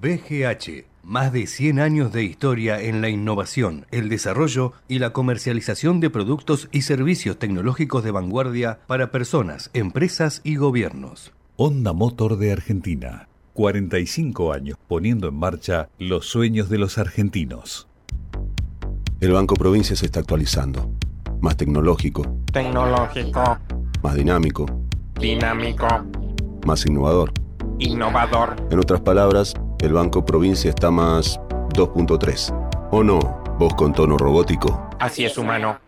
BGH, 0.00 0.89
más 1.02 1.32
de 1.32 1.46
100 1.46 1.80
años 1.80 2.12
de 2.12 2.24
historia 2.24 2.80
en 2.80 3.00
la 3.00 3.08
innovación, 3.08 3.86
el 3.90 4.08
desarrollo 4.08 4.72
y 4.88 4.98
la 4.98 5.12
comercialización 5.12 6.00
de 6.00 6.10
productos 6.10 6.68
y 6.72 6.82
servicios 6.82 7.38
tecnológicos 7.38 8.04
de 8.04 8.10
vanguardia 8.10 8.80
para 8.86 9.10
personas, 9.10 9.70
empresas 9.74 10.40
y 10.44 10.56
gobiernos. 10.56 11.32
Honda 11.56 11.92
Motor 11.92 12.38
de 12.38 12.52
Argentina. 12.52 13.28
45 13.54 14.52
años 14.52 14.78
poniendo 14.88 15.28
en 15.28 15.34
marcha 15.34 15.88
los 15.98 16.26
sueños 16.26 16.68
de 16.70 16.78
los 16.78 16.98
argentinos. 16.98 17.88
El 19.20 19.32
Banco 19.32 19.54
Provincia 19.54 19.96
se 19.96 20.06
está 20.06 20.20
actualizando. 20.20 20.90
Más 21.40 21.56
tecnológico, 21.56 22.22
Tecnológico, 22.52 23.58
más 24.02 24.14
dinámico, 24.14 24.66
dinámico, 25.18 25.86
más 26.66 26.86
innovador. 26.86 27.32
innovador. 27.78 28.56
En 28.70 28.78
otras 28.78 29.00
palabras, 29.00 29.54
el 29.82 29.92
Banco 29.92 30.24
Provincia 30.24 30.70
está 30.70 30.90
más 30.90 31.40
2.3. 31.74 32.88
¿O 32.90 33.02
no? 33.02 33.18
Vos 33.58 33.74
con 33.74 33.92
tono 33.92 34.16
robótico. 34.18 34.90
Así 34.98 35.24
es, 35.24 35.38
humano. 35.38 35.78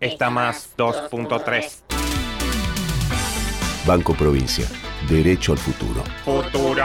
Está 0.00 0.30
más 0.30 0.74
2.3. 0.76 1.82
Banco 3.86 4.14
Provincia. 4.14 4.66
Derecho 5.08 5.52
al 5.52 5.58
futuro. 5.58 6.02
Futuro. 6.24 6.84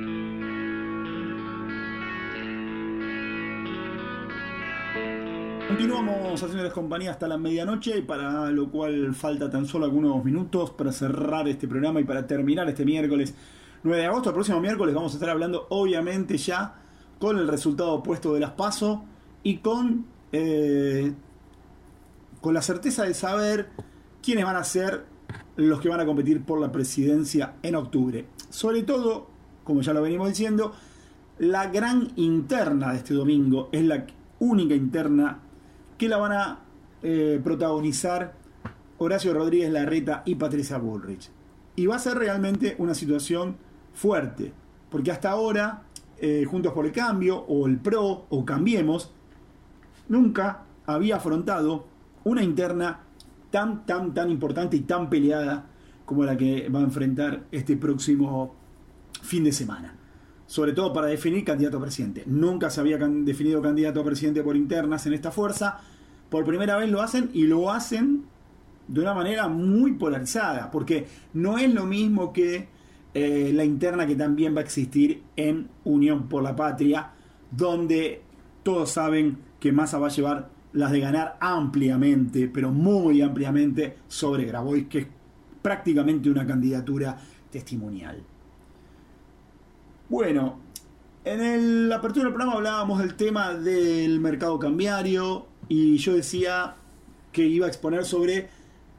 Compañía 6.81 7.11
hasta 7.11 7.27
la 7.27 7.37
medianoche, 7.37 8.01
para 8.01 8.49
lo 8.49 8.69
cual 8.71 9.13
falta 9.13 9.49
tan 9.49 9.65
solo 9.65 9.85
algunos 9.85 10.23
minutos 10.23 10.71
para 10.71 10.91
cerrar 10.91 11.47
este 11.47 11.67
programa 11.67 12.01
y 12.01 12.03
para 12.03 12.25
terminar 12.25 12.67
este 12.67 12.85
miércoles 12.85 13.33
9 13.83 14.01
de 14.01 14.07
agosto. 14.07 14.29
El 14.29 14.33
próximo 14.33 14.59
miércoles 14.59 14.95
vamos 14.95 15.13
a 15.13 15.15
estar 15.15 15.29
hablando, 15.29 15.67
obviamente, 15.69 16.37
ya 16.37 16.75
con 17.19 17.37
el 17.37 17.47
resultado 17.47 17.93
opuesto 17.93 18.33
de 18.33 18.39
las 18.39 18.51
PASO 18.51 19.03
y 19.43 19.57
con, 19.57 20.05
eh, 20.31 21.13
con 22.41 22.53
la 22.53 22.61
certeza 22.61 23.03
de 23.03 23.13
saber 23.13 23.69
quiénes 24.23 24.43
van 24.43 24.55
a 24.55 24.63
ser 24.63 25.05
los 25.55 25.79
que 25.81 25.89
van 25.89 25.99
a 25.99 26.05
competir 26.05 26.43
por 26.43 26.59
la 26.59 26.71
presidencia 26.71 27.53
en 27.61 27.75
octubre. 27.75 28.25
Sobre 28.49 28.81
todo, 28.81 29.27
como 29.63 29.81
ya 29.81 29.93
lo 29.93 30.01
venimos 30.01 30.29
diciendo, 30.29 30.73
la 31.37 31.67
gran 31.67 32.11
interna 32.15 32.91
de 32.91 32.97
este 32.97 33.13
domingo 33.13 33.69
es 33.71 33.83
la 33.83 34.05
única 34.39 34.73
interna 34.73 35.39
que 35.97 36.09
la 36.09 36.17
van 36.17 36.31
a 36.31 36.59
eh, 37.03 37.39
protagonizar 37.43 38.33
Horacio 38.97 39.33
Rodríguez 39.33 39.71
Larreta 39.71 40.23
y 40.25 40.35
Patricia 40.35 40.77
Bullrich. 40.77 41.29
Y 41.75 41.85
va 41.87 41.95
a 41.95 41.99
ser 41.99 42.17
realmente 42.17 42.75
una 42.77 42.93
situación 42.93 43.55
fuerte, 43.93 44.53
porque 44.89 45.11
hasta 45.11 45.31
ahora, 45.31 45.83
eh, 46.19 46.45
Juntos 46.45 46.73
por 46.73 46.85
el 46.85 46.91
Cambio, 46.91 47.37
o 47.37 47.67
el 47.67 47.77
PRO, 47.77 48.25
o 48.29 48.45
Cambiemos, 48.45 49.11
nunca 50.07 50.65
había 50.85 51.15
afrontado 51.15 51.85
una 52.23 52.43
interna 52.43 52.99
tan, 53.49 53.85
tan, 53.85 54.13
tan 54.13 54.29
importante 54.29 54.77
y 54.77 54.81
tan 54.81 55.09
peleada 55.09 55.67
como 56.05 56.23
la 56.23 56.35
que 56.35 56.69
va 56.69 56.79
a 56.79 56.83
enfrentar 56.83 57.45
este 57.51 57.77
próximo 57.77 58.55
fin 59.21 59.43
de 59.43 59.51
semana. 59.51 59.95
Sobre 60.45 60.73
todo 60.73 60.91
para 60.91 61.07
definir 61.07 61.45
candidato 61.45 61.77
a 61.77 61.81
presidente. 61.81 62.23
Nunca 62.25 62.69
se 62.69 62.81
había 62.81 62.97
definido 62.97 63.61
candidato 63.61 64.01
a 64.01 64.03
presidente 64.03 64.43
por 64.43 64.57
internas 64.57 65.05
en 65.05 65.13
esta 65.13 65.31
fuerza. 65.31 65.79
Por 66.31 66.45
primera 66.45 66.77
vez 66.77 66.89
lo 66.89 67.01
hacen 67.01 67.29
y 67.33 67.43
lo 67.43 67.69
hacen 67.71 68.23
de 68.87 69.01
una 69.01 69.13
manera 69.13 69.49
muy 69.49 69.91
polarizada, 69.93 70.71
porque 70.71 71.05
no 71.33 71.57
es 71.57 71.71
lo 71.73 71.85
mismo 71.85 72.31
que 72.33 72.67
eh, 73.13 73.51
la 73.53 73.65
interna 73.65 74.07
que 74.07 74.15
también 74.15 74.55
va 74.55 74.59
a 74.61 74.63
existir 74.63 75.21
en 75.35 75.67
Unión 75.83 76.29
por 76.29 76.41
la 76.41 76.55
Patria, 76.55 77.11
donde 77.51 78.21
todos 78.63 78.91
saben 78.91 79.37
que 79.59 79.73
Massa 79.73 79.99
va 79.99 80.07
a 80.07 80.11
llevar 80.11 80.49
las 80.71 80.91
de 80.93 81.01
ganar 81.01 81.37
ampliamente, 81.41 82.47
pero 82.47 82.71
muy 82.71 83.21
ampliamente, 83.21 83.97
sobre 84.07 84.45
Grabois, 84.45 84.87
que 84.87 84.99
es 84.99 85.07
prácticamente 85.61 86.29
una 86.29 86.47
candidatura 86.47 87.17
testimonial. 87.51 88.23
Bueno, 90.07 90.59
en 91.25 91.41
el- 91.41 91.89
la 91.89 91.97
apertura 91.97 92.23
del 92.25 92.33
programa 92.33 92.57
hablábamos 92.57 92.99
del 92.99 93.15
tema 93.15 93.53
del 93.53 94.21
mercado 94.21 94.57
cambiario 94.57 95.45
y 95.71 95.99
yo 95.99 96.13
decía 96.13 96.75
que 97.31 97.47
iba 97.47 97.65
a 97.65 97.69
exponer 97.69 98.03
sobre 98.03 98.49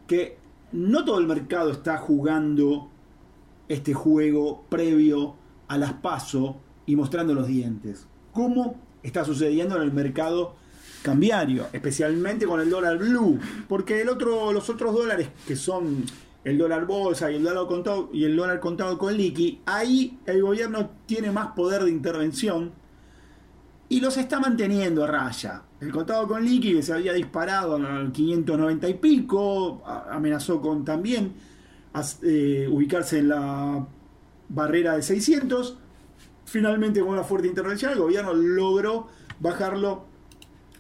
que 0.06 0.38
no 0.72 1.04
todo 1.04 1.18
el 1.18 1.26
mercado 1.26 1.70
está 1.70 1.98
jugando 1.98 2.88
este 3.68 3.92
juego 3.92 4.64
previo 4.70 5.34
a 5.68 5.76
las 5.76 5.92
PASO 5.92 6.56
y 6.86 6.96
mostrando 6.96 7.34
los 7.34 7.46
dientes. 7.46 8.06
¿Cómo 8.32 8.80
está 9.02 9.22
sucediendo 9.22 9.76
en 9.76 9.82
el 9.82 9.92
mercado 9.92 10.54
cambiario? 11.02 11.66
Especialmente 11.74 12.46
con 12.46 12.58
el 12.58 12.70
dólar 12.70 12.96
blue. 12.96 13.38
Porque 13.68 14.00
el 14.00 14.08
otro, 14.08 14.50
los 14.50 14.70
otros 14.70 14.94
dólares 14.94 15.28
que 15.46 15.56
son 15.56 16.06
el 16.42 16.56
dólar 16.56 16.86
bolsa 16.86 17.30
y 17.30 17.34
el 17.34 17.42
dólar 17.42 17.66
contado, 17.66 18.08
y 18.14 18.24
el 18.24 18.34
dólar 18.34 18.60
contado 18.60 18.96
con 18.96 19.14
liqui, 19.14 19.60
ahí 19.66 20.18
el 20.24 20.40
gobierno 20.40 20.88
tiene 21.04 21.32
más 21.32 21.48
poder 21.48 21.84
de 21.84 21.90
intervención 21.90 22.72
y 23.90 24.00
los 24.00 24.16
está 24.16 24.40
manteniendo 24.40 25.04
a 25.04 25.06
raya. 25.06 25.64
El 25.82 25.90
contado 25.90 26.28
con 26.28 26.44
liqui 26.44 26.80
se 26.80 26.92
había 26.92 27.12
disparado 27.12 27.74
al 27.74 28.12
590 28.12 28.88
y 28.88 28.94
pico, 28.94 29.82
amenazó 29.84 30.60
con 30.60 30.84
también 30.84 31.32
eh, 32.22 32.68
ubicarse 32.70 33.18
en 33.18 33.30
la 33.30 33.84
barrera 34.48 34.94
de 34.94 35.02
600. 35.02 35.76
Finalmente 36.44 37.00
con 37.00 37.08
una 37.08 37.24
fuerte 37.24 37.48
intervención 37.48 37.90
el 37.90 37.98
gobierno 37.98 38.32
logró 38.32 39.08
bajarlo 39.40 40.04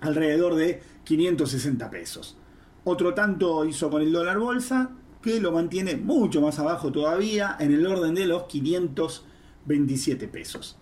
alrededor 0.02 0.54
de 0.54 0.80
560 1.02 1.90
pesos. 1.90 2.36
Otro 2.84 3.12
tanto 3.12 3.64
hizo 3.64 3.90
con 3.90 4.02
el 4.02 4.12
dólar 4.12 4.38
bolsa, 4.38 4.92
que 5.20 5.40
lo 5.40 5.50
mantiene 5.50 5.96
mucho 5.96 6.40
más 6.40 6.60
abajo 6.60 6.92
todavía, 6.92 7.56
en 7.58 7.72
el 7.72 7.84
orden 7.84 8.14
de 8.14 8.26
los 8.26 8.44
527 8.44 10.28
pesos. 10.28 10.78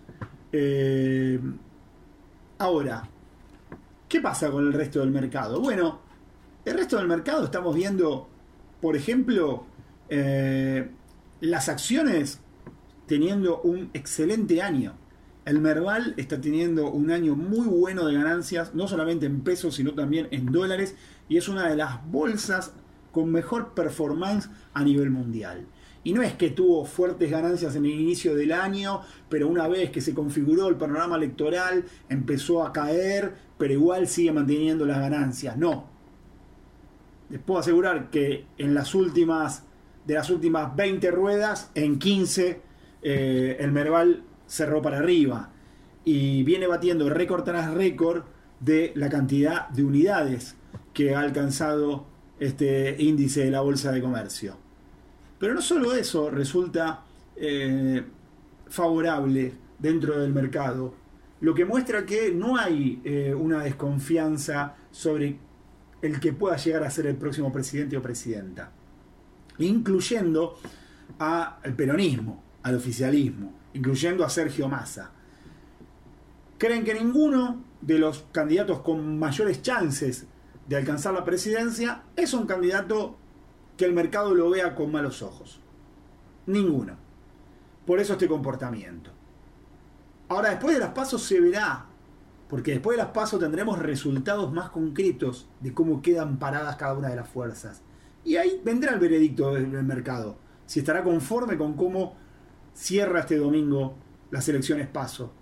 Eh, 0.51 1.39
ahora, 2.59 3.09
¿qué 4.11 4.19
pasa 4.19 4.51
con 4.51 4.67
el 4.67 4.73
resto 4.73 4.99
del 4.99 5.09
mercado? 5.09 5.61
Bueno, 5.61 6.01
el 6.65 6.77
resto 6.77 6.97
del 6.97 7.07
mercado 7.07 7.45
estamos 7.45 7.73
viendo, 7.73 8.27
por 8.81 8.97
ejemplo, 8.97 9.63
eh, 10.09 10.89
las 11.39 11.69
acciones 11.69 12.41
teniendo 13.07 13.61
un 13.61 13.89
excelente 13.93 14.61
año. 14.61 14.95
El 15.45 15.59
Merval 15.59 16.13
está 16.17 16.41
teniendo 16.41 16.91
un 16.91 17.09
año 17.09 17.37
muy 17.37 17.67
bueno 17.67 18.05
de 18.05 18.13
ganancias, 18.13 18.75
no 18.75 18.85
solamente 18.89 19.27
en 19.27 19.41
pesos, 19.41 19.75
sino 19.75 19.93
también 19.93 20.27
en 20.31 20.47
dólares, 20.47 20.95
y 21.29 21.37
es 21.37 21.47
una 21.47 21.69
de 21.69 21.77
las 21.77 22.05
bolsas 22.11 22.73
con 23.13 23.31
mejor 23.31 23.73
performance 23.73 24.49
a 24.73 24.83
nivel 24.83 25.09
mundial. 25.09 25.65
Y 26.03 26.13
no 26.13 26.23
es 26.23 26.33
que 26.33 26.49
tuvo 26.49 26.83
fuertes 26.83 27.29
ganancias 27.29 27.75
en 27.75 27.85
el 27.85 27.91
inicio 27.91 28.35
del 28.35 28.51
año, 28.51 29.01
pero 29.29 29.47
una 29.47 29.67
vez 29.67 29.91
que 29.91 30.01
se 30.01 30.13
configuró 30.13 30.67
el 30.67 30.75
panorama 30.75 31.15
electoral 31.15 31.85
empezó 32.09 32.65
a 32.65 32.73
caer, 32.73 33.35
pero 33.61 33.73
igual 33.73 34.07
sigue 34.07 34.31
manteniendo 34.31 34.87
las 34.87 34.97
ganancias. 34.97 35.55
No. 35.55 35.85
Les 37.29 37.39
puedo 37.39 37.59
asegurar 37.59 38.09
que 38.09 38.47
en 38.57 38.73
las 38.73 38.95
últimas, 38.95 39.65
de 40.07 40.15
las 40.15 40.31
últimas 40.31 40.75
20 40.75 41.11
ruedas, 41.11 41.69
en 41.75 41.99
15 41.99 42.59
eh, 43.03 43.57
el 43.59 43.71
Merval 43.71 44.23
cerró 44.47 44.81
para 44.81 44.97
arriba 44.97 45.51
y 46.03 46.41
viene 46.41 46.65
batiendo 46.65 47.07
récord 47.11 47.43
tras 47.43 47.71
récord 47.71 48.23
de 48.59 48.93
la 48.95 49.09
cantidad 49.09 49.69
de 49.69 49.83
unidades 49.83 50.55
que 50.91 51.13
ha 51.13 51.19
alcanzado 51.19 52.07
este 52.39 52.95
índice 52.97 53.45
de 53.45 53.51
la 53.51 53.61
Bolsa 53.61 53.91
de 53.91 54.01
Comercio. 54.01 54.57
Pero 55.37 55.53
no 55.53 55.61
solo 55.61 55.93
eso 55.93 56.31
resulta 56.31 57.03
eh, 57.35 58.03
favorable 58.69 59.53
dentro 59.77 60.19
del 60.19 60.33
mercado, 60.33 60.95
lo 61.41 61.53
que 61.53 61.65
muestra 61.65 62.05
que 62.05 62.31
no 62.31 62.57
hay 62.57 63.01
eh, 63.03 63.33
una 63.33 63.63
desconfianza 63.63 64.75
sobre 64.91 65.37
el 66.01 66.19
que 66.19 66.33
pueda 66.33 66.55
llegar 66.57 66.83
a 66.83 66.91
ser 66.91 67.07
el 67.07 67.15
próximo 67.15 67.51
presidente 67.51 67.97
o 67.97 68.01
presidenta, 68.01 68.71
incluyendo 69.57 70.57
al 71.19 71.75
peronismo, 71.75 72.43
al 72.63 72.75
oficialismo, 72.75 73.53
incluyendo 73.73 74.23
a 74.23 74.29
Sergio 74.29 74.67
Massa. 74.67 75.11
Creen 76.57 76.83
que 76.83 76.93
ninguno 76.93 77.63
de 77.81 77.97
los 77.97 78.25
candidatos 78.31 78.81
con 78.81 79.17
mayores 79.17 79.61
chances 79.61 80.27
de 80.67 80.75
alcanzar 80.75 81.13
la 81.13 81.25
presidencia 81.25 82.03
es 82.15 82.33
un 82.33 82.45
candidato 82.45 83.17
que 83.77 83.85
el 83.85 83.93
mercado 83.93 84.35
lo 84.35 84.49
vea 84.51 84.75
con 84.75 84.91
malos 84.91 85.23
ojos. 85.23 85.59
Ninguno. 86.45 86.97
Por 87.85 87.99
eso 87.99 88.13
este 88.13 88.27
comportamiento. 88.27 89.11
Ahora, 90.31 90.51
después 90.51 90.75
de 90.75 90.79
las 90.79 90.91
pasos 90.91 91.21
se 91.23 91.41
verá 91.41 91.87
Porque 92.47 92.71
después 92.71 92.95
de 92.95 93.03
las 93.03 93.11
pasos 93.11 93.37
tendremos 93.37 93.77
resultados 93.79 94.53
más 94.53 94.69
concretos 94.69 95.49
de 95.59 95.73
cómo 95.73 96.01
quedan 96.01 96.39
paradas 96.39 96.77
cada 96.77 96.93
una 96.93 97.09
de 97.09 97.17
las 97.17 97.27
fuerzas. 97.27 97.81
Y 98.23 98.37
ahí 98.37 98.61
vendrá 98.63 98.93
el 98.93 98.99
veredicto 98.99 99.53
del 99.53 99.67
mercado. 99.67 100.37
Si 100.65 100.79
estará 100.79 101.03
conforme 101.03 101.57
con 101.57 101.73
cómo 101.73 102.15
cierra 102.73 103.19
este 103.19 103.35
domingo 103.35 103.95
las 104.29 104.47
elecciones 104.47 104.87
paso. 104.87 105.33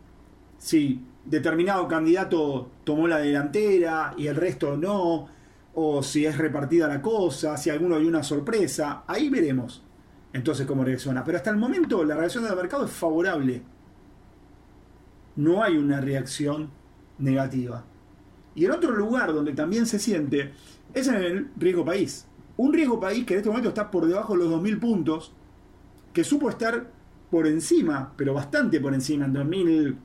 Si 0.57 1.05
determinado 1.23 1.87
candidato 1.87 2.71
tomó 2.83 3.07
la 3.07 3.19
delantera 3.19 4.15
y 4.17 4.25
el 4.25 4.37
resto 4.37 4.75
no, 4.75 5.27
o 5.75 6.01
si 6.01 6.25
es 6.25 6.35
repartida 6.35 6.87
la 6.87 6.99
cosa, 6.99 7.57
si 7.57 7.69
alguno 7.69 7.95
hay 7.95 8.05
una 8.07 8.23
sorpresa, 8.23 9.03
ahí 9.05 9.29
veremos 9.29 9.83
entonces 10.33 10.65
cómo 10.65 10.83
reacciona. 10.83 11.23
Pero 11.23 11.37
hasta 11.37 11.51
el 11.51 11.57
momento 11.57 12.03
la 12.03 12.15
reacción 12.15 12.43
del 12.43 12.55
mercado 12.55 12.85
es 12.85 12.91
favorable. 12.91 13.61
No 15.35 15.63
hay 15.63 15.77
una 15.77 16.01
reacción 16.01 16.69
negativa. 17.17 17.85
Y 18.55 18.65
el 18.65 18.71
otro 18.71 18.91
lugar 18.95 19.33
donde 19.33 19.53
también 19.53 19.85
se 19.85 19.99
siente 19.99 20.53
es 20.93 21.07
en 21.07 21.15
el 21.15 21.47
riesgo 21.55 21.85
país. 21.85 22.25
Un 22.57 22.73
riesgo 22.73 22.99
país 22.99 23.25
que 23.25 23.35
en 23.35 23.39
este 23.39 23.49
momento 23.49 23.69
está 23.69 23.89
por 23.89 24.05
debajo 24.05 24.33
de 24.33 24.39
los 24.39 24.51
2.000 24.51 24.79
puntos, 24.79 25.31
que 26.11 26.23
supo 26.23 26.49
estar 26.49 26.91
por 27.29 27.47
encima, 27.47 28.13
pero 28.17 28.33
bastante 28.33 28.79
por 28.79 28.93
encima, 28.93 29.25
en 29.25 29.33
2.300, 29.35 29.97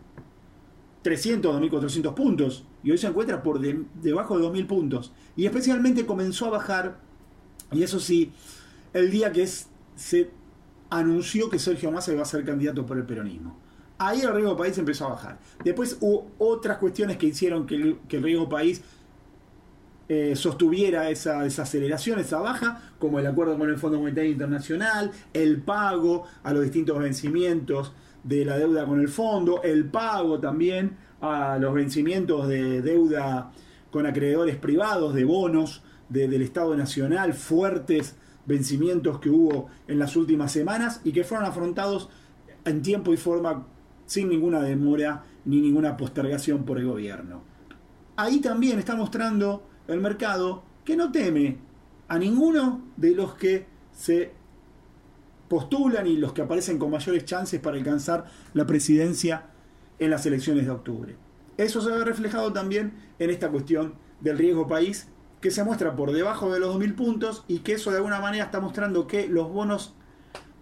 2.400 1.03 2.15
puntos, 2.15 2.67
y 2.83 2.91
hoy 2.91 2.99
se 2.99 3.07
encuentra 3.07 3.43
por 3.43 3.59
debajo 3.61 4.39
de 4.39 4.45
2.000 4.45 4.67
puntos. 4.67 5.13
Y 5.35 5.47
especialmente 5.47 6.07
comenzó 6.07 6.47
a 6.47 6.51
bajar, 6.51 7.01
y 7.73 7.83
eso 7.83 7.99
sí, 7.99 8.33
el 8.93 9.11
día 9.11 9.33
que 9.33 9.49
se 9.97 10.31
anunció 10.91 11.51
que 11.51 11.59
Sergio 11.59 11.91
Massa 11.91 12.13
iba 12.13 12.23
a 12.23 12.27
ser 12.27 12.45
candidato 12.45 12.87
por 12.87 12.99
el 12.99 13.05
peronismo. 13.05 13.64
Ahí 13.99 14.23
el 14.23 14.35
riesgo 14.35 14.57
país 14.57 14.77
empezó 14.79 15.07
a 15.07 15.11
bajar. 15.11 15.39
Después 15.63 15.97
hubo 16.01 16.31
otras 16.39 16.79
cuestiones 16.79 17.17
que 17.17 17.27
hicieron 17.27 17.67
que 17.67 17.77
el, 17.77 18.23
riesgo 18.23 18.49
país 18.49 18.83
eh, 20.09 20.35
sostuviera 20.35 21.09
esa 21.11 21.43
desaceleración, 21.43 22.19
esa 22.19 22.41
baja, 22.41 22.83
como 22.99 23.21
el 23.21 23.27
acuerdo 23.27 23.57
con 23.57 23.71
el 23.71 23.79
Fondo 23.79 24.01
Monetario 24.01 24.33
Internacional, 24.33 25.13
el 25.33 25.63
pago 25.63 26.25
a 26.43 26.53
los 26.53 26.63
distintos 26.65 26.99
vencimientos 26.99 27.93
de 28.25 28.45
la 28.45 28.59
deuda 28.59 28.85
con 28.85 29.01
el 29.01 29.09
fondo, 29.09 29.63
el 29.63 29.85
pago 29.85 30.41
también 30.41 30.97
a 31.21 31.59
los 31.59 31.73
vencimientos 31.73 32.49
de 32.49 32.83
deuda 32.83 33.53
con 33.91 34.07
acreedores 34.07 34.57
privados, 34.57 35.15
de 35.15 35.25
bonos 35.25 35.83
del 36.09 36.43
Estado 36.43 36.77
Nacional, 36.77 37.33
fuertes 37.33 38.17
vencimientos 38.47 39.21
que 39.21 39.31
hubo 39.31 39.69
en 39.87 39.99
las 39.99 40.17
últimas 40.17 40.53
semanas 40.53 41.01
y 41.05 41.13
que 41.13 41.25
fueron 41.25 41.47
afrontados 41.47 42.09
en 42.65 42.83
tiempo 42.83 43.13
y 43.13 43.17
forma 43.17 43.67
sin 44.07 44.29
ninguna 44.29 44.61
demora 44.63 45.25
ni 45.45 45.61
ninguna 45.61 45.97
postergación 45.97 46.65
por 46.65 46.79
el 46.79 46.87
gobierno. 46.87 47.43
Ahí 48.17 48.41
también 48.41 48.79
está 48.79 48.95
mostrando 48.95 49.67
el 49.89 50.01
mercado 50.01 50.63
que 50.85 50.97
no 50.97 51.11
teme 51.11 51.59
a 52.09 52.19
ninguno 52.19 52.83
de 52.97 53.15
los 53.15 53.35
que 53.35 53.67
se 53.93 54.33
postulan 55.49 56.07
y 56.07 56.17
los 56.17 56.33
que 56.33 56.43
aparecen 56.43 56.79
con 56.79 56.91
mayores 56.91 57.25
chances 57.25 57.61
para 57.61 57.77
alcanzar 57.77 58.27
la 58.55 58.67
presidencia 58.67 59.47
en 59.99 60.11
las 60.11 60.27
elecciones 60.27 60.65
de 60.67 60.71
octubre. 60.71 61.17
Eso 61.57 61.81
se 61.81 61.91
ve 61.91 62.05
reflejado 62.05 62.53
también 62.53 62.95
en 63.19 63.31
esta 63.31 63.51
cuestión 63.51 63.95
del 64.21 64.39
riesgo 64.39 64.67
país 64.67 65.09
que 65.41 65.51
se 65.51 65.63
muestra 65.63 65.95
por 65.95 66.13
debajo 66.13 66.53
de 66.53 66.59
los 66.59 66.75
2.000 66.77 66.95
puntos 66.95 67.45
y 67.49 67.61
que 67.61 67.75
eso 67.75 67.91
de 67.91 67.99
alguna 67.99 68.21
manera 68.21 68.45
está 68.45 68.61
mostrando 68.61 69.07
que 69.07 69.29
los 69.29 69.53
bonos 69.53 69.95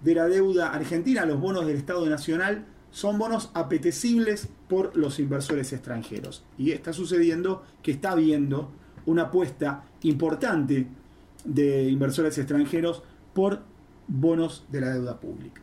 de 0.02 0.14
la 0.14 0.26
deuda 0.26 0.72
argentina, 0.72 1.24
los 1.24 1.40
bonos 1.40 1.66
del 1.66 1.76
Estado 1.76 2.04
Nacional, 2.06 2.66
son 2.92 3.18
bonos 3.18 3.50
apetecibles 3.54 4.48
por 4.68 4.96
los 4.96 5.18
inversores 5.18 5.72
extranjeros. 5.72 6.44
Y 6.58 6.70
está 6.70 6.92
sucediendo 6.92 7.64
que 7.82 7.90
está 7.90 8.12
habiendo 8.12 8.70
una 9.06 9.22
apuesta 9.22 9.84
importante 10.02 10.86
de 11.44 11.88
inversores 11.88 12.36
extranjeros 12.38 13.02
por 13.32 13.62
bonos 14.06 14.66
de 14.70 14.80
la 14.82 14.90
deuda 14.90 15.18
pública. 15.18 15.62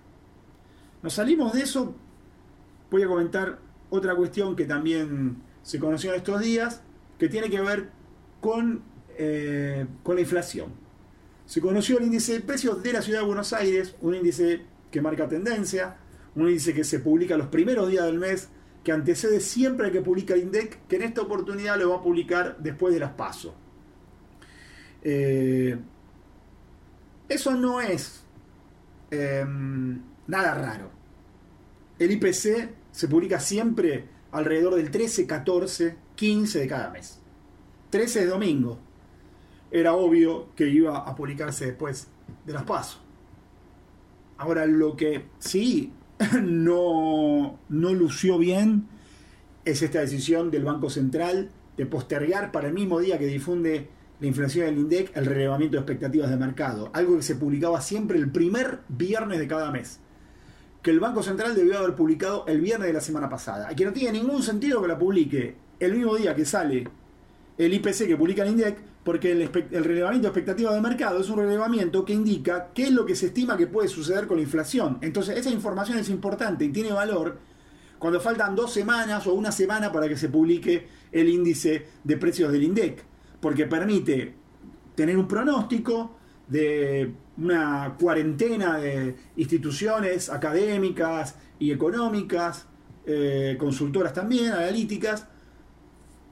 Nos 1.04 1.14
salimos 1.14 1.54
de 1.54 1.62
eso, 1.62 1.96
voy 2.90 3.04
a 3.04 3.08
comentar 3.08 3.60
otra 3.92 4.16
cuestión 4.16 4.56
que 4.56 4.66
también 4.66 5.38
se 5.62 5.80
conoció 5.80 6.12
en 6.12 6.18
estos 6.18 6.42
días, 6.42 6.82
que 7.20 7.30
tiene 7.30 7.50
que 7.50 7.62
ver 7.62 7.92
con, 8.42 8.82
eh, 9.18 9.86
con 10.04 10.16
la 10.16 10.22
inflación. 10.22 10.72
Se 11.46 11.62
conoció 11.62 12.00
el 12.00 12.06
índice 12.06 12.34
de 12.34 12.42
precios 12.42 12.82
de 12.82 12.94
la 12.94 13.02
ciudad 13.02 13.20
de 13.20 13.26
Buenos 13.26 13.54
Aires, 13.54 13.96
un 14.02 14.16
índice 14.16 14.66
que 14.92 15.02
marca 15.02 15.28
tendencia, 15.28 15.98
un 16.44 16.50
índice 16.50 16.74
que 16.74 16.84
se 16.84 17.00
publica 17.00 17.38
los 17.38 17.48
primeros 17.48 17.90
días 17.90 18.06
del 18.06 18.20
mes, 18.20 18.50
que 18.84 18.92
antecede 18.92 19.40
siempre 19.40 19.88
al 19.88 19.92
que 19.92 20.02
publica 20.02 20.34
el 20.34 20.42
INDEC, 20.42 20.88
que 20.88 20.96
en 20.96 21.04
esta 21.04 21.22
oportunidad 21.22 21.78
lo 21.78 21.90
va 21.90 21.98
a 21.98 22.02
publicar 22.02 22.58
después 22.60 22.94
de 22.94 23.00
las 23.00 23.12
PASO. 23.12 23.54
Eh, 25.04 25.78
eso 27.28 27.56
no 27.56 27.80
es 27.82 28.24
em, 29.12 30.02
nada 30.28 30.56
raro. 30.56 30.92
El 31.98 32.12
IPC 32.12 32.70
se 32.92 33.08
publica 33.08 33.40
siempre 33.40 34.06
alrededor 34.32 34.76
del 34.76 34.90
13, 34.90 35.28
14, 35.28 35.98
15 36.16 36.60
de 36.60 36.68
cada 36.68 36.90
mes. 36.90 37.20
13 37.90 38.24
es 38.24 38.30
domingo. 38.30 38.80
Era 39.72 39.94
obvio 39.94 40.56
que 40.56 40.68
iba 40.68 40.98
a 40.98 41.16
publicarse 41.16 41.68
después 41.68 42.08
de 42.46 42.54
las 42.54 42.64
PASO. 42.64 43.00
Ahora, 44.38 44.66
lo 44.66 44.96
que 44.96 45.26
sí 45.38 45.92
no, 46.42 47.60
no 47.70 47.94
lució 47.94 48.38
bien 48.38 48.88
es 49.66 49.82
esta 49.82 50.00
decisión 50.00 50.52
del 50.52 50.66
Banco 50.66 50.90
Central 50.90 51.50
de 51.78 51.86
postergar 51.86 52.52
para 52.52 52.68
el 52.68 52.74
mismo 52.74 53.00
día 53.00 53.18
que 53.18 53.28
difunde 53.28 53.90
la 54.20 54.28
inflación 54.28 54.66
del 54.66 54.80
INDEC 54.80 55.16
el 55.16 55.26
relevamiento 55.26 55.78
de 55.78 55.82
expectativas 55.82 56.30
de 56.30 56.36
mercado, 56.36 56.92
algo 56.94 57.16
que 57.16 57.24
se 57.24 57.36
publicaba 57.36 57.80
siempre 57.80 58.18
el 58.18 58.32
primer 58.32 58.80
viernes 58.90 59.40
de 59.40 59.48
cada 59.48 59.72
mes, 59.72 60.02
que 60.82 60.92
el 60.92 61.00
Banco 61.00 61.24
Central 61.24 61.56
debió 61.56 61.78
haber 61.78 61.96
publicado 61.96 62.46
el 62.48 62.60
viernes 62.60 62.88
de 62.88 62.94
la 62.94 63.02
semana 63.02 63.30
pasada, 63.30 63.72
y 63.72 63.76
que 63.76 63.86
no 63.86 63.94
tiene 63.94 64.20
ningún 64.20 64.44
sentido 64.44 64.82
que 64.82 64.90
la 64.90 65.00
publique 65.00 65.56
el 65.80 65.94
mismo 65.94 66.16
día 66.16 66.36
que 66.36 66.46
sale 66.46 66.90
el 67.60 67.74
IPC 67.74 68.08
que 68.08 68.16
publica 68.16 68.44
el 68.44 68.52
INDEC, 68.52 68.78
porque 69.04 69.34
el, 69.34 69.42
el 69.42 69.84
relevamiento 69.84 70.28
de 70.28 70.30
expectativas 70.30 70.74
de 70.74 70.82
mercado 70.82 71.20
es 71.20 71.30
un 71.30 71.40
relevamiento 71.40 72.06
que 72.06 72.14
indica 72.14 72.70
qué 72.74 72.84
es 72.84 72.92
lo 72.92 73.06
que 73.06 73.16
se 73.16 73.28
estima 73.28 73.58
que 73.58 73.68
puede 73.68 73.90
suceder 73.90 74.28
con 74.28 74.38
la 74.38 74.44
inflación. 74.44 74.98
Entonces, 75.02 75.38
esa 75.38 75.50
información 75.50 75.98
es 75.98 76.10
importante 76.10 76.64
y 76.64 76.70
tiene 76.70 76.94
valor 76.94 77.38
cuando 78.00 78.22
faltan 78.22 78.56
dos 78.56 78.72
semanas 78.72 79.28
o 79.28 79.34
una 79.34 79.52
semana 79.52 79.92
para 79.92 80.08
que 80.08 80.16
se 80.16 80.30
publique 80.30 80.88
el 81.12 81.28
índice 81.28 81.86
de 82.02 82.18
precios 82.18 82.50
del 82.50 82.64
INDEC, 82.64 83.04
porque 83.42 83.66
permite 83.66 84.36
tener 84.96 85.18
un 85.18 85.28
pronóstico 85.28 86.16
de 86.48 87.14
una 87.38 87.98
cuarentena 88.00 88.78
de 88.78 89.16
instituciones 89.36 90.30
académicas 90.30 91.36
y 91.60 91.72
económicas, 91.72 92.68
eh, 93.06 93.58
consultoras 93.60 94.14
también, 94.14 94.54
analíticas, 94.54 95.28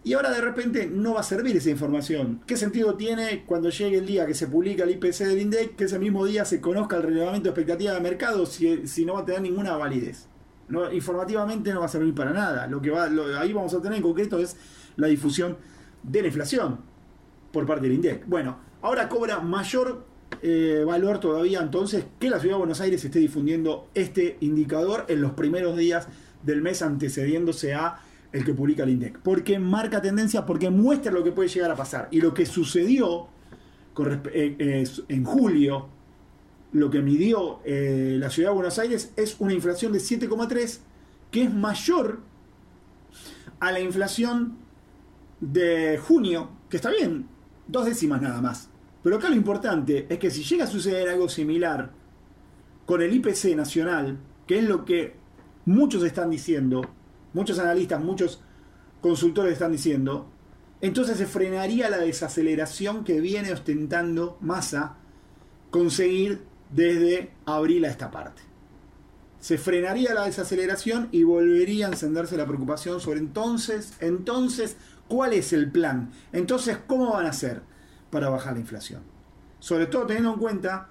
y 0.07 0.13
ahora 0.13 0.31
de 0.31 0.39
repente 0.39 0.89
no 0.89 1.15
va 1.15 1.19
a 1.19 1.23
servir 1.23 1.57
esa 1.57 1.69
información. 1.69 2.39
¿Qué 2.47 2.55
sentido 2.55 2.95
tiene 2.95 3.43
cuando 3.45 3.69
llegue 3.69 3.97
el 3.97 4.05
día 4.05 4.25
que 4.25 4.33
se 4.33 4.47
publica 4.47 4.85
el 4.85 4.91
IPC 4.91 5.17
del 5.25 5.41
INDEC, 5.41 5.75
que 5.75 5.83
ese 5.83 5.99
mismo 5.99 6.25
día 6.25 6.45
se 6.45 6.61
conozca 6.61 6.95
el 6.95 7.03
relevamiento 7.03 7.43
de 7.43 7.49
expectativa 7.49 7.91
de 7.91 7.99
mercado 7.99 8.45
si, 8.45 8.87
si 8.87 9.03
no 9.03 9.15
va 9.15 9.19
a 9.19 9.25
tener 9.25 9.41
ninguna 9.41 9.75
validez? 9.75 10.29
No, 10.69 10.89
informativamente 10.93 11.73
no 11.73 11.81
va 11.81 11.87
a 11.87 11.89
servir 11.89 12.15
para 12.15 12.31
nada. 12.31 12.67
Lo 12.67 12.81
que 12.81 12.89
va, 12.89 13.09
ahí 13.37 13.51
vamos 13.51 13.73
a 13.73 13.81
tener 13.81 13.97
en 13.97 14.01
concreto 14.01 14.39
es 14.39 14.55
la 14.95 15.07
difusión 15.07 15.57
de 16.03 16.21
la 16.21 16.27
inflación 16.27 16.79
por 17.51 17.65
parte 17.65 17.87
del 17.87 17.95
INDEC. 17.95 18.27
Bueno, 18.27 18.59
ahora 18.83 19.09
cobra 19.09 19.41
mayor 19.41 20.05
eh, 20.41 20.85
valor 20.87 21.19
todavía 21.19 21.59
entonces 21.59 22.05
que 22.17 22.29
la 22.29 22.39
Ciudad 22.39 22.55
de 22.55 22.59
Buenos 22.59 22.79
Aires 22.79 23.03
esté 23.03 23.19
difundiendo 23.19 23.89
este 23.93 24.37
indicador 24.39 25.03
en 25.09 25.19
los 25.19 25.33
primeros 25.33 25.75
días 25.75 26.07
del 26.43 26.61
mes 26.61 26.81
antecediéndose 26.81 27.73
a 27.73 27.99
el 28.31 28.43
que 28.43 28.53
publica 28.53 28.83
el 28.83 28.89
INDEC. 28.89 29.19
Porque 29.19 29.59
marca 29.59 30.01
tendencia, 30.01 30.45
porque 30.45 30.69
muestra 30.69 31.11
lo 31.11 31.23
que 31.23 31.31
puede 31.31 31.49
llegar 31.49 31.71
a 31.71 31.75
pasar. 31.75 32.07
Y 32.11 32.21
lo 32.21 32.33
que 32.33 32.45
sucedió 32.45 33.27
eh, 34.33 34.85
en 35.07 35.23
julio, 35.23 35.89
lo 36.73 36.89
que 36.89 37.01
midió 37.01 37.59
eh, 37.65 38.17
la 38.19 38.29
ciudad 38.29 38.49
de 38.49 38.55
Buenos 38.55 38.77
Aires 38.79 39.13
es 39.15 39.37
una 39.39 39.53
inflación 39.53 39.91
de 39.91 39.99
7,3, 39.99 40.79
que 41.31 41.43
es 41.43 41.53
mayor 41.53 42.19
a 43.59 43.71
la 43.71 43.79
inflación 43.79 44.57
de 45.39 45.97
junio, 45.97 46.49
que 46.69 46.77
está 46.77 46.89
bien, 46.91 47.27
dos 47.67 47.85
décimas 47.85 48.21
nada 48.21 48.41
más. 48.41 48.69
Pero 49.03 49.17
acá 49.17 49.29
lo 49.29 49.35
importante 49.35 50.05
es 50.09 50.19
que 50.19 50.29
si 50.29 50.43
llega 50.43 50.65
a 50.65 50.67
suceder 50.67 51.09
algo 51.09 51.29
similar 51.29 51.91
con 52.85 53.01
el 53.01 53.13
IPC 53.13 53.55
nacional, 53.55 54.17
que 54.45 54.59
es 54.59 54.63
lo 54.65 54.85
que 54.85 55.15
muchos 55.65 56.03
están 56.03 56.29
diciendo, 56.29 56.81
muchos 57.33 57.59
analistas, 57.59 58.01
muchos 58.01 58.41
consultores 59.01 59.53
están 59.53 59.71
diciendo, 59.71 60.29
entonces 60.81 61.17
se 61.17 61.25
frenaría 61.25 61.89
la 61.89 61.97
desaceleración 61.97 63.03
que 63.03 63.19
viene 63.19 63.51
ostentando 63.51 64.37
Massa 64.41 64.97
conseguir 65.71 66.43
desde 66.71 67.31
abril 67.45 67.85
a 67.85 67.89
esta 67.89 68.11
parte. 68.11 68.41
se 69.39 69.57
frenaría 69.57 70.13
la 70.13 70.25
desaceleración 70.25 71.09
y 71.11 71.23
volvería 71.23 71.85
a 71.85 71.89
encenderse 71.91 72.37
la 72.37 72.45
preocupación 72.45 72.99
sobre 72.99 73.19
entonces, 73.19 73.93
entonces, 73.99 74.77
¿cuál 75.07 75.33
es 75.33 75.53
el 75.53 75.71
plan? 75.71 76.11
Entonces, 76.33 76.79
¿cómo 76.87 77.13
van 77.13 77.27
a 77.27 77.29
hacer 77.29 77.61
para 78.09 78.29
bajar 78.29 78.53
la 78.53 78.59
inflación? 78.59 79.03
Sobre 79.59 79.85
todo 79.85 80.07
teniendo 80.07 80.33
en 80.33 80.39
cuenta 80.39 80.89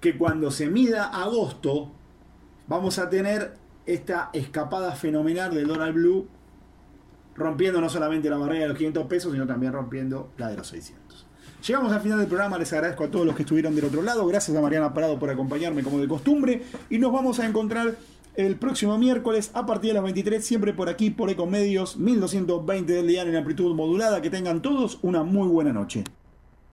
que 0.00 0.16
cuando 0.16 0.50
se 0.50 0.68
mida 0.68 1.04
agosto, 1.04 1.92
vamos 2.68 2.98
a 2.98 3.10
tener 3.10 3.54
esta 3.86 4.30
escapada 4.32 4.92
fenomenal 4.92 5.54
del 5.54 5.66
dólar 5.66 5.92
blue, 5.92 6.28
rompiendo 7.34 7.80
no 7.80 7.88
solamente 7.88 8.28
la 8.30 8.36
barrera 8.36 8.62
de 8.62 8.68
los 8.68 8.78
500 8.78 9.06
pesos, 9.06 9.32
sino 9.32 9.46
también 9.46 9.72
rompiendo 9.72 10.30
la 10.36 10.48
de 10.48 10.56
los 10.56 10.68
600. 10.68 11.26
Llegamos 11.66 11.92
al 11.92 12.00
final 12.00 12.18
del 12.18 12.26
programa, 12.28 12.58
les 12.58 12.72
agradezco 12.72 13.04
a 13.04 13.10
todos 13.10 13.26
los 13.26 13.36
que 13.36 13.42
estuvieron 13.42 13.74
del 13.74 13.84
otro 13.84 14.02
lado, 14.02 14.26
gracias 14.26 14.56
a 14.56 14.60
Mariana 14.60 14.94
Parado 14.94 15.18
por 15.18 15.28
acompañarme 15.28 15.82
como 15.82 16.00
de 16.00 16.08
costumbre 16.08 16.62
y 16.88 16.98
nos 16.98 17.12
vamos 17.12 17.38
a 17.38 17.46
encontrar 17.46 17.96
el 18.36 18.56
próximo 18.56 18.96
miércoles 18.96 19.50
a 19.54 19.66
partir 19.66 19.90
de 19.90 19.94
las 19.94 20.04
23, 20.04 20.44
siempre 20.44 20.72
por 20.72 20.88
aquí, 20.88 21.10
por 21.10 21.30
Ecomedios, 21.30 21.96
1220 21.96 22.92
del 22.92 23.06
día 23.06 23.22
en 23.22 23.36
amplitud 23.36 23.74
modulada. 23.74 24.22
Que 24.22 24.30
tengan 24.30 24.62
todos 24.62 24.98
una 25.02 25.22
muy 25.22 25.48
buena 25.48 25.72
noche. 25.72 26.04